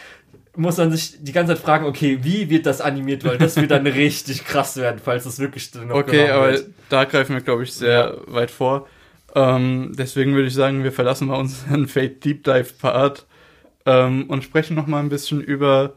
muss 0.56 0.78
man 0.78 0.92
sich 0.92 1.16
die 1.20 1.32
ganze 1.32 1.54
Zeit 1.54 1.64
fragen, 1.64 1.86
okay, 1.86 2.20
wie 2.24 2.50
wird 2.50 2.66
das 2.66 2.82
animiert? 2.82 3.24
Weil 3.24 3.38
das 3.38 3.56
wird 3.56 3.72
dann 3.72 3.88
richtig 3.88 4.44
krass 4.44 4.76
werden, 4.78 5.00
falls 5.04 5.24
das 5.24 5.40
wirklich 5.40 5.74
noch 5.76 5.96
Okay, 5.96 6.30
aber 6.30 6.52
wird. 6.52 6.66
da 6.90 7.06
greifen 7.06 7.36
wir, 7.36 7.42
glaube 7.42 7.64
ich, 7.64 7.74
sehr 7.74 8.18
weit 8.28 8.52
vor. 8.52 8.88
Ähm, 9.34 9.94
deswegen 9.98 10.34
würde 10.36 10.48
ich 10.48 10.54
sagen, 10.54 10.84
wir 10.84 10.92
verlassen 10.92 11.28
mal 11.28 11.40
unseren 11.40 11.88
Fate 11.90 12.24
Deep 12.24 12.44
Dive 12.44 12.74
Part 12.80 13.26
ähm, 13.86 14.26
und 14.30 14.44
sprechen 14.44 14.76
noch 14.76 14.88
mal 14.88 15.00
ein 15.00 15.10
bisschen 15.10 15.42
über 15.42 15.94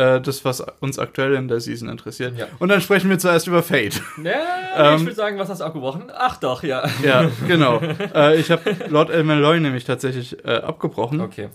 äh, 0.00 0.20
das, 0.20 0.44
was 0.44 0.64
uns 0.80 0.98
aktuell 0.98 1.34
in 1.34 1.46
der 1.48 1.60
Season 1.60 1.88
interessiert. 1.88 2.38
Ja. 2.38 2.46
Und 2.58 2.70
dann 2.70 2.80
sprechen 2.80 3.10
wir 3.10 3.18
zuerst 3.18 3.46
über 3.46 3.62
Fate. 3.62 4.00
Ja, 4.24 4.94
ich 4.94 5.00
Ähm. 5.00 5.06
würde 5.06 5.14
sagen, 5.14 5.38
was 5.38 5.48
hast 5.48 5.60
du 5.60 5.64
abgebrochen? 5.64 6.04
Ach 6.14 6.36
doch, 6.38 6.62
ja. 6.62 6.88
ja, 7.04 7.30
genau. 7.46 7.80
äh, 8.14 8.38
ich 8.38 8.50
habe 8.50 8.76
Lord 8.88 9.10
El 9.10 9.24
Malloy 9.24 9.60
nämlich 9.60 9.84
tatsächlich 9.84 10.44
äh, 10.44 10.52
abgebrochen. 10.52 11.20
Okay. 11.20 11.48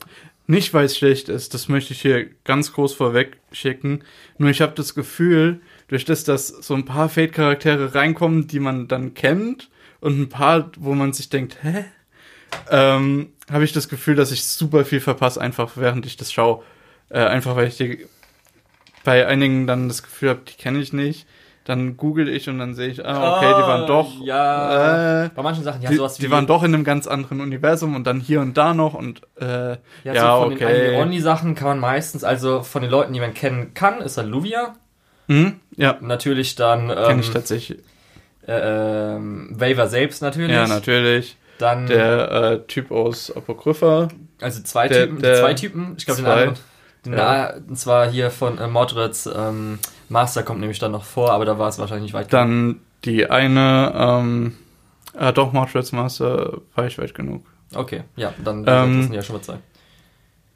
Nicht, 0.48 0.74
weil 0.74 0.86
es 0.86 0.98
schlecht 0.98 1.30
ist, 1.30 1.54
das 1.54 1.70
möchte 1.70 1.94
ich 1.94 2.02
hier 2.02 2.28
ganz 2.44 2.74
groß 2.74 2.94
vorweg 2.94 3.38
schicken. 3.52 4.04
Nur 4.38 4.50
ich 4.50 4.62
habe 4.62 4.74
das 4.76 4.94
Gefühl, 4.94 5.62
durch 5.88 6.06
das, 6.06 6.24
dass 6.24 6.48
so 6.48 6.76
ein 6.76 6.86
paar 6.86 7.10
Fate-Charaktere 7.10 7.96
reinkommen, 7.96 8.48
die 8.48 8.60
man 8.60 8.88
dann 8.88 9.14
kennt, 9.14 9.70
und 10.02 10.20
ein 10.20 10.30
paar, 10.30 10.70
wo 10.78 10.94
man 10.94 11.14
sich 11.14 11.30
denkt, 11.30 11.58
hä? 11.64 11.86
Ähm, 12.70 13.30
habe 13.52 13.64
ich 13.64 13.74
das 13.74 13.90
Gefühl, 13.90 14.16
dass 14.16 14.32
ich 14.32 14.46
super 14.46 14.86
viel 14.86 15.00
verpasse, 15.00 15.42
einfach 15.42 15.72
während 15.78 16.06
ich 16.06 16.16
das 16.16 16.32
schaue. 16.32 16.62
Äh, 17.10 17.20
einfach 17.20 17.56
weil 17.56 17.68
ich 17.68 17.78
die, 17.78 18.06
bei 19.06 19.26
einigen 19.26 19.66
dann 19.68 19.88
das 19.88 20.04
Gefühl 20.04 20.32
habe, 20.32 20.42
die 20.48 20.62
kenne 20.62 20.80
ich 20.80 20.92
nicht. 20.92 21.26
Dann 21.64 21.98
google 21.98 22.28
ich 22.30 22.48
und 22.48 22.60
dann 22.60 22.76
sehe 22.76 22.90
ich, 22.90 23.04
ah, 23.04 23.38
okay, 23.38 23.48
die 23.58 23.62
waren 23.64 23.88
doch. 23.88 24.12
Oh, 24.22 24.24
Ja. 24.24 25.24
Äh, 25.26 25.30
Bei 25.34 25.42
manchen 25.42 25.64
Sachen, 25.64 25.82
ja, 25.82 25.90
die, 25.90 25.96
sowas 25.96 26.20
wie. 26.20 26.24
die 26.26 26.30
waren 26.32 26.46
doch 26.46 26.62
in 26.62 26.76
einem 26.76 26.84
ganz 26.84 27.08
anderen 27.08 27.42
Universum 27.42 27.96
und 27.96 28.06
dann 28.06 28.20
hier 28.20 28.40
und 28.42 28.56
da 28.56 28.76
noch 28.76 28.94
und 28.94 29.22
äh, 29.42 29.70
Ja, 29.72 29.78
Ja, 30.04 30.36
so 30.36 30.44
von 30.44 30.54
okay. 30.54 30.92
den 30.92 31.02
Anime-Sachen 31.02 31.56
kann 31.56 31.68
man 31.70 31.80
meistens, 31.80 32.24
also 32.24 32.62
von 32.62 32.84
den 32.84 32.92
Leuten, 32.92 33.14
die 33.14 33.20
man 33.20 33.34
kennen 33.34 33.74
kann, 33.74 34.00
ist 34.02 34.16
dann 34.20 34.28
Luvia. 34.30 34.76
Mhm, 35.28 35.56
ja, 35.76 35.98
Natürlich 36.02 36.54
dann 36.54 36.90
kenne 36.90 37.08
ähm, 37.14 37.20
ich 37.22 37.32
tatsächlich. 37.32 37.80
äh, 38.48 39.16
ähm, 39.16 39.50
Waver 39.60 39.88
selbst 39.88 40.22
natürlich. 40.22 40.52
Ja, 40.56 40.68
natürlich. 40.68 41.36
Dann, 41.58 41.88
Der 41.88 42.32
äh, 42.32 42.60
Typ 42.68 42.92
aus 42.92 43.36
Apokrypha. 43.36 44.10
also 44.40 44.62
zwei 44.62 44.88
der- 44.88 45.08
Typen, 45.08 45.22
der- 45.24 45.36
zwei 45.40 45.54
Typen, 45.56 45.96
ich 45.98 46.06
glaube 46.06 46.22
den 46.22 46.30
anderen. 46.30 46.56
Den, 47.06 47.14
Ja. 47.14 47.54
Und 47.68 47.78
zwar 47.78 48.10
hier 48.10 48.32
von 48.32 48.58
äh, 48.58 48.68
Modreds 48.68 49.28
ähm, 49.34 49.80
Master 50.10 50.44
kommt 50.44 50.60
nämlich 50.60 50.80
dann 50.80 50.92
noch 50.92 51.04
vor, 51.04 51.32
aber 51.32 51.46
da 51.46 51.58
war 51.58 51.70
es 51.70 51.80
wahrscheinlich 51.80 52.04
nicht 52.04 52.14
weit 52.14 52.30
genug. 52.30 52.32
Dann 52.42 52.80
die 53.06 53.30
eine, 53.30 53.94
ähm, 53.96 54.56
äh, 55.18 55.32
doch, 55.34 55.54
Marshall's 55.54 55.92
Master 55.92 56.60
war 56.76 56.86
ich 56.86 56.98
weit 56.98 57.14
genug. 57.14 57.46
Okay, 57.74 58.04
ja, 58.16 58.34
dann 58.44 58.60
Ähm, 58.60 58.98
das 58.98 59.06
sind 59.08 59.14
ja 59.14 59.22
schon 59.22 59.36
mal 59.38 59.42
zwei. 59.42 59.58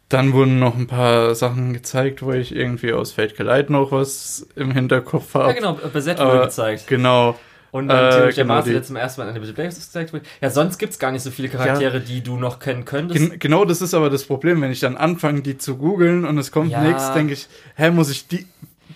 Dann 0.09 0.33
wurden 0.33 0.57
noch 0.57 0.75
ein 0.75 0.87
paar 0.87 1.35
Sachen 1.35 1.71
gezeigt, 1.73 2.23
wo 2.23 2.31
ich 2.31 2.55
irgendwie 2.55 2.93
aus 2.93 3.11
Fate 3.11 3.35
Geleit 3.37 3.69
noch 3.69 3.91
was 3.91 4.47
im 4.55 4.71
Hinterkopf 4.71 5.35
habe. 5.35 5.49
Ja, 5.49 5.53
genau, 5.53 5.69
aber- 5.71 5.93
wurde 6.33 6.41
gezeigt. 6.45 6.87
Genau. 6.87 7.35
Und 7.71 7.87
dann 7.87 8.05
äh, 8.11 8.17
der 8.25 8.33
genau 8.33 8.61
die- 8.61 8.71
der 8.71 8.83
zum 8.83 8.95
ersten 8.95 9.21
Mal 9.21 9.27
in 9.35 9.41
der 9.41 9.51
Players 9.53 9.75
gezeigt 9.75 10.11
wird. 10.13 10.25
Ja, 10.41 10.49
sonst 10.49 10.77
gibt's 10.79 10.97
gar 10.99 11.11
nicht 11.11 11.21
so 11.23 11.29
viele 11.31 11.49
Charaktere, 11.49 11.99
die 12.01 12.21
du 12.21 12.35
noch 12.37 12.59
kennen 12.59 12.85
könntest. 12.85 13.19
Gen 13.29 13.39
genau 13.39 13.65
das 13.65 13.81
ist 13.81 13.93
aber 13.93 14.09
das 14.09 14.23
Problem, 14.25 14.61
wenn 14.61 14.71
ich 14.71 14.79
dann 14.79 14.97
anfange, 14.97 15.41
die 15.41 15.57
zu 15.57 15.77
googeln 15.77 16.25
und 16.25 16.37
es 16.37 16.51
kommt 16.51 16.71
Ja. 16.71 16.81
nichts, 16.81 17.13
denke 17.13 17.33
ich, 17.33 17.47
hä, 17.75 17.91
muss 17.91 18.09
ich 18.09 18.27
die 18.27 18.47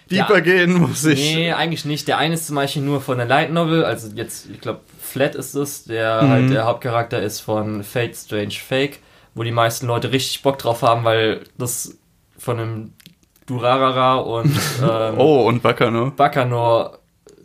deeper 0.10 0.36
Ja. 0.36 0.40
gehen? 0.40 0.74
Muss 0.80 1.06
ich. 1.06 1.36
Nee, 1.36 1.54
eigentlich 1.54 1.86
nicht. 1.86 2.08
Der 2.08 2.18
eine 2.18 2.34
ist 2.34 2.48
zum 2.48 2.56
Beispiel 2.56 2.82
nur 2.82 3.00
von 3.02 3.18
der 3.18 3.28
Light 3.28 3.52
Novel, 3.52 3.86
also 3.86 4.10
jetzt, 4.16 4.50
ich 4.52 4.60
glaube, 4.60 4.82
Flat 5.00 5.36
ist 5.36 5.54
es, 5.54 5.86
der 5.86 6.24
Mhm. 6.24 6.30
halt 6.30 6.50
der 6.52 6.66
Hauptcharakter 6.66 7.22
ist 7.22 7.42
von 7.42 7.84
Fate 7.84 8.16
Strange 8.16 8.52
Fake, 8.54 9.00
wo 9.36 9.44
die 9.44 9.52
meisten 9.52 9.86
Leute 9.88 10.12
richtig 10.12 10.42
Bock 10.42 10.58
drauf 10.58 10.82
haben, 10.82 11.04
weil 11.04 11.42
das 11.60 11.98
von 12.38 12.60
einem 12.60 12.94
Durarara 13.46 14.16
und 14.16 14.52
ähm, 14.82 15.18
Oh, 15.18 15.48
und 15.48 15.62
Bakano. 15.62 16.12
Bakanor 16.12 17.00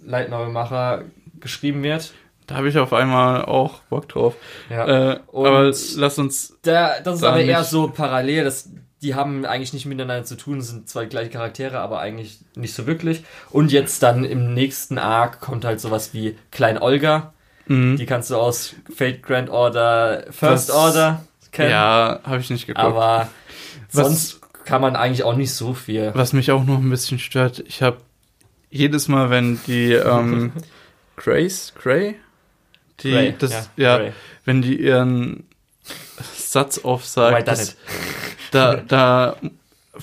Light 0.05 0.31
Novel 0.31 0.49
Macher 0.49 1.03
geschrieben 1.41 1.83
wird. 1.83 2.13
Da 2.47 2.57
habe 2.57 2.69
ich 2.69 2.79
auf 2.79 2.93
einmal 2.95 3.45
auch 3.45 3.81
Bock 3.91 4.09
drauf. 4.09 4.35
Ja. 4.71 5.13
Äh, 5.13 5.21
aber 5.33 5.65
lass 5.97 6.19
uns. 6.19 6.57
Da, 6.63 7.01
das 7.05 7.17
ist 7.17 7.23
Da 7.23 7.31
aber 7.31 7.41
eher 7.43 7.63
so 7.65 7.89
parallel, 7.89 8.45
das, 8.45 8.71
die 9.03 9.15
haben 9.15 9.45
eigentlich 9.45 9.75
nicht 9.75 9.85
miteinander 9.85 10.25
zu 10.25 10.35
tun, 10.37 10.63
sind 10.63 10.89
zwei 10.89 11.05
gleiche 11.05 11.31
Charaktere, 11.31 11.79
aber 11.81 12.01
eigentlich 12.01 12.39
nicht 12.57 12.73
so 12.75 12.87
wirklich. 12.87 13.23
Und 13.51 13.71
jetzt 13.71 14.03
dann 14.03 14.25
im 14.25 14.55
nächsten 14.55 14.97
Arc 14.99 15.41
kommt 15.41 15.65
halt 15.67 15.79
sowas 15.81 16.15
wie 16.15 16.37
Klein 16.51 16.79
Olga, 16.79 17.33
Mhm. 17.67 17.97
die 17.99 18.07
kannst 18.07 18.31
du 18.31 18.37
aus 18.37 18.75
Fate 18.97 19.23
Grand 19.23 19.51
Order 19.51 20.25
First 20.31 20.71
Das- 20.71 20.75
Order 20.75 21.25
kennen, 21.53 21.71
Ja, 21.71 22.21
habe 22.25 22.39
ich 22.39 22.49
nicht 22.49 22.67
geguckt. 22.67 22.83
aber 22.83 23.29
Was- 23.93 24.07
sonst 24.07 24.41
kann 24.65 24.81
man 24.81 24.97
eigentlich 24.97 25.23
auch 25.25 25.37
nicht 25.37 25.53
so 25.53 25.75
viel. 25.75 26.13
Was 26.15 26.33
mich 26.33 26.51
auch 26.51 26.65
noch 26.65 26.79
ein 26.79 26.89
bisschen 26.89 27.19
stört, 27.19 27.61
ich 27.67 27.83
habe 27.83 27.99
jedes 28.71 29.09
Mal, 29.09 29.29
wenn 29.29 29.61
die 29.67 29.93
ähm, 29.93 30.53
Grace, 31.19 31.73
Gray, 31.81 32.17
die 33.01 33.11
Grey, 33.11 33.35
das, 33.39 33.71
ja, 33.77 33.99
Grey. 33.99 34.13
wenn 34.45 34.63
die 34.63 34.81
ihren 34.81 35.45
Satz 36.37 36.79
aufsagt, 36.79 37.47
das, 37.49 37.77
da, 38.51 38.77
da 38.77 39.37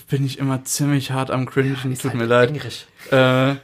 bin 0.09 0.25
ich 0.25 0.37
immer 0.39 0.63
ziemlich 0.65 1.11
hart 1.11 1.31
am 1.31 1.45
cringen, 1.45 1.91
Ist 1.91 2.01
tut 2.01 2.11
halt 2.11 2.19
mir 2.19 2.25
leid. 2.25 2.53
Äh, 3.11 3.55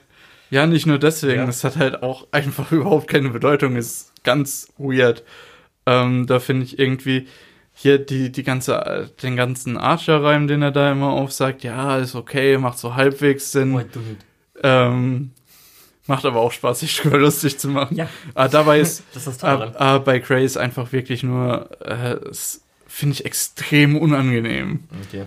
ja, 0.50 0.66
nicht 0.68 0.86
nur 0.86 0.98
deswegen, 1.00 1.42
Ja. 1.44 1.48
es 1.48 1.64
hat 1.64 1.78
halt 1.78 2.04
auch 2.04 2.28
einfach 2.32 2.72
überhaupt 2.72 3.08
keine 3.08 3.30
Bedeutung, 3.30 3.76
ist 3.76 4.12
ganz 4.24 4.68
weird. 4.78 5.24
Ähm, 5.86 6.28
da 6.28 6.40
finde 6.40 6.66
ich 6.66 6.78
irgendwie 6.80 7.28
hier 7.74 7.98
die, 7.98 8.32
die 8.32 8.44
ganze, 8.44 9.10
den 9.24 9.36
ganzen 9.36 9.78
Archer-Reim, 9.78 10.48
den 10.48 10.62
er 10.62 10.72
da 10.72 10.92
immer 10.92 11.12
aufsagt, 11.12 11.64
ja, 11.64 11.98
ist 11.98 12.16
okay, 12.16 12.58
macht 12.58 12.78
so 12.78 12.96
halbwegs 12.96 13.52
Sinn. 13.52 13.78
It? 13.80 13.88
Ähm, 14.62 15.32
macht 16.12 16.26
aber 16.26 16.40
auch 16.42 16.52
Spaß, 16.52 16.82
sich 16.82 16.96
drüber 16.98 17.18
lustig 17.18 17.58
zu 17.58 17.68
machen. 17.70 17.96
Ja, 17.98 18.08
Aber 18.36 18.50
dabei 18.50 18.80
ist 18.80 19.04
das 19.14 19.28
ist 19.28 19.42
das 19.42 19.58
Tolle 19.58 19.74
äh, 19.80 19.96
äh, 19.96 20.00
bei 20.00 20.20
Grace 20.20 20.58
einfach 20.58 20.92
wirklich 20.92 21.24
nur, 21.24 21.70
äh, 21.82 22.18
finde 22.88 23.14
ich 23.14 23.26
extrem 23.26 23.98
unangenehm. 23.98 24.82
Okay. 25.08 25.24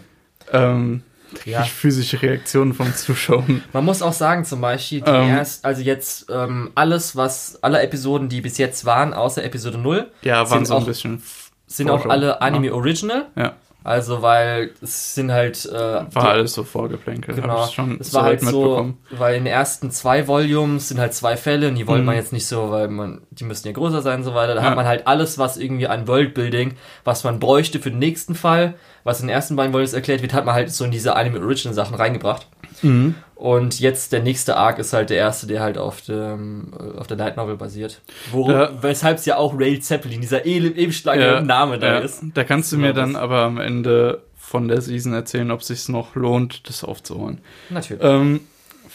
Ähm, 0.52 1.02
Ja. 1.44 1.62
Die 1.62 1.68
physische 1.70 2.22
Reaktionen 2.22 2.74
vom 2.74 2.94
Zuschauen. 2.94 3.64
Man 3.72 3.84
muss 3.84 4.02
auch 4.02 4.12
sagen, 4.12 4.44
zum 4.44 4.60
Beispiel, 4.60 5.00
die 5.00 5.10
Ähm. 5.10 5.30
erst, 5.30 5.64
also 5.64 5.82
jetzt 5.82 6.26
ähm, 6.30 6.70
alles, 6.76 7.16
was, 7.16 7.58
alle 7.60 7.82
Episoden, 7.82 8.28
die 8.28 8.40
bis 8.40 8.56
jetzt 8.58 8.84
waren, 8.84 9.12
außer 9.12 9.42
Episode 9.42 9.78
0, 9.78 10.06
Ja, 10.22 10.48
waren 10.48 10.58
Sind 10.58 10.66
so 10.66 10.76
ein 10.76 10.82
auch- 10.82 10.86
bisschen. 10.86 11.22
sind 11.66 11.90
auch 11.90 12.06
alle 12.06 12.40
Anime 12.40 12.72
Original. 12.72 13.26
Ja, 13.34 13.54
Also, 13.84 14.22
weil 14.22 14.70
es 14.80 15.14
sind 15.14 15.30
halt. 15.30 15.66
Äh, 15.66 15.72
war 15.74 16.06
die- 16.10 16.18
alles 16.20 16.54
so 16.54 16.64
vorgeplänkelt. 16.64 17.36
Genau. 17.40 17.66
Schon 17.66 17.98
Es 18.00 18.14
war 18.14 18.22
halt 18.24 18.40
soweit 18.40 18.50
so, 18.52 18.94
weil 19.10 19.36
in 19.36 19.44
den 19.44 19.52
ersten 19.52 19.90
zwei 19.90 20.26
Volumes 20.26 20.88
sind 20.88 20.98
halt 20.98 21.12
zwei 21.12 21.36
Fälle 21.36 21.68
und 21.68 21.74
die 21.74 21.86
wollte 21.86 22.00
Mhm. 22.00 22.06
man 22.06 22.16
jetzt 22.16 22.32
nicht 22.32 22.46
so, 22.46 22.70
weil 22.70 22.88
man, 22.88 23.20
die 23.30 23.44
müssen 23.44 23.66
ja 23.66 23.74
größer 23.74 24.00
sein 24.00 24.20
und 24.20 24.24
so 24.24 24.34
weiter. 24.34 24.54
Da 24.54 24.62
Ja. 24.62 24.70
hat 24.70 24.76
man 24.76 24.86
halt 24.86 25.06
alles, 25.06 25.36
was 25.38 25.58
irgendwie 25.58 25.86
an 25.86 26.08
Worldbuilding, 26.08 26.74
was 27.04 27.24
man 27.24 27.38
bräuchte 27.38 27.78
für 27.78 27.90
den 27.90 27.98
nächsten 27.98 28.34
Fall, 28.34 28.74
was 29.04 29.20
in 29.20 29.26
den 29.26 29.34
ersten 29.34 29.54
beiden 29.54 29.74
Volumes 29.74 29.92
erklärt 29.92 30.22
wird, 30.22 30.32
hat 30.32 30.46
man 30.46 30.54
halt 30.54 30.70
so 30.72 30.84
in 30.86 30.90
diese 30.90 31.14
Anime 31.14 31.40
Original 31.40 31.74
Sachen 31.74 31.94
reingebracht. 31.94 32.46
Mhm. 32.82 33.14
Und 33.36 33.80
jetzt 33.80 34.12
der 34.12 34.22
nächste 34.22 34.56
Arc 34.56 34.78
ist 34.78 34.92
halt 34.92 35.10
der 35.10 35.16
erste, 35.18 35.46
der 35.46 35.60
halt 35.60 35.76
auf 35.76 36.00
dem 36.02 36.72
auf 36.96 37.06
der 37.06 37.16
Light 37.16 37.36
Novel 37.36 37.56
basiert. 37.56 38.00
Ja. 38.32 38.70
Weshalb 38.82 39.18
es 39.18 39.26
ja 39.26 39.36
auch 39.36 39.58
Rail 39.58 39.80
Zeppelin, 39.80 40.20
dieser 40.20 40.46
ewig 40.46 41.04
lange 41.04 41.22
Ja, 41.26 41.40
Name 41.40 41.78
da 41.78 41.94
ja, 41.94 41.98
ist. 41.98 42.22
da 42.34 42.44
kannst 42.44 42.72
du 42.72 42.78
mir 42.78 42.92
das- 42.92 42.96
dann 43.12 43.16
aber 43.16 43.40
am 43.42 43.58
Ende 43.58 44.22
von 44.36 44.68
der 44.68 44.80
Season 44.80 45.12
erzählen, 45.14 45.50
ob 45.50 45.60
es 45.60 45.66
sich 45.68 45.88
noch 45.88 46.14
lohnt, 46.14 46.68
das 46.68 46.84
aufzuholen. 46.84 47.40
Natürlich. 47.70 48.02
Ähm, 48.04 48.40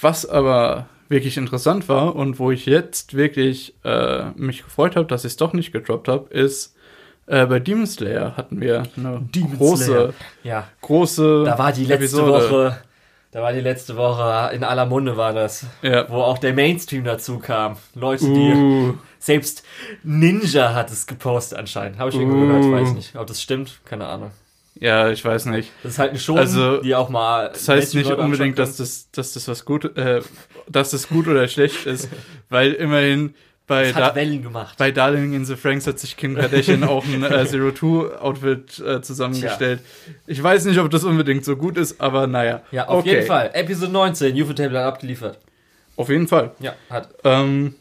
was 0.02 0.26
aber 0.28 0.88
wirklich 1.10 1.38
interessant 1.38 1.90
war 1.90 2.16
und 2.16 2.40
wo 2.40 2.52
ich 2.52 2.66
jetzt 2.66 3.16
wirklich 3.16 3.74
äh, 3.84 4.30
mich 4.36 4.64
gefreut 4.64 4.96
habe, 4.96 5.08
dass 5.08 5.26
ich 5.26 5.32
es 5.32 5.38
doch 5.38 5.54
nicht 5.54 5.72
gedroppt 5.74 6.08
habe, 6.08 6.32
ist 6.34 6.76
äh, 7.26 7.46
bei 7.46 7.60
Demon 7.60 7.88
Slayer 7.88 8.38
hatten 8.38 8.62
wir 8.62 8.84
eine 8.96 9.22
Demon 9.34 9.58
große. 9.58 10.14
Ja, 10.44 10.68
große 10.82 11.44
da 11.46 11.58
war 11.58 11.72
die 11.72 11.82
letzte 11.86 11.96
Episode. 12.06 12.32
Woche, 12.32 12.78
da 13.32 13.42
war 13.42 13.54
die 13.54 13.62
letzte 13.62 13.96
Woche, 13.96 14.54
in 14.56 14.64
aller 14.64 14.86
Munde 14.86 15.16
war 15.18 15.34
das, 15.34 15.66
Ja. 15.82 16.10
wo 16.10 16.18
auch 16.22 16.38
der 16.40 16.54
Mainstream 16.54 17.04
dazu 17.04 17.40
kam. 17.40 17.78
Leute, 17.96 18.26
die, 18.26 18.52
Uh, 18.54 18.94
selbst 19.20 19.64
Ninja 20.04 20.74
hat 20.74 20.92
es 20.92 21.06
gepostet 21.08 21.60
anscheinend. 21.60 22.00
Habe 22.00 22.10
ich 22.10 22.16
irgendwo 22.16 22.38
Uh. 22.38 22.48
gehört, 22.48 22.66
ich 22.66 22.72
weiß 22.72 22.94
nicht, 22.96 23.16
ob 23.16 23.28
das 23.28 23.42
stimmt, 23.42 23.80
keine 23.86 24.08
Ahnung. 24.08 24.32
ja, 24.76 25.10
ich 25.10 25.24
weiß 25.26 25.46
nicht. 25.48 25.72
Das 25.84 25.94
ist 25.94 26.00
halt 26.00 26.12
eine 26.12 26.20
Show, 26.20 26.36
Also, 26.38 26.82
die 26.82 26.96
auch 26.96 27.10
mal. 27.10 27.50
Das 27.50 27.68
heißt 27.68 27.94
nicht 27.96 28.06
Mainstream-Leute 28.06 28.22
unbedingt, 28.24 28.60
dass 28.60 28.78
das, 28.78 29.12
dass 29.12 29.34
das 29.34 29.48
was 29.48 29.66
gut, 29.66 29.98
äh, 29.98 30.22
dass 30.70 30.92
das 30.92 31.10
gut 31.10 31.28
oder 31.28 31.48
schlecht 31.50 31.86
ist, 31.86 32.08
weil 32.50 32.72
immerhin 32.74 33.36
bei, 33.70 33.92
Das 33.92 33.96
hat 33.96 34.16
Wellen 34.16 34.42
gemacht. 34.42 34.78
bei 34.78 34.92
Darling 34.92 35.34
in 35.34 35.46
the 35.46 35.56
Franks 35.56 35.86
hat 35.88 36.00
sich 36.00 36.18
Kim 36.18 36.36
Kardashian 36.36 36.84
auch 36.84 37.06
ein 37.06 37.24
äh, 37.24 37.46
Zero-Two-Outfit 37.48 38.80
äh, 38.80 39.02
zusammengestellt. 39.02 39.82
Ich 40.26 40.42
weiß 40.42 40.66
nicht, 40.66 40.80
ob 40.80 40.90
das 40.90 41.04
unbedingt 41.04 41.46
so 41.46 41.56
gut 41.56 41.78
ist, 41.78 42.02
aber 42.02 42.26
naja. 42.28 42.64
ja, 42.72 42.88
auf 42.88 43.02
okay. 43.02 43.16
jeden 43.16 43.28
Fall. 43.28 43.52
Episode 43.54 43.92
19, 43.92 44.42
UFO 44.42 44.54
Table 44.54 44.80
hat 44.80 44.86
abgeliefert. 44.86 45.38
Auf 45.96 46.10
jeden 46.10 46.28
Fall. 46.28 46.52
Ja, 46.60 46.74
hat. 46.90 47.10
Ähm, 47.24 47.76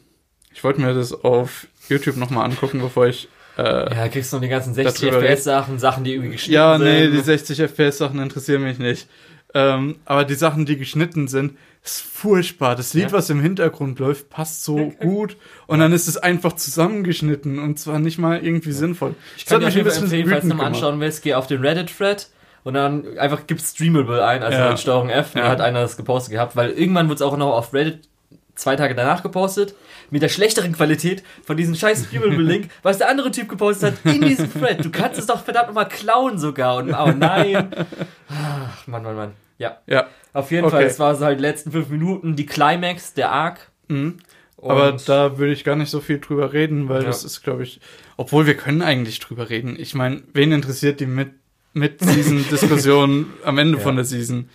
ich 0.53 0.63
wollte 0.63 0.79
mir 0.79 0.93
das 0.93 1.11
auf 1.11 1.67
YouTube 1.89 2.17
nochmal 2.17 2.45
angucken, 2.45 2.79
bevor 2.81 3.07
ich. 3.07 3.27
Äh, 3.57 3.63
ja, 3.63 3.93
Ja, 3.93 4.07
kriegst 4.09 4.31
du 4.31 4.37
noch 4.37 4.43
die 4.43 4.49
ganzen 4.49 4.75
60 4.75 5.09
Darüber 5.09 5.25
FPS-Sachen, 5.25 5.79
Sachen, 5.79 6.03
die 6.03 6.13
irgendwie 6.13 6.33
geschnitten 6.33 6.83
nee, 6.83 7.01
sind. 7.03 7.13
die 7.13 7.21
60 7.21 7.59
FPS-Sachen 7.61 8.19
interessieren 8.19 8.61
mich 8.61 8.77
nicht. 8.77 9.07
Ähm, 9.55 9.95
aber 10.05 10.25
die 10.25 10.35
Sachen, 10.35 10.67
die 10.67 10.77
geschnitten 10.77 11.27
sind, 11.27 11.57
ist 11.83 12.01
furchtbar. 12.01 12.75
Das 12.75 12.93
Lied, 12.93 13.05
Ja. 13.05 13.11
was 13.13 13.29
im 13.29 13.41
Hintergrund 13.41 13.99
läuft, 13.99 14.29
passt 14.29 14.63
so 14.63 14.91
gut. 14.99 15.37
Und 15.67 15.79
dann 15.79 15.91
ist 15.93 16.07
es 16.07 16.17
einfach 16.17 16.53
zusammengeschnitten 16.53 17.59
und 17.59 17.79
zwar 17.79 17.99
nicht 17.99 18.17
mal 18.17 18.43
irgendwie 18.43 18.71
sinnvoll. 18.73 19.15
Ich 19.37 19.45
kann 19.45 19.59
dir 19.59 19.67
mich 19.67 19.77
ein 19.77 19.83
bisschen 19.83 20.03
empfehlen, 20.03 20.29
falls 20.29 20.47
du 20.47 20.53
mal 20.55 20.65
anschauen 20.65 20.99
willst, 20.99 21.23
geh 21.23 21.33
auf 21.35 21.47
den 21.47 21.61
Reddit-Thread 21.61 22.27
und 22.63 22.73
dann 22.73 23.17
einfach 23.17 23.41
gib 23.47 23.61
Streamable 23.61 24.23
ein, 24.25 24.43
also 24.43 24.57
Ja. 24.57 24.69
mit 24.69 24.79
Steuerung 24.79 25.09
F, 25.09 25.33
Ja. 25.35 25.41
dann 25.43 25.51
hat 25.51 25.61
einer 25.61 25.81
das 25.81 25.95
gepostet 25.97 26.33
gehabt, 26.33 26.55
weil 26.55 26.71
irgendwann 26.71 27.07
wurde 27.07 27.15
es 27.15 27.21
auch 27.21 27.37
noch 27.37 27.53
auf 27.55 27.73
Reddit 27.73 28.07
zwei 28.55 28.75
Tage 28.75 28.93
danach 28.93 29.23
gepostet, 29.23 29.73
mit 30.11 30.21
der 30.21 30.27
schlechteren 30.27 30.73
Qualität 30.73 31.23
von 31.45 31.55
diesem 31.55 31.75
scheiß 31.75 32.07
Streamable-Link, 32.07 32.69
was 32.83 32.97
der 32.97 33.07
andere 33.09 33.31
Typ 33.31 33.47
gepostet 33.47 33.93
hat, 34.03 34.13
in 34.13 34.19
diesem 34.21 34.51
Thread. 34.51 34.83
Du 34.83 34.89
kannst 34.91 35.17
es 35.17 35.27
doch 35.27 35.45
verdammt 35.45 35.67
nochmal 35.69 35.87
klauen 35.87 36.37
sogar. 36.37 36.75
Und 36.77 36.93
oh 36.93 37.13
nein. 37.17 37.69
Ach, 38.29 38.85
Mann, 38.87 39.03
Mann, 39.03 39.15
Mann. 39.15 39.31
Ja, 39.59 39.77
Ja, 39.85 40.07
auf 40.33 40.49
jeden 40.51 40.65
Okay. 40.65 40.75
Fall, 40.77 40.83
es 40.85 40.97
war 40.99 41.15
so 41.15 41.25
halt 41.25 41.39
letzten 41.39 41.71
fünf 41.71 41.89
Minuten, 41.89 42.35
die 42.35 42.45
Climax, 42.47 43.13
der 43.13 43.31
Arc. 43.31 43.69
mhm. 43.87 44.17
Aber 44.61 44.91
da 45.05 45.37
würde 45.37 45.53
ich 45.53 45.63
gar 45.63 45.77
nicht 45.77 45.89
so 45.89 46.01
viel 46.01 46.19
drüber 46.19 46.51
reden, 46.51 46.89
weil 46.89 47.03
Ja. 47.03 47.07
das 47.07 47.23
ist, 47.23 47.43
glaube 47.43 47.63
ich, 47.63 47.79
obwohl 48.17 48.45
wir 48.45 48.57
können 48.57 48.81
eigentlich 48.81 49.19
drüber 49.19 49.49
reden. 49.49 49.77
Ich 49.79 49.93
meine, 49.95 50.21
wen 50.33 50.51
interessiert 50.51 50.99
die 50.99 51.05
mit, 51.05 51.29
mit 51.73 52.01
Season 52.03 52.43
Diskussion 52.51 53.27
am 53.45 53.57
Ende 53.57 53.77
Ja. 53.77 53.83
von 53.83 53.95
der 53.95 54.03
Season? 54.03 54.49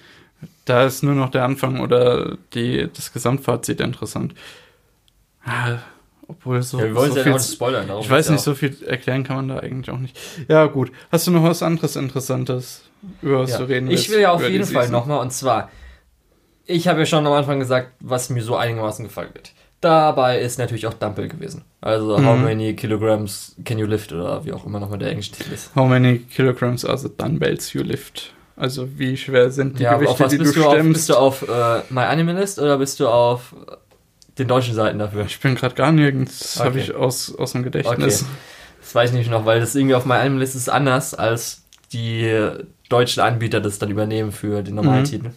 Da 0.66 0.84
ist 0.84 1.02
nur 1.02 1.14
noch 1.14 1.30
der 1.30 1.44
Anfang 1.44 1.80
oder 1.80 2.36
die, 2.52 2.86
das 2.94 3.14
Gesamtfazit 3.14 3.80
interessant. 3.80 4.34
Ah, 5.46 5.78
obwohl 6.28 6.62
so, 6.62 6.78
ja, 6.78 6.84
wir 6.84 6.94
wollen 6.94 7.12
so 7.12 7.18
es 7.18 7.24
ja 7.26 7.32
viel, 7.32 7.32
auch 7.40 7.40
spoilern. 7.44 7.86
darum 7.88 8.02
ich 8.02 8.10
weiß 8.10 8.30
nicht, 8.30 8.40
auch. 8.40 8.44
so 8.44 8.54
viel 8.54 8.76
erklären 8.86 9.24
kann 9.24 9.36
man 9.36 9.48
da 9.48 9.58
eigentlich 9.58 9.90
auch 9.94 9.98
nicht. 9.98 10.18
Ja, 10.48 10.66
gut. 10.66 10.90
Hast 11.12 11.26
du 11.26 11.30
noch 11.30 11.42
was 11.44 11.62
anderes 11.62 11.96
Interessantes, 11.96 12.82
über 13.22 13.40
was 13.40 13.50
Ja. 13.50 13.58
du 13.58 13.64
reden 13.64 13.86
Ich 13.88 13.92
willst? 13.98 14.10
will 14.10 14.20
ja 14.20 14.32
auf 14.32 14.48
jeden 14.48 14.64
Fall 14.64 14.88
nochmal, 14.88 15.20
und 15.20 15.32
zwar, 15.32 15.70
ich 16.66 16.88
habe 16.88 17.00
ja 17.00 17.06
schon 17.06 17.26
am 17.26 17.32
Anfang 17.32 17.58
gesagt, 17.58 17.92
was 18.00 18.30
mir 18.30 18.42
so 18.42 18.56
einigermaßen 18.56 19.04
gefallen 19.04 19.30
wird. 19.34 19.52
Dabei 19.80 20.40
ist 20.40 20.58
natürlich 20.58 20.86
auch 20.86 20.94
Dumbbell 20.94 21.28
gewesen. 21.28 21.62
Also, 21.82 22.16
how 22.16 22.36
Mhm. 22.38 22.44
many 22.44 22.74
kilograms 22.74 23.54
can 23.66 23.78
you 23.78 23.84
lift 23.86 24.12
oder 24.14 24.42
wie 24.46 24.52
auch 24.52 24.64
immer 24.64 24.80
nochmal 24.80 24.98
der 24.98 25.10
englische 25.10 25.32
Titel 25.32 25.52
ist. 25.52 25.74
How 25.76 25.86
many 25.86 26.20
kilograms 26.20 26.86
are 26.86 26.96
the 26.96 27.10
dumbbells 27.14 27.74
you 27.74 27.82
lift? 27.82 28.32
Also 28.56 28.88
wie 28.98 29.16
schwer 29.16 29.50
sind 29.50 29.78
die 29.78 29.82
Ja, 29.82 29.94
auf 29.96 30.00
Gewichte, 30.00 30.24
was 30.24 30.30
die 30.30 30.38
bist 30.38 30.56
du 30.56 30.60
du, 30.60 30.66
auf? 30.66 30.72
stemmst? 30.74 30.92
Bist 30.94 31.08
du 31.10 31.14
auf 31.16 31.42
äh, 31.42 31.82
My 31.90 32.02
Animalist 32.02 32.58
oder 32.60 32.78
bist 32.78 32.98
du 33.00 33.08
auf 33.08 33.54
den 34.38 34.48
deutschen 34.48 34.74
Seiten 34.74 34.98
dafür? 34.98 35.24
ich 35.26 35.38
bin 35.40 35.54
gerade 35.54 35.74
gar 35.74 35.92
nirgends, 35.92 36.58
habe 36.58 36.70
Okay. 36.70 36.80
ich 36.80 36.94
aus, 36.94 37.34
aus 37.36 37.52
dem 37.52 37.62
Gedächtnis. 37.62 38.22
Okay. 38.22 38.30
Das 38.80 38.94
weiß 38.94 39.10
ich 39.10 39.16
nicht 39.16 39.30
noch, 39.30 39.46
weil 39.46 39.60
das 39.60 39.74
irgendwie 39.74 39.94
auf 39.94 40.04
My 40.04 40.14
Animalist 40.14 40.54
ist 40.56 40.68
anders, 40.68 41.14
als 41.14 41.62
die 41.92 42.30
deutschen 42.88 43.22
Anbieter 43.22 43.60
das 43.60 43.78
dann 43.78 43.90
übernehmen 43.90 44.32
für 44.32 44.62
den 44.62 44.74
normalen 44.74 45.00
Mhm. 45.02 45.04
Titel. 45.06 45.30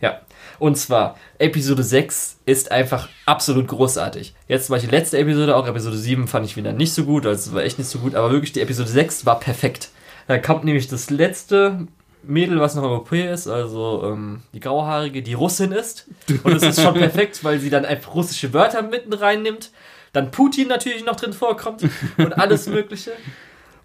Ja. 0.00 0.20
Und 0.58 0.76
zwar, 0.76 1.16
Episode 1.38 1.82
6 1.82 2.36
ist 2.44 2.70
einfach 2.70 3.08
absolut 3.24 3.66
großartig. 3.68 4.34
Jetzt 4.46 4.66
zum 4.66 4.74
Beispiel 4.74 4.90
die 4.90 4.96
letzte 4.96 5.16
Episode, 5.18 5.56
auch 5.56 5.66
Episode 5.66 5.96
7 5.96 6.26
fand 6.28 6.44
ich 6.44 6.56
wieder 6.56 6.72
nicht 6.74 6.92
so 6.92 7.04
gut, 7.04 7.24
also 7.24 7.48
es 7.50 7.54
war 7.54 7.62
echt 7.62 7.78
nicht 7.78 7.88
so 7.88 7.98
gut, 8.00 8.14
aber 8.14 8.30
wirklich 8.30 8.52
die 8.52 8.60
Episode 8.60 8.90
6 8.90 9.24
war 9.24 9.40
perfekt. 9.40 9.88
Da 10.26 10.36
kommt 10.38 10.64
nämlich 10.64 10.86
das 10.88 11.08
letzte 11.08 11.86
Mädel, 12.22 12.60
was 12.60 12.74
noch 12.74 12.82
Europäer 12.82 13.32
ist, 13.32 13.48
also 13.48 14.02
ähm, 14.12 14.42
die 14.52 14.60
grauhaarige, 14.60 15.22
die 15.22 15.34
Russin 15.34 15.72
ist. 15.72 16.06
Und 16.42 16.52
es 16.54 16.62
ist 16.62 16.82
schon 16.82 16.94
perfekt, 16.94 17.42
weil 17.44 17.58
sie 17.58 17.70
dann 17.70 17.84
einfach 17.84 18.14
russische 18.14 18.52
Wörter 18.52 18.82
mitten 18.82 19.12
reinnimmt. 19.12 19.70
Dann 20.12 20.30
Putin 20.30 20.68
natürlich 20.68 21.04
noch 21.04 21.16
drin 21.16 21.32
vorkommt 21.32 21.82
und 22.18 22.32
alles 22.38 22.66
Mögliche. 22.66 23.12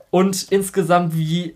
Und 0.10 0.48
insgesamt 0.52 1.16
wie, 1.16 1.56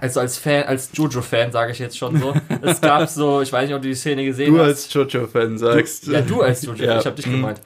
also 0.00 0.20
als 0.20 0.36
Fan, 0.36 0.64
als 0.64 0.90
Jojo-Fan 0.94 1.52
sage 1.52 1.72
ich 1.72 1.78
jetzt 1.78 1.96
schon 1.96 2.18
so. 2.18 2.34
Es 2.62 2.80
gab 2.80 3.08
so, 3.08 3.40
ich 3.40 3.52
weiß 3.52 3.66
nicht, 3.68 3.74
ob 3.76 3.82
du 3.82 3.88
die 3.88 3.94
Szene 3.94 4.24
gesehen 4.24 4.52
Du 4.52 4.58
hast. 4.60 4.66
als 4.68 4.92
Jojo-Fan 4.92 5.58
sagst. 5.58 6.06
Ja, 6.08 6.20
du 6.22 6.42
als 6.42 6.62
Jojo, 6.64 6.84
Ja. 6.84 6.98
ich 6.98 7.06
habe 7.06 7.16
dich 7.16 7.26
Mhm. 7.26 7.32
gemeint. 7.32 7.60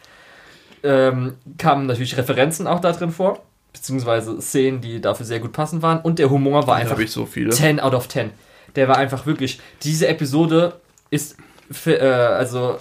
Ähm, 0.84 1.34
kamen 1.58 1.86
natürlich 1.86 2.16
Referenzen 2.16 2.66
auch 2.68 2.80
da 2.80 2.92
drin 2.92 3.10
vor, 3.10 3.42
beziehungsweise 3.78 4.40
Szenen, 4.40 4.80
die 4.80 5.00
dafür 5.00 5.26
sehr 5.26 5.40
gut 5.40 5.52
passend 5.52 5.82
waren. 5.82 6.00
Und 6.00 6.18
der 6.18 6.30
Humor 6.30 6.66
war 6.66 6.76
einfach 6.76 6.98
ich 6.98 7.10
so 7.10 7.26
viele. 7.26 7.50
10 7.50 7.80
out 7.80 7.94
of 7.94 8.08
10. 8.08 8.30
Der 8.76 8.88
war 8.88 8.96
einfach 8.98 9.26
wirklich. 9.26 9.60
Diese 9.82 10.06
Episode 10.08 10.74
ist 11.10 11.36
für, 11.70 11.98
äh, 12.00 12.06
also 12.08 12.78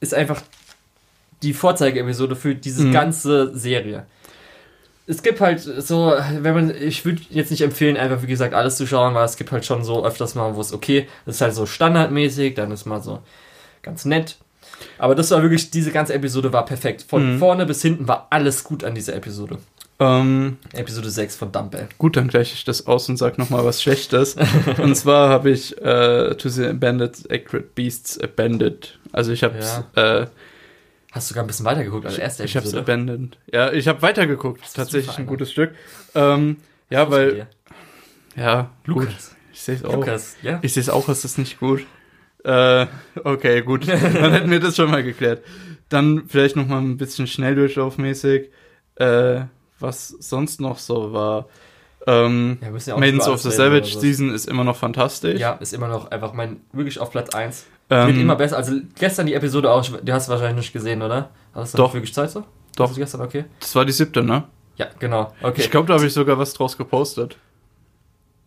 ist 0.00 0.14
einfach 0.14 0.42
die 1.42 1.52
Vorzeige-Episode 1.54 2.36
für 2.36 2.54
diese 2.54 2.84
Mhm. 2.84 2.92
ganze 2.92 3.56
Serie. 3.56 4.06
Es 5.08 5.22
gibt 5.22 5.40
halt 5.40 5.60
so, 5.60 6.14
wenn 6.40 6.54
man, 6.54 6.74
ich 6.74 7.04
würde 7.04 7.22
jetzt 7.30 7.50
nicht 7.50 7.60
empfehlen, 7.62 7.96
einfach 7.96 8.22
wie 8.22 8.26
gesagt 8.26 8.54
alles 8.54 8.76
zu 8.76 8.86
schauen, 8.86 9.14
weil 9.14 9.24
es 9.24 9.36
gibt 9.36 9.52
halt 9.52 9.64
schon 9.64 9.84
so 9.84 10.04
öfters 10.04 10.34
mal, 10.34 10.56
wo 10.56 10.60
es 10.60 10.72
okay, 10.72 11.06
das 11.24 11.36
ist 11.36 11.40
halt 11.42 11.54
so 11.54 11.64
standardmäßig, 11.64 12.54
dann 12.54 12.72
ist 12.72 12.86
mal 12.86 13.00
so 13.02 13.20
ganz 13.82 14.04
nett. 14.04 14.36
Aber 14.98 15.14
das 15.14 15.30
war 15.30 15.42
wirklich, 15.42 15.70
diese 15.70 15.92
ganze 15.92 16.12
Episode 16.12 16.52
war 16.52 16.64
perfekt. 16.64 17.04
Von 17.08 17.34
Mhm. 17.34 17.38
vorne 17.38 17.66
bis 17.66 17.80
hinten 17.82 18.08
war 18.08 18.26
alles 18.30 18.64
gut 18.64 18.82
an 18.82 18.94
dieser 18.96 19.14
Episode. 19.14 19.58
Ähm, 19.98 20.58
Episode 20.72 21.08
6 21.08 21.36
von 21.36 21.52
Dumbbell. 21.52 21.88
gut, 21.96 22.16
dann 22.16 22.28
gleiche 22.28 22.52
ich 22.54 22.64
das 22.64 22.86
aus 22.86 23.08
und 23.08 23.16
sag 23.16 23.38
noch 23.38 23.48
mal 23.48 23.64
was 23.64 23.82
Schlechtes. 23.82 24.36
und 24.78 24.94
zwar 24.96 25.30
habe 25.30 25.50
ich 25.50 25.76
äh, 25.80 26.34
To 26.34 26.48
the 26.48 26.66
Abandoned 26.66 27.30
Acrid 27.30 27.74
Beasts 27.74 28.20
Abandoned. 28.20 28.98
Also 29.12 29.32
ich 29.32 29.42
habe 29.42 29.56
äh, 29.94 30.26
Hast 31.12 31.28
sogar 31.28 31.44
ein 31.44 31.46
bisschen 31.46 31.64
weitergeguckt 31.64 32.04
als 32.04 32.18
erste 32.18 32.44
ich 32.44 32.56
habe 32.56 32.66
es 32.66 32.74
Episode. 32.74 32.92
abandoned. 32.92 33.38
Ja, 33.50 33.72
ich 33.72 33.88
habe 33.88 34.02
weitergeguckt. 34.02 34.60
Tatsächlich 34.74 35.16
ein 35.16 35.24
gutes 35.26 35.50
Stück. 35.50 35.74
Ähm, 36.14 36.58
ja, 36.90 37.10
weil 37.10 37.46
ja, 38.36 38.70
gut. 38.86 39.04
Lukas. 39.04 39.34
Ich 39.50 39.62
sehe 39.62 39.76
es 39.76 39.84
auch. 39.84 39.94
Lukas, 39.94 40.36
ja. 40.42 40.58
Ich 40.60 40.74
sehe 40.74 40.82
es 40.82 40.90
auch, 40.90 41.08
es 41.08 41.24
ist 41.24 41.38
nicht 41.38 41.58
gut. 41.58 41.86
Äh, 42.44 42.86
okay, 43.24 43.62
gut. 43.62 43.88
Dann 43.88 44.32
hätten 44.32 44.50
wir 44.50 44.60
das 44.60 44.76
schon 44.76 44.90
mal 44.90 45.02
geklärt. 45.02 45.42
Dann 45.88 46.24
vielleicht 46.28 46.54
noch 46.54 46.66
mal 46.66 46.82
ein 46.82 46.98
bisschen 46.98 47.26
Schnelldurchlaufmäßig. 47.26 48.50
Äh, 48.96 49.44
was 49.78 50.08
sonst 50.08 50.60
noch 50.60 50.78
so 50.78 51.12
war. 51.12 51.46
Ähm, 52.06 52.58
Ja, 52.60 52.66
wir 52.68 52.72
müssen 52.72 52.90
ja 52.90 52.94
auch 52.94 53.00
Maidens 53.00 53.26
of 53.26 53.40
the 53.40 53.50
Savage 53.50 53.86
so. 53.86 54.00
Season 54.00 54.32
ist 54.32 54.46
immer 54.48 54.64
noch 54.64 54.76
fantastisch. 54.76 55.40
Ja, 55.40 55.52
ist 55.54 55.72
immer 55.74 55.88
noch 55.88 56.10
einfach 56.10 56.32
mein, 56.32 56.60
wirklich 56.72 56.98
auf 57.00 57.10
Platz 57.10 57.34
1. 57.34 57.66
ähm, 57.90 58.06
Wird 58.08 58.18
immer 58.18 58.36
besser. 58.36 58.56
Also 58.56 58.76
gestern 58.98 59.26
die 59.26 59.34
Episode 59.34 59.70
auch, 59.70 59.84
die 60.02 60.12
hast 60.12 60.28
du 60.28 60.32
wahrscheinlich 60.32 60.56
nicht 60.66 60.72
gesehen, 60.72 61.02
oder? 61.02 61.30
Hast 61.54 61.74
du 61.74 61.78
Doch. 61.78 61.94
wirklich 61.94 62.14
Zeit 62.14 62.30
so? 62.30 62.44
Doch. 62.76 62.88
Hast 62.88 62.96
du 62.96 63.00
gestern, 63.00 63.20
okay. 63.22 63.44
Das 63.60 63.74
war 63.74 63.84
die 63.84 63.92
siebte, 63.92 64.22
ne? 64.22 64.44
Ja, 64.76 64.86
genau. 64.98 65.32
Okay. 65.42 65.62
Ich 65.62 65.70
glaube, 65.70 65.88
da 65.88 65.94
habe 65.94 66.06
ich 66.06 66.12
sogar 66.12 66.38
was 66.38 66.52
draus 66.52 66.76
gepostet. 66.76 67.38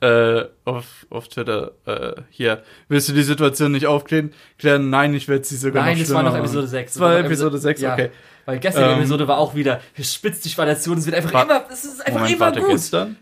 Äh, 0.01 0.45
auf, 0.65 1.05
auf 1.09 1.27
Twitter. 1.27 1.71
Äh, 1.85 2.21
hier. 2.29 2.63
Willst 2.87 3.09
du 3.09 3.13
die 3.13 3.23
Situation 3.23 3.71
nicht 3.71 3.85
aufklären? 3.85 4.31
Klären? 4.57 4.89
Nein, 4.89 5.13
ich 5.13 5.27
werde 5.27 5.43
sie 5.43 5.57
sogar 5.57 5.83
Nein, 5.83 5.93
noch 5.97 6.03
das 6.05 6.13
war 6.13 6.23
noch 6.23 6.35
Episode 6.35 6.61
machen. 6.61 6.69
6. 6.69 6.93
Das 6.93 6.99
war 7.01 7.19
Episode 7.19 7.57
6, 7.57 7.81
ja, 7.81 7.93
okay. 7.93 8.09
Weil 8.45 8.59
gestern 8.59 8.83
die 8.85 8.89
Ähm, 8.91 8.99
Episode 8.99 9.27
war 9.27 9.37
auch 9.37 9.55
wieder, 9.55 9.79
spitzt 10.01 10.45
die 10.45 10.57
Variation, 10.57 10.97
es 10.97 11.05
wird 11.05 11.15
einfach 11.17 11.43
immer, 11.43 11.65
es 11.71 11.83
ist 11.85 11.99
einfach 12.01 12.13
Moment, 12.21 12.35
immer 12.35 12.45
warte, 12.45 12.61
gut. 12.61 12.69
gestern? 12.71 13.17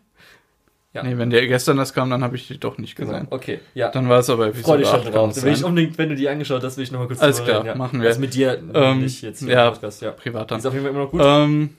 Ja. 0.94 1.04
Nee, 1.04 1.18
wenn 1.18 1.30
der 1.30 1.46
gestern 1.48 1.78
das 1.78 1.94
kam, 1.94 2.10
dann 2.10 2.24
habe 2.24 2.36
ich 2.38 2.48
die 2.48 2.60
doch 2.60 2.78
nicht 2.78 2.96
Genau. 2.96 3.12
gesehen. 3.12 3.28
Okay, 3.30 3.60
ja. 3.76 3.90
Dann 3.90 4.08
war 4.10 4.20
es 4.20 4.30
aber 4.30 4.46
Freu 4.54 4.76
Episode 4.76 4.78
dich 4.80 4.88
schon 4.88 5.00
8. 5.00 5.04
kann 5.06 5.14
drauf. 5.14 5.32
es 5.38 5.44
will 5.44 5.54
ich 5.54 5.64
unbedingt, 5.64 5.98
wenn 5.98 6.10
du 6.10 6.16
die 6.16 6.30
angeschaut 6.30 6.64
hast, 6.64 6.78
will 6.78 6.84
ich 6.86 6.92
nochmal 6.92 7.08
kurz 7.08 7.20
Alles 7.20 7.44
klar, 7.44 7.64
reden, 7.66 7.78
machen 7.78 8.02
wir. 8.02 8.08
Also 8.08 8.20
mit 8.22 8.34
dir, 8.34 8.62
Ähm, 8.74 9.02
nicht 9.02 9.22
jetzt 9.22 9.40
hier 9.40 9.50
ja. 9.50 9.68
im 9.68 9.74
Podcast, 9.74 10.02
ja. 10.02 10.12
Privat 10.12 10.44
Die 10.44 10.48
dann. 10.50 10.60
ist 10.60 10.66
auf 10.66 10.74
jeden 10.74 10.86
Fall 10.86 10.94
immer 10.94 11.04
noch 11.04 11.12
gut. 11.12 11.22
Ähm, 11.24 11.72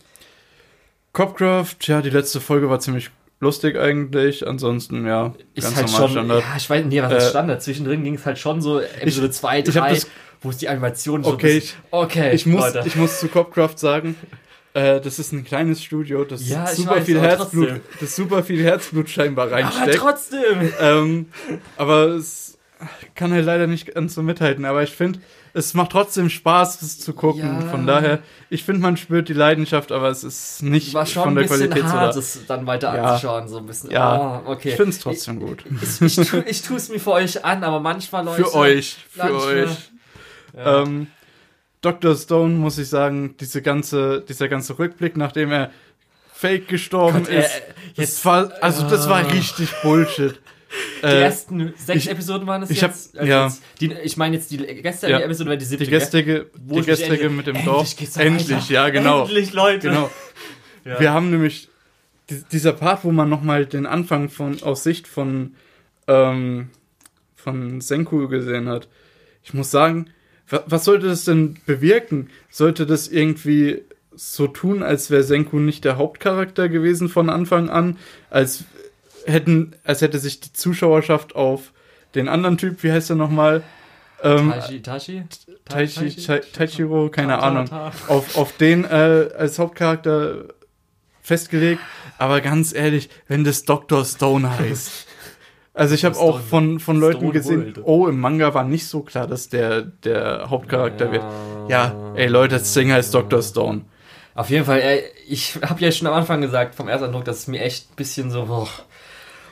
Copcraft, 1.13 1.77
ja, 1.83 2.01
die 2.03 2.11
letzte 2.11 2.41
Folge 2.41 2.69
war 2.71 2.79
ziemlich 2.81 3.11
lustig 3.41 3.77
eigentlich. 3.79 4.47
Ansonsten, 4.47 5.07
ja, 5.07 5.35
ist 5.55 5.65
ganz 5.65 5.77
halt 5.77 5.87
normal 5.87 6.01
schon, 6.03 6.11
Standard. 6.11 6.41
ja, 6.43 6.57
ich 6.57 6.71
weiß 6.71 6.85
nicht, 6.87 7.03
was 7.03 7.13
ist 7.13 7.25
Äh, 7.27 7.31
Standard? 7.31 7.63
Zwischendrin 7.63 8.05
ging 8.05 8.15
es 8.15 8.27
halt 8.27 8.39
schon 8.39 8.61
so, 8.61 8.81
Episode 8.81 9.31
2, 9.31 9.61
ich 9.61 9.77
hab 9.77 9.85
3, 9.89 9.95
das- 9.95 10.07
wo 10.41 10.51
es 10.51 10.57
die 10.59 10.69
Animation 10.69 11.25
so 11.25 11.31
Okay, 11.33 11.55
bisschen- 11.61 11.79
okay, 11.91 12.33
Ich 12.35 12.47
muss, 12.47 12.75
Leute. 12.75 12.87
ich 12.87 12.97
muss 12.97 13.19
zu 13.21 13.29
Copcraft 13.29 13.77
sagen, 13.77 14.15
äh, 14.75 15.01
das 15.01 15.19
ist 15.19 15.33
ein 15.33 15.45
kleines 15.45 15.83
Studio, 15.83 16.25
das 16.25 16.49
Ja, 16.49 16.67
super 16.67 16.97
weiß, 16.97 17.05
viel 17.07 17.19
aber 17.19 17.27
Herzblut, 17.27 17.69
trotzdem. 17.69 17.85
das 18.01 18.17
super 18.17 18.43
viel 18.45 18.63
Herzblut 18.63 19.09
scheinbar 19.11 19.47
aber 19.47 19.57
reinsteckt. 19.57 19.97
trotzdem. 19.97 20.73
ähm, 20.81 21.27
aber 21.77 22.07
es 22.11 22.57
kann 23.17 23.33
halt 23.33 23.45
leider 23.47 23.67
nicht 23.67 23.93
ganz 23.95 24.15
so 24.15 24.23
mithalten. 24.23 24.65
Aber 24.65 24.83
ich 24.85 24.91
finde, 24.91 25.19
es 25.59 25.75
macht 25.75 25.93
trotzdem 25.93 26.31
Spaß, 26.31 26.81
es 26.83 26.99
zu 27.01 27.13
gucken. 27.13 27.61
Ja. 27.63 27.69
Von 27.69 27.87
daher, 27.87 28.21
ich 28.51 28.65
finde, 28.65 28.81
man 28.81 28.97
spürt 28.97 29.29
die 29.29 29.33
Leidenschaft, 29.35 29.93
aber 29.93 30.09
es 30.09 30.25
ist 30.25 30.63
nicht 30.63 30.95
War 30.95 31.05
schon 31.07 31.23
von 31.25 31.33
ein 31.33 31.35
der 31.37 31.43
bisschen 31.43 31.59
Qualität 31.71 31.83
so 31.91 31.93
hart, 31.97 32.13
da. 32.15 32.17
das 32.17 32.39
dann 32.47 32.67
weiter 32.67 32.95
Ja. 32.97 33.03
anzuschauen, 33.05 33.49
so 33.49 33.59
ein 33.59 33.67
bisschen. 33.67 33.91
Ja. 33.91 34.43
Oh, 34.47 34.51
okay. 34.53 34.71
Ich 34.71 34.75
finde 34.77 34.91
es 34.91 34.99
trotzdem 35.01 35.41
gut. 35.41 35.65
Ich, 35.83 36.01
ich, 36.19 36.29
tu, 36.29 36.39
ich 36.47 36.63
tue 36.63 36.77
es 36.77 36.89
mir 36.89 37.01
für 37.01 37.13
euch 37.13 37.45
an, 37.45 37.65
aber 37.65 37.81
manchmal, 37.81 38.25
Leute. 38.25 38.45
Für 38.45 38.55
euch, 38.55 38.97
für 39.11 39.35
euch. 39.35 39.71
Ja. 40.57 40.83
Ähm, 40.83 41.09
Dr. 41.81 42.17
Stone, 42.17 42.55
muss 42.55 42.79
ich 42.79 42.89
sagen, 42.89 43.37
diese 43.39 43.63
ganze, 43.63 44.25
dieser 44.29 44.49
ganze 44.49 44.79
Rückblick, 44.79 45.17
nachdem 45.17 45.53
er 45.53 45.71
fake 46.33 46.69
gestorben 46.69 47.21
Gott, 47.25 47.29
äh, 47.31 47.41
ist, 47.41 47.63
das 47.97 48.25
war, 48.25 48.53
also 48.61 48.89
das 48.89 49.09
war 49.09 49.19
Ah. 49.25 49.29
richtig 49.29 49.71
Bullshit. 49.83 50.41
Die 51.03 51.07
Äh, 51.07 51.23
ersten 51.23 51.73
sechs 51.77 52.05
ich- 52.05 52.11
Episoden 52.11 52.47
waren 52.47 52.63
es 52.63 52.71
ich 52.71 52.83
hab- 52.83 52.91
jetzt. 52.91 53.17
Also 53.17 53.31
ja. 53.31 53.47
jetzt 53.47 53.63
die, 53.81 53.93
ich 53.93 54.17
meine 54.17 54.37
jetzt 54.37 54.51
die 54.51 54.59
gestrige 54.59 55.13
Ja. 55.13 55.21
Episode, 55.21 55.51
weil 55.51 55.59
die 55.59 55.65
siebte. 55.65 55.85
die 55.85 55.91
gestrige, 55.91 56.47
die 56.57 56.83
gestrige 56.83 57.31
mit 57.31 57.47
dem 57.47 57.55
endlich 57.57 57.65
Dorf. 57.65 58.17
Endlich, 58.19 58.51
weiter. 58.51 58.73
ja, 58.73 58.89
genau. 58.91 59.23
Endlich, 59.23 59.53
Leute. 59.53 59.89
Genau. 59.89 60.11
Ja. 60.85 61.01
Wir 61.01 61.13
haben 61.13 61.31
nämlich 61.31 61.69
die- 62.31 62.43
dieser 62.53 62.73
Part, 62.75 63.05
wo 63.05 63.13
man 63.13 63.29
nochmal 63.29 63.65
den 63.67 63.87
Anfang 63.87 64.29
von 64.29 64.63
aus 64.63 64.83
Sicht 64.85 65.07
von 65.09 65.55
ähm, 66.07 66.71
von 67.37 67.81
Senku 67.81 68.29
gesehen 68.29 68.69
hat. 68.69 68.89
Ich 69.45 69.55
muss 69.55 69.71
sagen, 69.71 70.11
wa 70.49 70.63
was 70.67 70.85
sollte 70.85 71.07
das 71.07 71.25
denn 71.25 71.57
bewirken? 71.67 72.29
Sollte 72.51 72.85
das 72.87 73.09
irgendwie 73.09 73.83
so 74.15 74.49
tun, 74.49 74.83
als 74.83 75.11
wäre 75.11 75.23
Senku 75.23 75.59
nicht 75.61 75.85
der 75.85 75.97
Hauptcharakter 75.97 76.69
gewesen 76.69 77.09
von 77.09 77.31
Anfang 77.31 77.71
an, 77.71 77.97
als 78.31 78.65
hätten, 79.29 79.75
als 79.85 80.01
hätte 80.03 80.19
sich 80.19 80.41
die 80.41 80.53
Zuschauerschaft 80.53 81.37
auf 81.37 81.73
den 82.15 82.29
anderen 82.29 82.59
Typ, 82.59 82.83
wie 82.83 82.91
heißt 82.93 83.11
er 83.11 83.17
nochmal? 83.17 83.63
Ähm, 84.23 84.53
Tachi? 84.83 84.83
Taichi, 85.65 86.17
Tai- 86.27 86.41
Taichiro, 86.53 87.09
keine 87.11 87.39
Ahnung 87.41 87.71
auf, 88.09 88.37
auf 88.37 88.57
den 88.57 88.85
äh, 88.85 89.29
als 89.37 89.59
Hauptcharakter 89.59 90.47
festgelegt. 91.23 91.81
Aber 92.19 92.41
ganz 92.41 92.75
ehrlich, 92.75 93.11
wenn 93.29 93.45
das 93.45 93.65
Dr. 93.65 94.05
Stone 94.05 94.59
heißt. 94.59 95.07
Also 95.75 95.95
ich 95.95 96.05
habe 96.05 96.17
auch 96.19 96.41
von, 96.41 96.81
von 96.81 96.99
Leuten 96.99 97.19
Stone 97.19 97.33
gesehen, 97.33 97.61
World. 97.77 97.81
oh, 97.85 98.09
im 98.09 98.19
Manga 98.19 98.53
war 98.53 98.65
nicht 98.65 98.89
so 98.89 99.03
klar, 99.03 99.29
dass 99.29 99.49
der 99.49 99.83
der 99.83 100.51
Hauptcharakter 100.51 101.13
wird. 101.13 101.23
Ja, 101.69 101.95
ey 102.17 102.27
Leute, 102.27 102.57
das 102.57 102.73
Ding 102.75 102.91
heißt 102.91 103.15
Dr. 103.15 103.41
Stone. 103.43 103.83
Auf 104.35 104.51
jeden 104.51 104.65
Fall, 104.65 104.83
ich 105.29 105.57
habe 105.63 105.81
ja 105.81 105.93
schon 105.93 106.09
am 106.09 106.15
Anfang 106.15 106.41
gesagt, 106.41 106.75
vom 106.75 106.89
ersten 106.89 107.07
Eindruck, 107.07 107.25
dass 107.25 107.39
es 107.39 107.47
mir 107.47 107.61
echt 107.63 107.93
ein 107.93 107.97
bisschen 107.97 108.31
so. 108.33 108.47
Boah. 108.47 108.69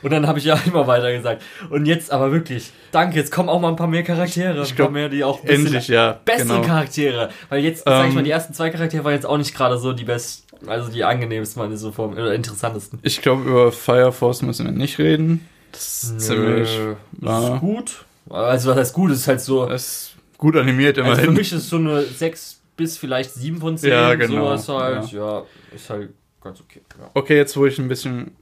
Und 0.01 0.11
dann 0.11 0.27
habe 0.27 0.39
ich 0.39 0.45
ja 0.45 0.59
immer 0.65 0.87
weiter 0.87 1.11
gesagt. 1.11 1.41
Und 1.69 1.85
jetzt 1.85 2.11
aber 2.11 2.31
wirklich, 2.31 2.71
danke, 2.91 3.15
jetzt 3.17 3.31
kommen 3.31 3.49
auch 3.49 3.59
mal 3.59 3.69
ein 3.69 3.75
paar 3.75 3.87
mehr 3.87 4.03
Charaktere. 4.03 4.61
Ich 4.61 4.71
ein 4.71 4.75
glaub, 4.75 4.87
paar 4.87 4.93
mehr, 4.93 5.09
die 5.09 5.23
auch 5.23 5.41
ein 5.43 5.49
Endlich, 5.49 5.87
ja. 5.87 6.19
bessere 6.25 6.47
genau. 6.55 6.61
Charaktere. 6.61 7.29
Weil 7.49 7.63
jetzt, 7.63 7.83
sag 7.85 8.03
ich 8.03 8.09
Ähm, 8.09 8.15
mal, 8.15 8.23
die 8.23 8.31
ersten 8.31 8.53
zwei 8.53 8.69
Charaktere 8.69 9.03
waren 9.03 9.13
jetzt 9.13 9.25
auch 9.25 9.37
nicht 9.37 9.55
gerade 9.55 9.77
so 9.77 9.93
die 9.93 10.03
besten, 10.03 10.67
also 10.69 10.91
die 10.91 11.03
angenehmsten, 11.03 11.61
meine 11.61 11.77
so 11.77 11.91
vom, 11.91 12.13
oder 12.13 12.33
interessantesten. 12.33 12.99
Ich 13.03 13.21
glaube, 13.21 13.43
über 13.43 13.71
Fire 13.71 14.11
Force 14.11 14.41
müssen 14.41 14.65
wir 14.65 14.71
nicht 14.71 14.97
reden. 14.99 15.47
Das 15.71 16.03
ist 16.03 16.21
ziemlich. 16.21 16.77
Nö, 16.77 16.95
Das 17.13 17.43
ja. 17.43 17.53
ist 17.55 17.59
gut. 17.59 18.05
Also 18.29 18.71
was 18.71 18.77
heißt 18.77 18.93
gut? 18.93 19.11
Es 19.11 19.19
ist 19.19 19.27
halt 19.27 19.41
so. 19.41 19.65
Das 19.65 19.83
ist 19.83 20.15
gut 20.37 20.55
animiert 20.55 20.97
Also 20.97 21.09
für 21.11 21.15
immerhin. 21.17 21.33
mich 21.33 21.51
ist 21.51 21.59
es 21.63 21.69
so 21.69 21.77
eine 21.77 22.03
6 22.03 22.61
bis 22.75 22.97
vielleicht 22.97 23.33
7 23.33 23.59
von 23.59 23.77
10. 23.77 23.89
Ja, 23.89 24.15
genau. 24.15 24.55
Sowas 24.55 24.69
halt. 24.69 25.11
Ja. 25.11 25.43
ist 25.73 25.89
halt 25.89 26.09
ganz 26.41 26.61
okay. 26.61 26.81
Ja. 26.99 27.09
Okay, 27.13 27.35
jetzt 27.37 27.55
wo 27.57 27.65
ich 27.65 27.77
ein 27.79 27.87
bisschen 27.87 28.35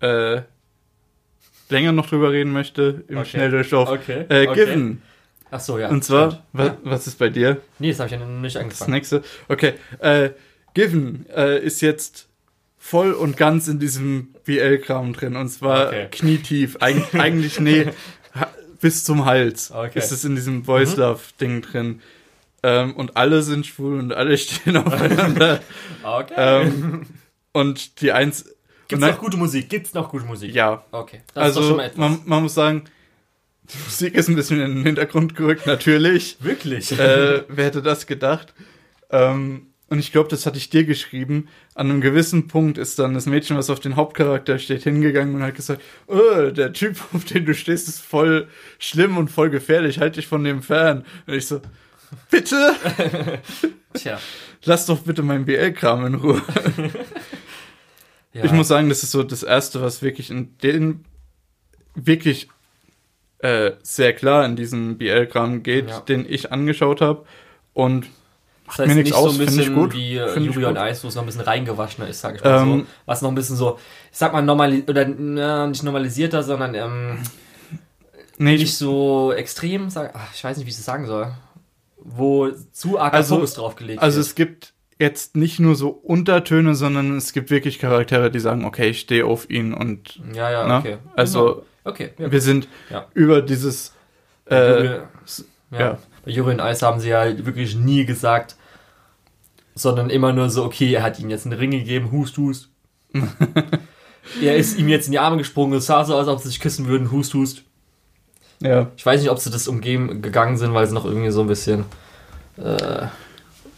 äh, 0.00 0.42
länger 1.70 1.92
noch 1.92 2.08
drüber 2.08 2.32
reden 2.32 2.52
möchte, 2.52 3.04
im 3.08 3.18
Okay. 3.18 3.28
Schnelldurchlauf. 3.30 3.88
Okay. 3.88 4.24
Äh, 4.28 4.46
okay. 4.48 4.64
Given. 4.66 5.02
Ach 5.50 5.60
so, 5.60 5.78
ja. 5.78 5.88
Und 5.88 6.02
zwar, 6.04 6.44
Ja. 6.52 6.76
was 6.82 7.06
ist 7.06 7.18
bei 7.18 7.28
dir? 7.28 7.58
Nee, 7.78 7.90
das 7.90 8.00
habe 8.00 8.08
ich 8.08 8.12
ja 8.12 8.18
noch 8.18 8.26
nicht 8.40 8.56
Das 8.56 8.62
angefangen. 8.62 8.90
nächste. 8.92 9.22
Okay. 9.48 9.74
Äh, 10.00 10.30
Given 10.74 11.26
äh, 11.34 11.60
ist 11.64 11.80
jetzt 11.80 12.26
voll 12.78 13.12
und 13.12 13.36
ganz 13.36 13.68
in 13.68 13.78
diesem 13.78 14.34
BL-Kram 14.44 15.12
drin. 15.12 15.36
Und 15.36 15.48
zwar 15.48 15.88
Okay. 15.88 16.08
knietief. 16.10 16.76
Eig 16.80 16.96
eigentlich, 17.14 17.60
nee, 17.60 17.86
bis 18.80 19.04
zum 19.04 19.24
Hals 19.24 19.70
Okay. 19.70 19.98
ist 19.98 20.10
es 20.12 20.24
in 20.24 20.34
diesem 20.34 20.64
Boys 20.64 20.96
Love-Ding 20.96 21.62
drin. 21.62 22.02
Ähm, 22.62 22.94
und 22.96 23.16
alle 23.16 23.42
sind 23.42 23.66
schwul 23.66 23.98
und 23.98 24.12
alle 24.12 24.36
stehen 24.38 24.76
aufeinander. 24.76 25.60
Okay. 26.02 26.34
ähm, 26.36 27.06
und 27.52 28.00
die 28.00 28.12
eins. 28.12 28.46
Gibt's 28.88 29.04
und 29.04 29.10
noch 29.10 29.18
gute 29.18 29.36
Musik? 29.36 29.68
Gibt's 29.68 29.94
noch 29.94 30.10
gute 30.10 30.24
Musik? 30.26 30.54
Ja, 30.54 30.84
Okay. 30.92 31.20
Das 31.34 31.48
ist 31.48 31.56
doch 31.56 31.60
also 31.60 31.62
schon 31.68 31.76
mal 31.78 31.84
etwas. 31.86 31.98
man, 31.98 32.20
man 32.24 32.42
muss 32.42 32.54
sagen, 32.54 32.84
die 33.72 33.78
Musik 33.84 34.14
ist 34.14 34.28
ein 34.28 34.36
bisschen 34.36 34.60
in 34.60 34.74
den 34.76 34.84
Hintergrund 34.84 35.34
gerückt, 35.36 35.66
natürlich. 35.66 36.36
Wirklich? 36.40 36.92
äh, 36.98 37.44
wer 37.48 37.64
hätte 37.64 37.80
das 37.82 38.06
gedacht? 38.06 38.52
Ähm, 39.10 39.68
und 39.88 39.98
ich 39.98 40.12
glaube, 40.12 40.28
das 40.28 40.44
hatte 40.44 40.58
ich 40.58 40.70
dir 40.70 40.84
geschrieben. 40.84 41.48
An 41.74 41.88
einem 41.90 42.00
gewissen 42.00 42.48
Punkt 42.48 42.78
ist 42.78 42.98
dann 42.98 43.14
das 43.14 43.26
Mädchen, 43.26 43.56
was 43.56 43.70
auf 43.70 43.80
den 43.80 43.96
Hauptcharakter 43.96 44.58
steht, 44.58 44.82
hingegangen 44.82 45.34
und 45.36 45.42
hat 45.42 45.54
gesagt, 45.54 45.82
oh, 46.08 46.50
der 46.50 46.72
Typ, 46.72 46.98
auf 47.14 47.24
den 47.24 47.46
du 47.46 47.54
stehst, 47.54 47.88
ist 47.88 48.00
voll 48.00 48.48
schlimm 48.78 49.16
und 49.16 49.30
voll 49.30 49.50
gefährlich, 49.50 49.98
halt 49.98 50.16
dich 50.16 50.26
von 50.26 50.42
dem 50.44 50.62
fern. 50.62 51.04
Und 51.26 51.34
ich 51.34 51.46
so, 51.46 51.60
bitte, 52.30 52.74
Tja. 53.94 54.18
lass 54.64 54.86
doch 54.86 55.00
bitte 55.00 55.22
meinen 55.22 55.44
BL-Kram 55.44 56.06
in 56.06 56.14
Ruhe. 56.16 56.42
Ja. 58.34 58.44
Ich 58.44 58.52
muss 58.52 58.68
sagen, 58.68 58.88
das 58.88 59.02
ist 59.02 59.12
so 59.12 59.22
das 59.22 59.42
Erste, 59.42 59.80
was 59.80 60.02
wirklich 60.02 60.30
in 60.30 60.58
den 60.58 61.04
wirklich 61.94 62.48
äh, 63.38 63.72
sehr 63.82 64.12
klar 64.12 64.44
in 64.44 64.56
diesen 64.56 64.98
BL-Kram 64.98 65.62
geht, 65.62 65.88
Ja. 65.88 66.00
den 66.00 66.26
ich 66.28 66.50
angeschaut 66.52 67.00
habe. 67.00 67.24
Und 67.72 68.06
das 68.66 68.78
heißt 68.78 68.88
mir 68.88 68.94
nichts 68.96 69.10
nicht 69.10 69.14
aus, 69.18 69.34
so 69.36 69.40
ein 69.40 69.46
bisschen 69.46 69.74
gut. 69.74 69.94
wie 69.94 70.16
äh, 70.16 70.38
Yuri 70.38 70.64
on 70.64 70.74
gut. 70.74 70.82
Ice, 70.84 71.04
wo 71.04 71.08
es 71.08 71.14
noch 71.14 71.22
ein 71.22 71.26
bisschen 71.26 71.42
reingewaschener 71.42 72.08
ist, 72.08 72.20
sag 72.20 72.36
ich 72.36 72.42
mal 72.44 72.62
Ähm, 72.62 72.80
so. 72.80 72.86
Was 73.06 73.22
noch 73.22 73.30
ein 73.30 73.34
bisschen 73.34 73.56
so, 73.56 73.78
ich 74.10 74.18
sag 74.18 74.32
mal, 74.32 74.42
normali 74.42 74.82
oder 74.88 75.06
na, 75.06 75.66
nicht 75.68 75.82
normalisierter, 75.82 76.42
sondern 76.42 76.74
ähm, 76.74 77.18
nee, 78.38 78.56
nicht 78.56 78.76
so 78.76 79.32
extrem, 79.32 79.90
sag, 79.90 80.12
ach, 80.16 80.34
ich 80.34 80.42
weiß 80.42 80.56
nicht, 80.56 80.66
wie 80.66 80.70
ich 80.70 80.76
das 80.76 80.84
sagen 80.84 81.06
soll. 81.06 81.32
Wo 81.98 82.50
zu 82.72 82.98
arg 82.98 83.14
Also- 83.14 83.36
Fokus 83.36 83.54
drauf 83.54 83.76
gelegt 83.76 84.02
also 84.02 84.16
wird. 84.16 84.26
es 84.26 84.34
gibt 84.34 84.73
jetzt 84.98 85.36
nicht 85.36 85.58
nur 85.60 85.74
so 85.74 85.88
Untertöne, 85.88 86.74
sondern 86.74 87.16
es 87.16 87.32
gibt 87.32 87.50
wirklich 87.50 87.78
Charaktere, 87.78 88.30
die 88.30 88.40
sagen, 88.40 88.64
okay, 88.64 88.90
ich 88.90 89.00
stehe 89.00 89.26
auf 89.26 89.50
ihn 89.50 89.74
und 89.74 90.20
Ja, 90.34 90.50
ja, 90.50 90.66
ne? 90.66 90.78
okay. 90.78 90.96
also 91.16 91.64
Okay, 91.84 92.10
ja. 92.18 92.32
wir 92.32 92.40
sind 92.40 92.68
Ja. 92.90 93.06
über 93.14 93.42
dieses 93.42 93.92
äh, 94.50 94.84
ja. 94.86 95.02
ja. 95.72 95.98
Bei 96.24 96.42
und 96.42 96.60
Eis 96.60 96.82
haben 96.82 97.00
sie 97.00 97.10
ja 97.10 97.24
wirklich 97.44 97.76
nie 97.76 98.04
gesagt, 98.06 98.56
sondern 99.74 100.08
immer 100.10 100.32
nur 100.32 100.48
so, 100.48 100.64
okay, 100.64 100.92
er 100.94 101.02
hat 101.02 101.18
ihm 101.18 101.28
jetzt 101.28 101.46
einen 101.46 101.58
Ring 101.58 101.70
gegeben, 101.72 102.10
hust, 102.12 102.38
hust. 102.38 102.68
er 104.42 104.56
ist 104.56 104.78
ihm 104.78 104.88
jetzt 104.88 105.06
in 105.06 105.12
die 105.12 105.18
Arme 105.18 105.36
gesprungen, 105.36 105.74
es 105.74 105.86
sah 105.86 106.04
so 106.04 106.14
aus, 106.14 106.20
als 106.20 106.28
ob 106.28 106.40
sie 106.40 106.48
sich 106.48 106.60
küssen 106.60 106.86
würden, 106.86 107.10
hust, 107.10 107.34
hust. 107.34 107.62
ja, 108.60 108.90
Ich 108.96 109.04
weiß 109.04 109.20
nicht, 109.20 109.30
ob 109.30 109.38
sie 109.38 109.50
das 109.50 109.68
umgeben 109.68 110.22
gegangen 110.22 110.56
sind, 110.56 110.72
weil 110.72 110.86
sie 110.86 110.94
noch 110.94 111.04
irgendwie 111.04 111.30
so 111.30 111.42
ein 111.42 111.46
bisschen, 111.48 111.84
äh, 112.56 113.06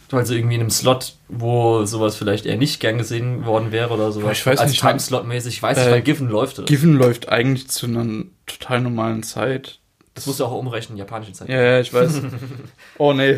weil 0.09 0.25
sie 0.25 0.35
irgendwie 0.35 0.55
in 0.55 0.61
einem 0.61 0.69
Slot, 0.69 1.15
wo 1.27 1.85
sowas 1.85 2.15
vielleicht 2.15 2.45
eher 2.45 2.57
nicht 2.57 2.79
gern 2.79 2.97
gesehen 2.97 3.45
worden 3.45 3.71
wäre 3.71 3.93
oder 3.93 4.11
sowas. 4.11 4.37
Ich 4.37 4.45
weiß 4.45 4.59
Als 4.59 4.71
nicht, 4.71 4.83
Timeslot-mäßig. 4.83 5.47
Ich 5.47 5.63
weiß 5.63 5.77
nicht, 5.77 5.87
äh, 5.87 5.91
weil 5.91 6.01
Given 6.01 6.29
läuft 6.29 6.59
oder? 6.59 6.65
Given 6.65 6.93
läuft 6.93 7.29
eigentlich 7.29 7.67
zu 7.69 7.87
einer 7.87 8.25
total 8.45 8.81
normalen 8.81 9.23
Zeit. 9.23 9.79
Das 10.13 10.25
musst 10.25 10.39
du 10.39 10.45
auch 10.45 10.53
umrechnen, 10.53 10.97
japanische 10.97 11.31
Zeit. 11.33 11.47
Ja, 11.47 11.61
ja, 11.61 11.79
ich 11.79 11.93
weiß. 11.93 12.23
oh 12.97 13.13
nee, 13.13 13.37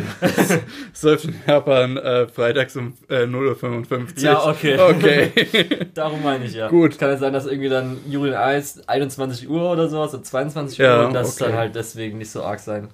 es 0.94 1.04
läuft 1.04 1.26
in 1.26 1.36
Japan 1.46 1.98
äh, 1.98 2.26
freitags 2.28 2.78
um 2.78 2.94
äh, 3.10 3.24
0.55 3.24 4.00
Uhr. 4.00 4.24
Ja, 4.24 4.46
okay. 4.46 4.80
Okay. 4.80 5.88
Darum 5.94 6.24
meine 6.24 6.46
ich 6.46 6.54
ja. 6.54 6.70
Gut. 6.70 6.98
Kann 6.98 7.10
es 7.10 7.20
sein, 7.20 7.34
dass 7.34 7.48
irgendwie 7.48 7.68
dann 7.68 7.98
Juri 8.08 8.30
und 8.30 8.36
Eis 8.36 8.88
21 8.88 9.50
Uhr 9.50 9.70
oder 9.70 9.90
sowas, 9.90 10.14
oder 10.14 10.24
22 10.24 10.78
Ja, 10.78 11.02
Uhr 11.02 11.08
und 11.08 11.14
das 11.14 11.36
okay. 11.36 11.50
dann 11.50 11.60
halt 11.60 11.76
deswegen 11.76 12.18
nicht 12.18 12.32
so 12.32 12.44
arg 12.44 12.62
sein 12.62 12.88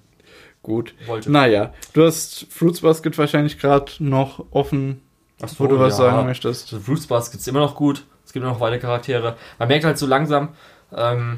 Gut. 0.65 0.95
wollte. 1.05 1.31
Naja, 1.31 1.73
du 1.93 2.03
hast 2.03 2.47
Fruits 2.49 2.81
Basket 2.81 3.15
wahrscheinlich 3.19 3.59
gerade 3.59 3.91
noch 3.99 4.43
offen, 4.49 4.99
Ach 5.39 5.47
so, 5.47 5.59
wo 5.59 5.67
du 5.67 5.77
was 5.77 5.99
ja. 5.99 6.05
sagen 6.05 6.25
möchtest. 6.25 6.73
Also 6.73 6.83
Fruits 6.83 7.07
gibt 7.07 7.41
es 7.41 7.47
immer 7.47 7.59
noch 7.59 7.75
gut. 7.75 8.03
Es 8.25 8.33
gibt 8.33 8.43
immer 8.43 8.53
noch 8.53 8.59
weitere 8.59 8.79
Charaktere. 8.79 9.37
Man 9.59 9.67
merkt 9.67 9.85
halt 9.85 9.99
so 9.99 10.07
langsam, 10.07 10.55
ähm, 10.91 11.37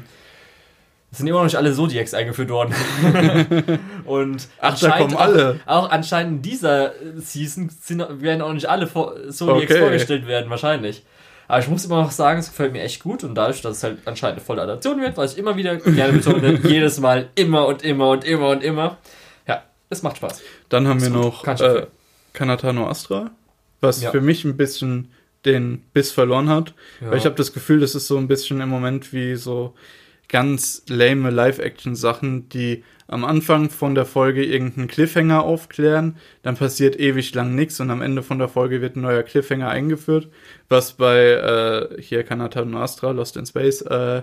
es 1.12 1.18
sind 1.18 1.26
immer 1.26 1.40
noch 1.40 1.44
nicht 1.44 1.56
alle 1.56 1.74
Zodiacs 1.74 2.14
eingeführt 2.14 2.48
worden. 2.48 2.74
und 4.06 4.48
Ach, 4.62 4.78
da 4.78 4.96
kommen 4.96 5.14
alle. 5.14 5.60
Auch, 5.66 5.84
auch 5.84 5.90
anscheinend 5.90 6.36
in 6.36 6.42
dieser 6.42 6.92
Season 7.16 7.68
sind, 7.68 8.22
werden 8.22 8.40
auch 8.40 8.54
nicht 8.54 8.70
alle 8.70 8.86
vor, 8.86 9.14
Zodiacs 9.30 9.72
Okay. 9.72 9.80
vorgestellt 9.80 10.26
werden, 10.26 10.48
wahrscheinlich. 10.48 11.04
Aber 11.48 11.60
ich 11.60 11.68
muss 11.68 11.84
immer 11.84 12.00
noch 12.02 12.10
sagen, 12.10 12.40
es 12.40 12.48
gefällt 12.48 12.72
mir 12.72 12.82
echt 12.82 13.02
gut 13.02 13.24
und 13.24 13.34
dadurch, 13.34 13.60
dass 13.60 13.78
es 13.78 13.82
halt 13.82 13.98
anscheinend 14.06 14.38
eine 14.38 14.44
volle 14.46 14.62
Adaption 14.62 15.00
wird, 15.02 15.18
was 15.18 15.32
ich 15.32 15.38
immer 15.38 15.56
wieder 15.56 15.76
gerne 15.76 16.14
betone, 16.14 16.60
jedes 16.64 17.00
Mal 17.00 17.28
immer 17.34 17.66
und 17.66 17.82
immer 17.82 18.10
und 18.10 18.24
immer 18.24 18.48
und 18.48 18.62
immer. 18.62 18.96
Es 19.90 20.02
macht 20.02 20.18
Spaß. 20.18 20.42
Dann 20.68 20.86
haben 20.86 21.00
wir 21.00 21.08
Ist 21.08 21.14
gut. 21.14 21.22
noch 21.22 21.46
äh. 21.60 21.86
Kanatano 22.32 22.88
Astra, 22.88 23.30
was 23.80 24.02
Ja. 24.02 24.10
für 24.10 24.20
mich 24.20 24.44
ein 24.44 24.56
bisschen 24.56 25.12
den 25.44 25.82
Biss 25.92 26.10
verloren 26.12 26.48
hat. 26.48 26.74
Ja. 27.00 27.10
Weil 27.10 27.18
ich 27.18 27.24
habe 27.24 27.36
das 27.36 27.52
Gefühl, 27.52 27.80
das 27.80 27.94
ist 27.94 28.06
so 28.06 28.16
ein 28.18 28.28
bisschen 28.28 28.60
im 28.60 28.68
Moment 28.68 29.12
wie 29.12 29.34
so 29.36 29.74
ganz 30.28 30.82
lame 30.88 31.30
Live-Action-Sachen, 31.30 32.48
die 32.50 32.84
am 33.06 33.24
Anfang 33.24 33.70
von 33.70 33.94
der 33.94 34.04
Folge 34.04 34.44
irgendeinen 34.44 34.88
Cliffhanger 34.88 35.42
aufklären, 35.42 36.18
dann 36.42 36.56
passiert 36.58 37.00
ewig 37.00 37.32
lang 37.34 37.54
nichts 37.54 37.80
und 37.80 37.90
am 37.90 38.02
Ende 38.02 38.22
von 38.22 38.38
der 38.38 38.48
Folge 38.48 38.82
wird 38.82 38.96
ein 38.96 39.00
neuer 39.00 39.22
Cliffhanger 39.22 39.70
eingeführt, 39.70 40.28
was 40.68 40.92
bei 40.92 41.18
äh, 41.96 42.02
hier 42.02 42.22
Kanata 42.24 42.62
no 42.66 42.80
Astra, 42.80 43.12
Lost 43.12 43.38
in 43.38 43.46
Space, 43.46 43.80
äh, 43.80 44.22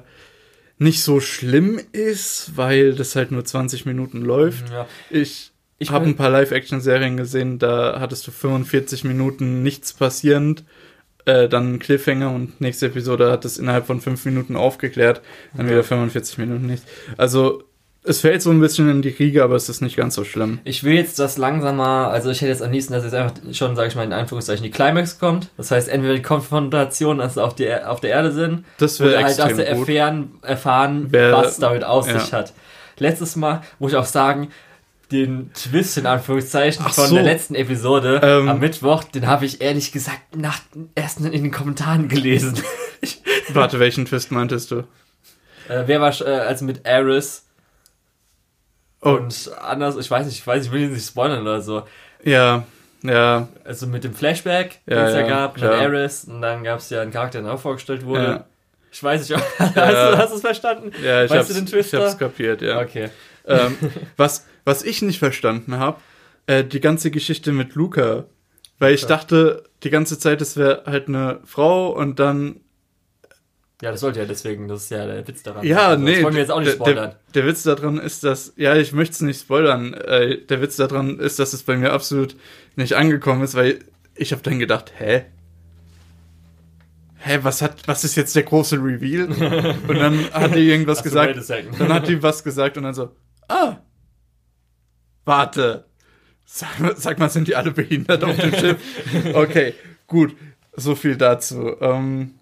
nicht 0.77 1.01
so 1.01 1.19
schlimm 1.19 1.79
ist, 1.93 2.55
weil 2.57 2.93
das 2.93 3.15
halt 3.15 3.31
nur 3.31 3.43
20 3.43 3.87
Minuten 3.87 4.21
läuft. 4.21 4.69
ja. 4.69 4.85
Ich 5.09 5.51
Ich 5.77 5.91
habe 5.91 6.05
ein 6.05 6.15
paar 6.15 6.29
Live-Action-Serien 6.29 7.17
gesehen, 7.17 7.59
da 7.59 7.99
hattest 7.99 8.25
du 8.27 8.31
45 8.31 9.03
Minuten 9.03 9.61
nichts 9.61 9.91
passierend, 9.93 10.63
äh, 11.25 11.49
dann 11.49 11.79
Cliffhanger 11.79 12.31
und 12.31 12.61
nächste 12.61 12.85
Episode 12.85 13.31
hat 13.31 13.43
es 13.45 13.57
innerhalb 13.57 13.85
von 13.85 13.99
5 13.99 14.23
Minuten 14.25 14.55
aufgeklärt, 14.55 15.21
dann 15.55 15.65
Ja. 15.65 15.73
wieder 15.73 15.83
45 15.83 16.37
Minuten 16.37 16.65
nichts. 16.67 16.85
Also 17.17 17.63
es 18.07 18.21
fällt 18.21 18.41
so 18.41 18.51
ein 18.51 18.61
bisschen 18.61 18.89
in 18.89 19.01
die 19.01 19.09
Riege, 19.09 19.43
aber 19.43 19.55
es 19.55 19.67
ist 19.67 19.81
nicht 19.81 19.97
ganz 19.97 20.13
so 20.15 20.23
schlimm. 20.23 20.59
Ich 20.63 20.83
will 20.83 20.93
jetzt 20.93 21.17
das 21.19 21.37
langsamer, 21.37 22.09
also 22.11 22.29
ich 22.29 22.39
hätte 22.39 22.51
jetzt 22.51 22.61
am 22.61 22.71
liebsten, 22.71 22.93
dass 22.93 23.03
jetzt 23.03 23.15
einfach 23.15 23.33
schon, 23.51 23.75
sage 23.75 23.87
ich 23.89 23.95
mal, 23.95 24.03
in 24.03 24.13
Anführungszeichen 24.13 24.63
die 24.63 24.69
Climax 24.71 25.19
kommt. 25.19 25.49
Das 25.57 25.71
heißt, 25.71 25.89
entweder 25.89 26.13
die 26.13 26.21
Konfrontation, 26.21 27.17
dass 27.17 27.33
sie 27.33 27.43
auf, 27.43 27.55
die, 27.55 27.73
auf 27.73 27.99
der 27.99 28.11
Erde 28.11 28.31
sind, 28.31 28.63
Das 28.77 29.01
oder 29.01 29.17
halt, 29.23 29.37
dass 29.39 29.55
sie 29.55 29.65
erfahren, 29.65 30.33
erfahren 30.43 31.07
Wer- 31.09 31.33
was 31.33 31.57
damit 31.57 31.83
auf 31.83 32.05
sich 32.05 32.29
ja. 32.31 32.37
hat. 32.37 32.53
Letztes 32.97 33.35
Mal 33.35 33.61
muss 33.79 33.91
ich 33.91 33.97
auch 33.97 34.05
sagen, 34.05 34.49
den 35.11 35.51
Twist 35.53 35.97
in 35.97 36.05
Anführungszeichen 36.05 36.83
Ach 36.87 36.93
von 36.93 37.07
so. 37.07 37.15
der 37.15 37.23
letzten 37.23 37.55
Episode 37.55 38.19
Ähm. 38.23 38.49
am 38.49 38.59
Mittwoch, 38.59 39.03
den 39.03 39.27
habe 39.27 39.45
ich 39.45 39.61
ehrlich 39.61 39.91
gesagt 39.91 40.35
nach, 40.35 40.59
erst 40.95 41.19
in 41.19 41.31
den 41.31 41.51
Kommentaren 41.51 42.07
gelesen. 42.07 42.55
Warte, 43.53 43.79
welchen 43.79 44.05
Twist 44.05 44.31
meintest 44.31 44.71
du? 44.71 44.77
äh, 45.69 45.83
wer 45.85 46.01
war, 46.01 46.13
äh, 46.21 46.25
also 46.25 46.65
mit 46.65 46.85
Eris 46.85 47.43
Oh, 49.01 49.11
und 49.11 49.51
anders, 49.61 49.97
ich 49.97 50.09
weiß 50.09 50.25
nicht, 50.25 50.37
ich 50.39 50.47
weiß, 50.47 50.65
ich 50.65 50.71
will 50.71 50.81
ihn 50.81 50.93
nicht 50.93 51.05
spoilern 51.05 51.41
oder 51.41 51.61
so. 51.61 51.83
ja, 52.23 52.63
ja, 53.03 53.47
Also 53.63 53.85
mit 53.85 54.03
dem 54.03 54.15
Flashback, 54.15 54.79
Ja, 54.87 54.95
den 54.95 55.05
es 55.05 55.13
ja, 55.13 55.19
ja, 55.21 55.27
gab, 55.27 55.53
mit 55.53 55.63
klar. 55.63 55.79
Eris 55.79 56.23
und 56.25 56.41
dann 56.41 56.63
gab 56.63 56.79
es 56.79 56.89
ja 56.89 57.01
einen 57.01 57.11
Charakter, 57.11 57.39
der 57.43 57.53
auch 57.53 57.59
vorgestellt 57.59 58.03
wurde. 58.05 58.23
ja, 58.23 58.45
Ich 58.91 59.03
weiß 59.03 59.29
nicht, 59.29 59.39
hast 59.59 59.75
du 59.75 60.17
hast 60.17 60.31
du 60.31 60.35
es 60.37 60.41
verstanden? 60.41 60.91
ja, 61.03 61.23
ich 61.23 61.29
Weißt 61.29 61.39
hab's, 61.41 61.47
du 61.49 61.53
den 61.53 61.65
ich 61.65 61.69
Twister? 61.71 62.01
hab's 62.01 62.17
kapiert, 62.17 62.63
ja. 62.63 62.79
Okay. 62.79 63.09
ähm, 63.45 63.77
was, 64.17 64.45
was 64.65 64.83
ich 64.83 65.01
nicht 65.01 65.19
verstanden 65.19 65.77
habe, 65.77 66.01
äh, 66.47 66.63
die 66.63 66.81
ganze 66.81 67.11
Geschichte 67.11 67.51
mit 67.51 67.75
Luca. 67.75 68.25
Weil 68.77 68.93
ich 68.93 69.03
Luca. 69.03 69.15
dachte 69.15 69.63
die 69.83 69.89
ganze 69.89 70.19
Zeit, 70.19 70.41
es 70.41 70.57
wäre 70.57 70.83
halt 70.85 71.07
eine 71.07 71.39
Frau 71.45 71.89
und 71.91 72.19
dann. 72.19 72.59
Ja, 73.81 73.91
das 73.91 74.01
sollte 74.01 74.19
ja 74.19 74.25
deswegen, 74.25 74.67
das 74.67 74.83
ist 74.83 74.91
ja 74.91 75.05
der 75.05 75.27
Witz 75.27 75.43
daran. 75.43 75.65
Ja, 75.65 75.89
Also, 75.89 76.03
nee. 76.03 76.15
Das 76.15 76.23
wollen 76.23 76.33
wir 76.33 76.41
jetzt 76.41 76.51
auch 76.51 76.59
nicht 76.59 76.69
der, 76.71 76.75
spoilern. 76.75 77.09
Der, 77.33 77.41
der 77.41 77.45
Witz 77.49 77.63
daran 77.63 77.99
ist, 77.99 78.23
dass. 78.23 78.53
Ja, 78.57 78.75
ich 78.75 78.91
möchte 78.91 79.13
es 79.13 79.21
nicht 79.21 79.39
spoilern. 79.39 79.93
Äh, 79.93 80.45
der 80.45 80.61
Witz 80.61 80.75
daran 80.75 81.19
ist, 81.19 81.39
dass 81.39 81.53
es 81.53 81.63
bei 81.63 81.77
mir 81.77 81.93
absolut 81.93 82.35
nicht 82.75 82.93
angekommen 82.93 83.43
ist, 83.43 83.55
weil 83.55 83.79
ich 84.15 84.31
habe 84.31 84.41
dann 84.41 84.59
gedacht, 84.59 84.93
hä? 84.97 85.25
Hä, 87.17 87.39
was 87.41 87.61
hat, 87.61 87.87
was 87.87 88.03
ist 88.03 88.15
jetzt 88.15 88.35
der 88.35 88.43
große 88.43 88.77
Reveal? 88.77 89.27
Und 89.87 89.97
dann 89.97 90.31
hat 90.31 90.53
die 90.55 90.69
irgendwas 90.69 91.01
gesagt. 91.01 91.37
Dann 91.79 91.93
hat 91.93 92.07
die 92.07 92.21
was 92.21 92.43
gesagt 92.43 92.77
und 92.77 92.83
dann 92.83 92.93
so, 92.93 93.15
ah, 93.47 93.77
warte. 95.25 95.85
Sag, 96.45 96.79
mal- 96.79 96.95
sag 96.95 97.19
mal, 97.19 97.29
sind 97.29 97.47
die 97.47 97.55
alle 97.55 97.71
behindert 97.71 98.23
auf 98.23 98.37
dem 98.37 98.53
Schiff? 98.53 98.77
Okay, 99.33 99.73
gut. 100.07 100.35
So 100.75 100.95
viel 100.95 101.15
dazu. 101.17 101.75
Ähm, 101.81 102.35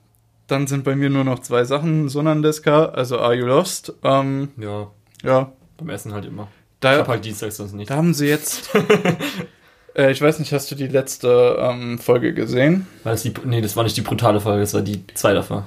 dann 0.47 0.67
sind 0.67 0.83
bei 0.83 0.95
mir 0.95 1.09
nur 1.09 1.23
noch 1.23 1.39
zwei 1.39 1.63
Sachen. 1.63 2.09
Sonandeska, 2.09 2.85
also 2.85 3.19
Are 3.19 3.33
You 3.33 3.45
Lost? 3.45 3.93
Ähm, 4.03 4.49
Ja, 4.57 4.87
ja, 5.23 5.51
beim 5.77 5.89
Essen 5.89 6.13
halt 6.13 6.25
immer. 6.25 6.47
Ich 6.81 6.89
hab 6.89 7.05
da, 7.05 7.07
halt 7.07 7.23
Dienstags 7.25 7.57
sonst 7.57 7.73
nicht. 7.73 7.89
da 7.89 7.95
haben 7.95 8.13
sie 8.13 8.27
jetzt. 8.27 8.69
äh, 9.95 10.11
ich 10.11 10.21
weiß 10.21 10.39
nicht, 10.39 10.51
hast 10.51 10.69
du 10.69 10.75
die 10.75 10.87
letzte 10.87 11.55
ähm, 11.59 11.97
Folge 11.97 12.33
gesehen? 12.33 12.87
War 13.03 13.13
das 13.13 13.23
die, 13.23 13.33
nee, 13.45 13.61
das 13.61 13.75
war 13.77 13.83
nicht 13.83 13.95
die 13.95 14.01
brutale 14.01 14.41
Folge, 14.41 14.61
das 14.61 14.73
war 14.73 14.81
die 14.81 15.05
zwei 15.13 15.33
davor. 15.33 15.65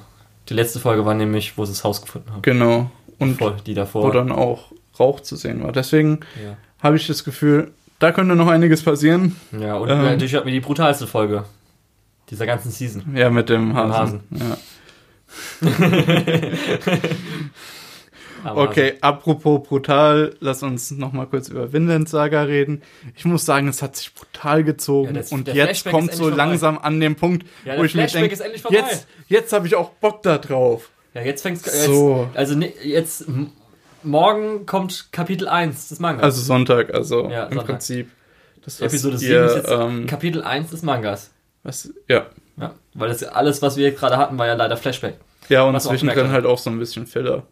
Die 0.50 0.54
letzte 0.54 0.78
Folge 0.78 1.06
war 1.06 1.14
nämlich, 1.14 1.56
wo 1.56 1.64
sie 1.64 1.72
das 1.72 1.84
Haus 1.84 2.02
gefunden 2.02 2.30
haben. 2.30 2.42
Genau. 2.42 2.90
Und 3.18 3.38
Voll, 3.38 3.56
die 3.64 3.72
davor. 3.74 4.02
wo 4.04 4.10
dann 4.10 4.30
auch 4.30 4.72
Rauch 5.00 5.20
zu 5.20 5.36
sehen 5.36 5.62
war. 5.64 5.72
Deswegen 5.72 6.20
ja. 6.44 6.56
Habe 6.86 6.96
ich 6.96 7.06
das 7.06 7.22
Gefühl, 7.24 7.72
da 7.98 8.12
könnte 8.12 8.34
noch 8.34 8.48
einiges 8.48 8.82
passieren. 8.82 9.36
ja, 9.52 9.76
und 9.76 9.88
Ähm. 9.90 10.02
natürlich 10.02 10.34
hatten 10.34 10.46
wir 10.46 10.52
die 10.52 10.60
brutalste 10.60 11.06
Folge 11.06 11.44
dieser 12.30 12.46
ganzen 12.46 12.70
Season. 12.70 13.04
Ja, 13.14 13.30
mit 13.30 13.48
dem 13.48 13.74
Hasen. 13.74 13.94
Hasen. 13.94 14.20
Ja. 14.30 14.56
Okay, 18.54 18.94
apropos 19.00 19.66
brutal, 19.66 20.34
lass 20.38 20.62
uns 20.62 20.92
noch 20.92 21.12
mal 21.12 21.26
kurz 21.26 21.48
über 21.48 21.72
Vinland 21.72 22.08
Saga 22.08 22.42
reden. 22.42 22.82
Ich 23.16 23.24
muss 23.24 23.44
sagen, 23.44 23.66
es 23.66 23.82
hat 23.82 23.96
sich 23.96 24.14
brutal 24.14 24.62
gezogen 24.62 25.08
Ja, 25.08 25.12
das- 25.14 25.32
und 25.32 25.48
jetzt 25.48 25.56
Flashback 25.56 25.92
kommt 25.92 26.12
so 26.12 26.28
langsam 26.28 26.78
an 26.78 27.00
den 27.00 27.16
Punkt, 27.16 27.44
Ja, 27.64 27.76
wo 27.76 27.82
ich 27.84 27.94
mir 27.96 28.06
denke, 28.06 28.36
jetzt, 28.70 29.06
jetzt 29.28 29.52
habe 29.52 29.66
ich 29.66 29.74
auch 29.74 29.90
Bock 29.90 30.22
da 30.22 30.38
drauf. 30.38 30.90
Ja, 31.14 31.22
jetzt 31.22 31.42
fängt's. 31.42 31.64
Jetzt, 31.64 31.86
So. 31.86 32.28
Also 32.34 32.54
ne, 32.54 32.72
jetzt 32.84 33.24
morgen 34.06 34.66
kommt 34.66 35.08
Kapitel 35.12 35.48
1 35.48 35.88
des 35.88 36.00
Mangas. 36.00 36.22
Also 36.22 36.40
Sonntag, 36.42 36.94
also 36.94 37.28
Ja, 37.28 37.44
im 37.44 37.50
Sonntag. 37.54 37.66
Prinzip. 37.66 38.10
Das, 38.64 38.80
Episode 38.80 39.18
7 39.18 39.32
ihr, 39.32 39.44
ist 39.44 39.56
jetzt 39.56 39.70
ähm, 39.70 40.06
Kapitel 40.06 40.42
1 40.42 40.70
des 40.70 40.82
Mangas. 40.82 41.30
was, 41.62 41.92
ja. 42.08 42.26
Ja, 42.58 42.74
weil 42.94 43.08
das 43.10 43.22
alles, 43.22 43.60
was 43.62 43.76
wir 43.76 43.92
gerade 43.92 44.16
hatten, 44.16 44.38
war 44.38 44.46
ja 44.46 44.54
leider 44.54 44.76
Flashback. 44.76 45.18
Ja, 45.48 45.62
und 45.64 45.78
zwischendrin 45.80 46.30
halt 46.30 46.46
auch 46.46 46.58
so 46.58 46.70
ein 46.70 46.78
bisschen 46.78 47.06
Filler. 47.06 47.44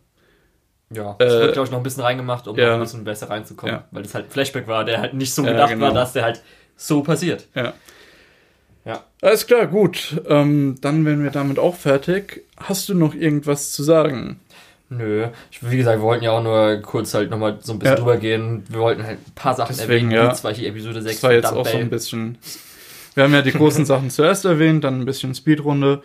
Ja, 0.90 1.14
das 1.18 1.32
Äh, 1.34 1.40
wird, 1.40 1.52
glaube 1.52 1.66
ich, 1.66 1.70
noch 1.72 1.78
ein 1.78 1.82
bisschen 1.82 2.02
reingemacht, 2.02 2.48
um 2.48 2.57
ja. 2.57 2.68
noch 2.68 2.74
ein 2.74 2.80
bisschen 2.80 3.05
besser 3.05 3.30
reinzukommen. 3.30 3.74
Ja. 3.74 3.84
Weil 3.90 4.02
das 4.02 4.14
halt 4.14 4.26
ein 4.26 4.30
Flashback 4.30 4.66
war, 4.66 4.84
der 4.84 5.00
halt 5.00 5.14
nicht 5.14 5.34
so 5.34 5.42
gedacht 5.42 5.70
genau. 5.70 5.86
war, 5.86 5.92
dass 5.92 6.12
der 6.14 6.24
halt 6.24 6.42
so 6.76 7.02
passiert. 7.02 7.46
Ja. 7.55 7.74
Ja. 8.84 9.05
Alles 9.22 9.46
klar, 9.46 9.66
gut. 9.66 10.20
Ähm, 10.28 10.76
dann 10.80 11.05
wären 11.05 11.22
wir 11.22 11.30
damit 11.30 11.59
auch 11.59 11.74
fertig. 11.74 12.44
Hast 12.57 12.88
du 12.88 12.94
noch 12.94 13.14
irgendwas 13.14 13.72
zu 13.72 13.82
sagen? 13.82 14.40
Nö, 14.91 15.28
ich, 15.51 15.68
wie 15.70 15.76
gesagt, 15.78 15.99
wir 15.99 16.03
wollten 16.05 16.24
ja 16.24 16.32
auch 16.32 16.43
nur 16.43 16.76
kurz 16.82 17.14
halt 17.14 17.30
nochmal 17.30 17.59
so 17.62 17.72
ein 17.72 17.78
bisschen 17.78 17.95
Ja. 17.95 17.99
drüber 18.01 18.16
gehen. 18.18 18.64
Wir 18.68 18.80
wollten 18.80 19.03
halt 19.03 19.18
ein 19.26 19.32
paar 19.35 19.55
Sachen 19.55 19.74
Deswegen, 19.76 20.11
erwähnen, 20.11 20.28
ja. 20.28 20.35
zum 20.35 20.43
Beispiel 20.51 20.66
Episode 20.68 21.03
6 21.03 21.14
Das 21.16 21.22
war 21.22 21.32
jetzt 21.32 21.53
auch 21.53 21.66
so 21.66 21.76
ein 21.78 21.91
bisschen. 21.91 22.39
Wir 23.14 23.24
haben 23.24 23.32
ja 23.32 23.43
die 23.43 23.53
großen 23.53 23.85
Sachen 23.87 24.11
zuerst 24.11 24.45
erwähnt, 24.45 24.85
dann 24.85 25.01
ein 25.01 25.05
bisschen 25.07 25.35
Speedrunde. 25.35 26.03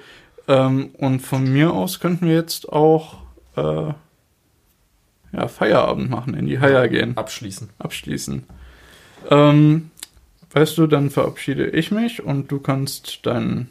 Ähm, 0.48 0.90
und 0.98 1.20
von 1.20 1.44
mir 1.52 1.74
aus 1.74 2.00
könnten 2.00 2.28
wir 2.28 2.36
jetzt 2.36 2.70
auch 2.72 3.18
äh, 3.58 3.94
ja, 5.34 5.48
Feierabend 5.48 6.10
machen, 6.10 6.34
in 6.34 6.48
die 6.48 6.60
Haier 6.60 6.88
gehen, 6.88 7.16
abschließen. 7.18 7.70
abschließen. 7.78 8.44
Ähm, 9.30 9.92
weißt 10.52 10.78
du, 10.78 10.88
dann 10.88 11.10
verabschiede 11.12 11.68
ich 11.68 11.92
mich 11.92 12.24
und 12.24 12.52
du 12.52 12.60
kannst 12.60 13.20
dein 13.28 13.68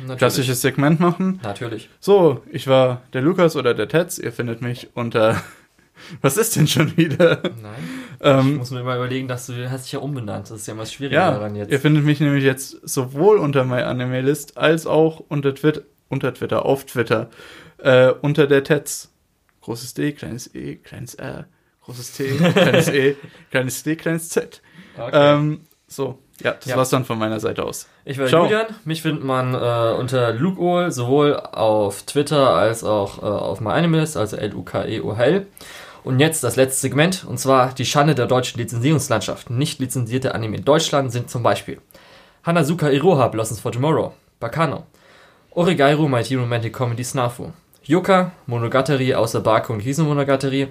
Natürlich. 0.00 0.18
klassisches 0.18 0.60
Segment 0.60 1.00
machen. 1.00 1.40
Natürlich. 1.42 1.88
So, 2.00 2.42
ich 2.50 2.66
war 2.66 3.02
der 3.12 3.22
Lukas 3.22 3.56
oder 3.56 3.74
der 3.74 3.88
Tetz. 3.88 4.18
Ihr 4.18 4.32
findet 4.32 4.60
mich 4.62 4.90
unter. 4.94 5.40
Was 6.20 6.36
ist 6.36 6.56
denn 6.56 6.66
schon 6.66 6.96
wieder? 6.96 7.40
Nein. 7.62 7.74
Ich 8.18 8.26
Ähm, 8.26 8.56
muss 8.56 8.70
mir 8.72 8.82
mal 8.82 8.96
überlegen, 8.96 9.28
dass 9.28 9.46
du 9.46 9.70
hast 9.70 9.84
dich 9.84 9.92
ja 9.92 10.00
umbenannt. 10.00 10.50
Das 10.50 10.60
ist 10.60 10.66
ja 10.66 10.76
was 10.76 10.92
schwieriger 10.92 11.20
ja, 11.20 11.30
daran 11.30 11.54
jetzt. 11.54 11.70
ihr 11.70 11.78
findet 11.78 12.04
mich 12.04 12.18
nämlich 12.20 12.42
jetzt 12.42 12.70
sowohl 12.82 13.38
unter 13.38 13.64
MyAnimeList 13.64 14.56
als 14.58 14.86
auch 14.86 15.20
unter 15.28 15.54
Twitter, 15.54 15.82
unter 16.08 16.34
Twitter, 16.34 16.64
auf 16.64 16.84
Twitter, 16.84 17.30
äh, 17.78 18.08
unter 18.10 18.46
der 18.48 18.64
Tetz. 18.64 19.12
Großes 19.60 19.94
D, 19.94 20.12
kleines 20.12 20.52
E, 20.54 20.76
kleines 20.76 21.14
R, 21.14 21.46
großes 21.82 22.12
T, 22.12 22.24
kleines 22.52 22.88
E, 22.88 23.16
kleines 23.50 23.82
D, 23.84 23.94
kleines 23.96 24.28
Z. 24.30 24.62
Okay. 24.98 25.10
Ähm, 25.12 25.60
so, 25.86 26.18
ja, 26.42 26.52
das 26.52 26.66
Ja. 26.66 26.76
war's 26.76 26.90
dann 26.90 27.04
von 27.04 27.18
meiner 27.18 27.40
Seite 27.40 27.64
aus. 27.64 27.86
Ich 28.04 28.16
bin 28.16 28.26
Ciao. 28.28 28.44
Julian. 28.44 28.66
Mich 28.84 29.02
findet 29.02 29.24
man 29.24 29.54
äh, 29.54 29.94
unter 29.98 30.32
Lukeol 30.32 30.90
sowohl 30.90 31.36
auf 31.36 32.02
Twitter 32.02 32.50
als 32.54 32.82
auch 32.84 33.18
äh, 33.22 33.26
auf 33.26 33.60
MyAnimalist, 33.60 34.16
also 34.16 34.36
L-U-K-E-O-H-L. 34.36 35.46
Und 36.02 36.20
jetzt 36.20 36.44
das 36.44 36.56
letzte 36.56 36.80
Segment, 36.82 37.24
und 37.26 37.38
zwar 37.38 37.72
die 37.72 37.86
Schande 37.86 38.14
der 38.14 38.26
deutschen 38.26 38.58
Lizenzierungslandschaft. 38.60 39.48
Nicht 39.48 39.78
lizenzierte 39.80 40.34
Anime 40.34 40.58
in 40.58 40.64
Deutschland 40.64 41.10
sind 41.12 41.30
zum 41.30 41.42
Beispiel 41.42 41.78
Hanazuka 42.44 42.90
Iroha, 42.90 43.28
Blossoms 43.28 43.60
for 43.60 43.72
Tomorrow, 43.72 44.12
Bakano, 44.38 44.84
Origairu, 45.52 46.06
My 46.08 46.22
Teen 46.22 46.40
Romantic 46.40 46.74
Comedy 46.74 47.04
Snafu, 47.04 47.52
Yoka, 47.84 48.32
Monogatari 48.46 49.14
außer 49.14 49.40
Baku 49.40 49.72
und 49.72 49.80
Riesen 49.84 50.06
Monogatari, 50.06 50.68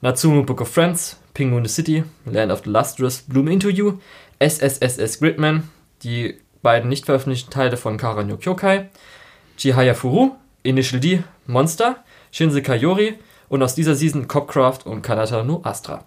Natsumu 0.00 0.42
Book 0.44 0.62
of 0.62 0.68
Friends, 0.72 1.18
Penguin 1.34 1.64
the 1.64 1.70
City, 1.70 2.04
Land 2.24 2.50
of 2.52 2.62
the 2.64 2.70
Lustrous, 2.70 3.22
Bloom 3.28 3.48
Into 3.48 3.68
You, 3.68 3.98
SSSS 4.42 5.20
Gridman, 5.20 5.68
die 6.02 6.38
beiden 6.62 6.88
nicht 6.88 7.06
veröffentlichten 7.06 7.52
Teile 7.52 7.76
von 7.76 7.96
Kara 7.96 8.24
no 8.24 8.36
Kyokai, 8.36 8.88
Chihaya 9.56 9.94
Furu, 9.94 10.32
Initial 10.62 11.00
D, 11.00 11.22
Monster, 11.46 12.02
Shinsekai 12.32 12.76
Yori 12.76 13.18
und 13.48 13.62
aus 13.62 13.74
dieser 13.74 13.94
Season 13.94 14.26
Copcraft 14.26 14.80
und 14.84 15.02
Kanata 15.02 15.44
no 15.44 15.60
Astra. 15.64 16.04